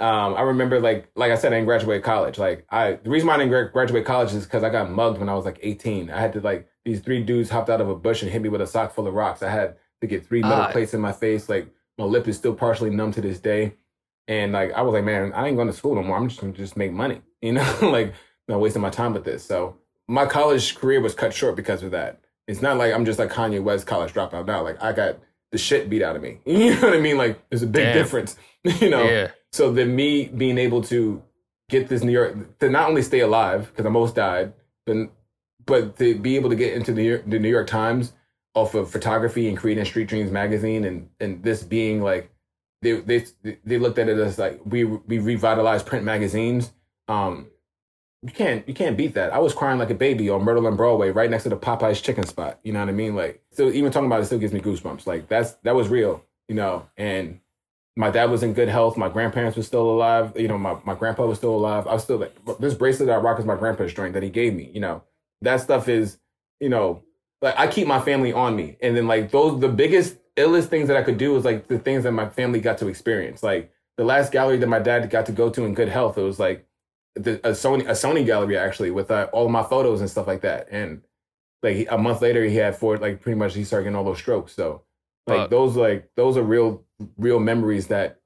[0.00, 2.38] um, I remember like like I said, I didn't graduate college.
[2.38, 5.28] Like I, the reason why I didn't graduate college is because I got mugged when
[5.28, 6.10] I was like 18.
[6.10, 8.48] I had to like these three dudes hopped out of a bush and hit me
[8.48, 9.42] with a sock full of rocks.
[9.42, 10.72] I had to get three metal Ah.
[10.72, 11.48] plates in my face.
[11.48, 11.68] Like
[11.98, 13.74] my lip is still partially numb to this day.
[14.26, 16.16] And like I was like, man, I ain't going to school no more.
[16.16, 17.20] I'm just gonna just make money.
[17.44, 18.14] You know, like
[18.48, 19.44] not wasting my time with this.
[19.44, 19.76] So
[20.08, 22.20] my college career was cut short because of that.
[22.46, 24.62] It's not like I'm just like Kanye West college dropout now.
[24.62, 25.18] Like I got
[25.50, 26.38] the shit beat out of me.
[26.46, 27.16] You know what I mean?
[27.16, 27.94] Like there's a big Damn.
[27.94, 28.36] difference.
[28.80, 29.04] You know.
[29.04, 29.30] Yeah.
[29.52, 31.22] So then me being able to
[31.68, 34.54] get this New York to not only stay alive because I almost died,
[34.86, 34.96] but
[35.66, 38.12] but to be able to get into the New York, the New York Times
[38.54, 42.30] off of photography and creating Street Dreams magazine and and this being like
[42.82, 43.24] they they
[43.64, 46.72] they looked at it as like we we revitalized print magazines.
[47.08, 47.48] Um,
[48.24, 49.34] you can't you can't beat that.
[49.34, 52.02] I was crying like a baby on Myrtle and Broadway, right next to the Popeyes
[52.02, 52.58] chicken spot.
[52.62, 53.14] You know what I mean?
[53.14, 55.06] Like, so even talking about it still gives me goosebumps.
[55.06, 56.88] Like that's that was real, you know.
[56.96, 57.40] And
[57.96, 58.96] my dad was in good health.
[58.96, 60.32] My grandparents were still alive.
[60.36, 61.86] You know, my, my grandpa was still alive.
[61.86, 64.54] I was still like this bracelet I rock is my grandpa's joint that he gave
[64.54, 64.70] me.
[64.72, 65.02] You know,
[65.42, 66.16] that stuff is,
[66.60, 67.02] you know,
[67.42, 68.78] like I keep my family on me.
[68.80, 71.78] And then like those the biggest illest things that I could do was like the
[71.78, 73.42] things that my family got to experience.
[73.42, 76.22] Like the last gallery that my dad got to go to in good health, it
[76.22, 76.66] was like
[77.14, 80.26] the, a Sony a Sony gallery actually with uh, all of my photos and stuff
[80.26, 80.68] like that.
[80.70, 81.02] And
[81.62, 84.18] like a month later, he had four like pretty much he started getting all those
[84.18, 84.52] strokes.
[84.52, 84.82] So
[85.26, 85.50] like Fuck.
[85.50, 86.84] those like those are real
[87.16, 88.20] real memories that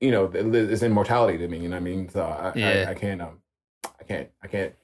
[0.00, 1.58] you know is immortality to me.
[1.58, 2.08] You know what I mean?
[2.08, 2.84] So I Yeah.
[2.86, 3.38] I, I can't um
[4.00, 4.74] I can't I can't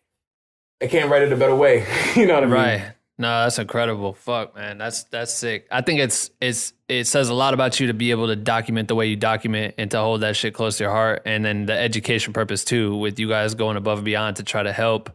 [0.82, 1.86] I can't write it a better way.
[2.16, 2.54] you know what I mean?
[2.54, 2.92] Right.
[3.20, 4.12] No, that's incredible.
[4.12, 4.78] Fuck, man.
[4.78, 5.66] That's that's sick.
[5.72, 8.86] I think it's it's it says a lot about you to be able to document
[8.88, 11.22] the way you document and to hold that shit close to your heart.
[11.26, 14.62] And then the education purpose too, with you guys going above and beyond to try
[14.62, 15.10] to help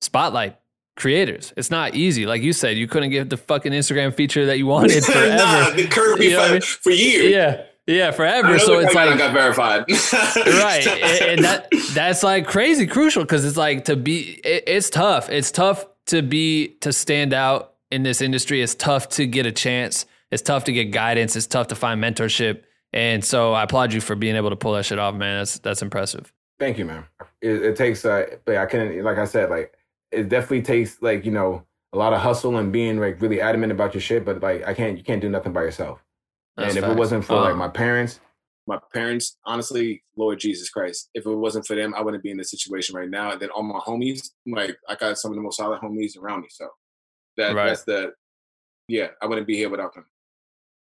[0.00, 0.56] spotlight
[0.96, 1.52] creators.
[1.56, 2.26] It's not easy.
[2.26, 5.36] Like you said, you couldn't get the fucking Instagram feature that you wanted forever.
[5.36, 6.60] nah, the curve You know what I for, mean?
[6.62, 7.32] for years.
[7.32, 7.62] yeah.
[7.86, 8.58] Yeah, forever.
[8.58, 9.84] So it's like I got verified.
[9.90, 14.88] right and, and that that's like crazy crucial because it's like to be it, it's
[14.88, 19.46] tough it's tough to be to stand out in this industry it's tough to get
[19.46, 22.62] a chance it's tough to get guidance it's tough to find mentorship
[22.92, 25.58] and so i applaud you for being able to pull that shit off man that's
[25.58, 27.04] that's impressive Thank you, man.
[27.40, 29.74] It, it takes, uh, but I can, like I said, like
[30.12, 33.72] it definitely takes, like you know, a lot of hustle and being like really adamant
[33.72, 34.24] about your shit.
[34.24, 36.02] But like, I can't, you can't do nothing by yourself.
[36.56, 38.20] That's and if it wasn't for Uh, like my parents,
[38.66, 42.38] my parents, honestly, Lord Jesus Christ, if it wasn't for them, I wouldn't be in
[42.38, 43.32] this situation right now.
[43.32, 46.42] And then all my homies, like I got some of the most solid homies around
[46.42, 46.48] me.
[46.50, 46.68] So
[47.36, 47.66] that Right.
[47.68, 48.12] that's the
[48.88, 50.06] yeah, I wouldn't be here without them.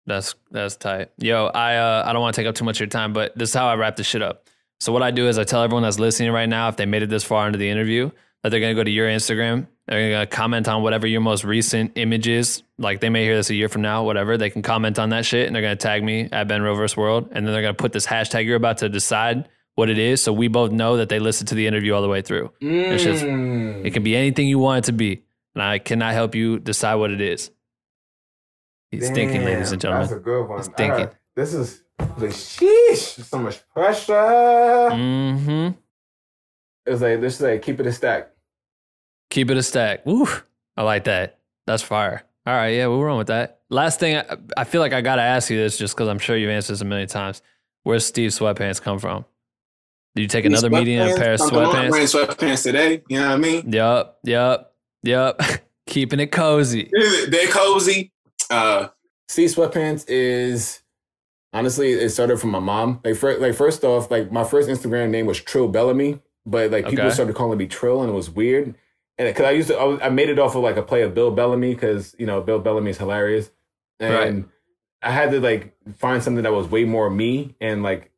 [0.06, 1.10] That's that's tight.
[1.18, 3.36] Yo, I uh, I don't want to take up too much of your time, but
[3.36, 4.48] this is how I wrap this shit up.
[4.80, 7.02] So what I do is I tell everyone that's listening right now, if they made
[7.02, 8.10] it this far into the interview,
[8.42, 11.92] that they're gonna go to your Instagram, they're gonna comment on whatever your most recent
[11.96, 12.62] image is.
[12.78, 14.36] Like they may hear this a year from now, whatever.
[14.36, 17.28] They can comment on that shit and they're gonna tag me at Ben Roverse World,
[17.32, 20.32] and then they're gonna put this hashtag you're about to decide what it is, so
[20.32, 22.50] we both know that they listened to the interview all the way through.
[22.60, 23.84] It's just- Mm.
[23.86, 25.22] It can be anything you want it to be,
[25.54, 27.50] and I cannot help you decide what it is.
[28.90, 30.08] He's thinking, ladies and gentlemen.
[30.08, 30.58] That's a good one.
[30.58, 30.90] He's thinking.
[30.92, 31.82] I got- this is
[32.18, 33.22] the sheesh.
[33.22, 34.12] So much pressure.
[34.14, 35.68] Mm-hmm.
[36.88, 38.30] It's like this is like keep it a stack.
[39.30, 40.06] Keep it a stack.
[40.06, 40.26] Woo.
[40.76, 41.38] I like that.
[41.66, 42.22] That's fire.
[42.46, 42.68] All right.
[42.68, 43.60] Yeah, we'll run with that.
[43.68, 46.18] Last thing, I, I feel like I got to ask you this just because I'm
[46.18, 47.42] sure you've answered this a million times.
[47.82, 49.24] Where's Steve Sweatpants come from?
[50.14, 51.74] Did you take another meeting in a pair of sweatpants?
[51.74, 52.36] I'm wearing sweatpants?
[52.36, 53.02] sweatpants today.
[53.08, 53.72] You know what I mean?
[53.72, 54.18] Yup.
[54.24, 54.74] Yup.
[55.02, 55.40] Yup.
[55.86, 56.90] Keeping it cozy.
[57.28, 58.12] They're cozy.
[58.50, 58.88] Uh,
[59.28, 60.82] Steve Sweatpants is
[61.52, 63.00] honestly it started from my mom.
[63.04, 66.88] Like first, like first off, like my first Instagram name was Trill Bellamy, but like
[66.88, 67.14] people Okay.
[67.14, 68.74] started calling me Trill, and it was weird.
[69.18, 71.02] And because I used to, I, was, I made it off of like a play
[71.02, 73.50] of Bill Bellamy because you know Bill Bellamy is hilarious,
[74.00, 74.48] and Right.
[75.02, 78.10] I had to like find something that was way more me, and like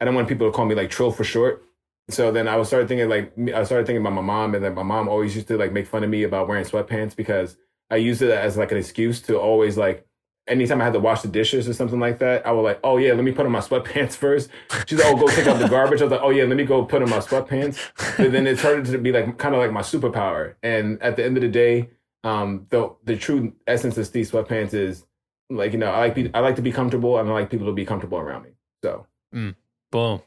[0.00, 1.62] I don't want people to call me like Trill for short.
[2.08, 4.74] So then I was started thinking like I started thinking about my mom, and then
[4.74, 7.56] my mom always used to like make fun of me about wearing sweatpants because
[7.90, 10.05] I used it as like an excuse to always like
[10.48, 12.96] anytime I had to wash the dishes or something like that, I would like, oh
[12.96, 14.50] yeah, let me put on my sweatpants first.
[14.86, 16.00] She's like, oh, go take out the garbage.
[16.00, 17.78] I was like, oh yeah, let me go put on my sweatpants.
[18.16, 20.54] But then it started to be like kind of like my superpower.
[20.62, 21.90] And at the end of the day,
[22.24, 25.06] um, the the true essence of Steve Sweatpants is
[25.48, 27.66] like you know I like be, I like to be comfortable and I like people
[27.66, 28.50] to be comfortable around me.
[28.82, 29.06] So
[29.92, 30.22] Boom.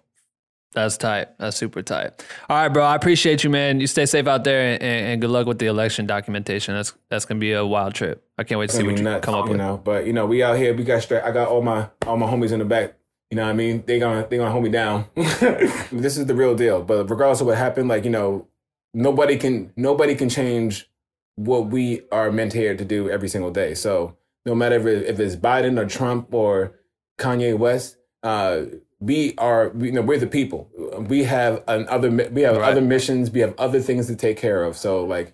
[0.83, 1.37] That's tight.
[1.37, 2.23] That's super tight.
[2.49, 2.83] All right, bro.
[2.83, 3.79] I appreciate you, man.
[3.79, 6.75] You stay safe out there, and, and good luck with the election documentation.
[6.75, 8.23] That's that's gonna be a wild trip.
[8.37, 9.57] I can't wait to see what you nuts, come up you with.
[9.57, 9.77] know.
[9.77, 10.73] But you know, we out here.
[10.73, 11.23] We got straight.
[11.23, 12.95] I got all my all my homies in the back.
[13.29, 13.83] You know what I mean?
[13.85, 15.05] They gonna they gonna hold me down.
[15.15, 16.81] this is the real deal.
[16.81, 18.47] But regardless of what happened, like you know,
[18.93, 20.89] nobody can nobody can change
[21.35, 23.73] what we are meant here to do every single day.
[23.73, 26.73] So no matter if, it, if it's Biden or Trump or
[27.17, 28.63] Kanye West, uh,
[28.99, 30.69] we are you know we're the people
[31.07, 32.69] we have an other we have Right.
[32.71, 35.33] other missions we have other things to take care of so like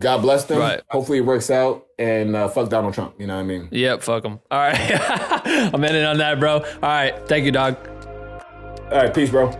[0.00, 0.80] god bless them Right.
[0.90, 4.02] hopefully it works out and uh, fuck donald trump you know what i mean Yep,
[4.02, 4.40] fuck them.
[4.50, 4.74] All right.
[5.74, 6.54] I'm ending on that, bro.
[6.58, 7.14] All right.
[7.28, 7.76] Thank you, dog.
[8.90, 9.50] all right peace bro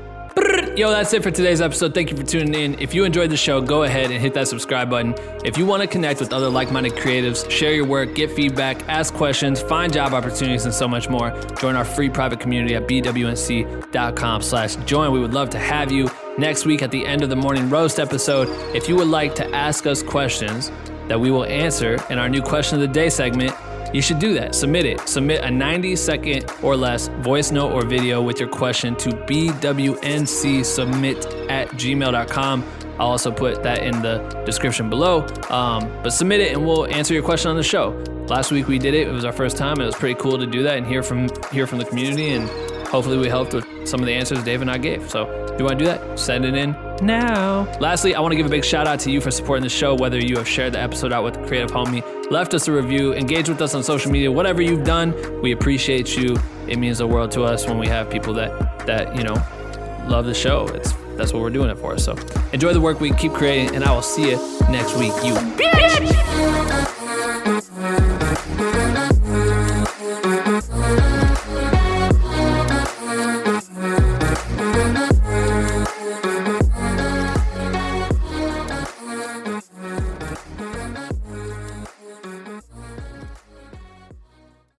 [0.77, 1.93] Yo, that's it for today's episode.
[1.93, 2.79] Thank you for tuning in.
[2.81, 5.15] If you enjoyed the show, go ahead and hit that subscribe button.
[5.45, 9.13] If you want to connect with other like-minded creatives, share your work, get feedback, ask
[9.13, 11.31] questions, find job opportunities, and so much more,
[11.61, 15.13] join our free private community at bwnc.com slash join.
[15.13, 18.01] We would love to have you next week at the end of the morning roast
[18.01, 18.49] episode.
[18.75, 20.73] If you would like to ask us questions
[21.09, 23.55] that we will answer in our new question of the day segment,
[23.93, 24.55] you should do that.
[24.55, 25.09] Submit it.
[25.09, 29.51] Submit a 90 second or less voice note or video with your question to bwnsubmit
[31.51, 32.65] at gmail.com.
[32.99, 35.27] I'll also put that in the description below.
[35.51, 37.91] Um, but submit it and we'll answer your question on the show.
[38.29, 39.09] Last week we did it.
[39.09, 39.81] It was our first time.
[39.81, 42.49] It was pretty cool to do that and hear from hear from the community and
[42.89, 45.11] hopefully we helped with some of the answers Dave and I gave.
[45.11, 47.65] So if you want to do that, send it in now.
[47.79, 49.95] Lastly, I want to give a big shout out to you for supporting the show,
[49.95, 53.13] whether you have shared the episode out with a creative homie, left us a review,
[53.15, 56.37] engaged with us on social media, whatever you've done, we appreciate you.
[56.69, 59.35] It means the world to us when we have people that that, you know,
[60.09, 60.69] love the show.
[60.69, 61.99] It's that's what we're doing it for.
[61.99, 62.17] So
[62.53, 64.37] enjoy the work we keep creating, and I will see you
[64.71, 65.13] next week.
[65.25, 66.92] You bitch!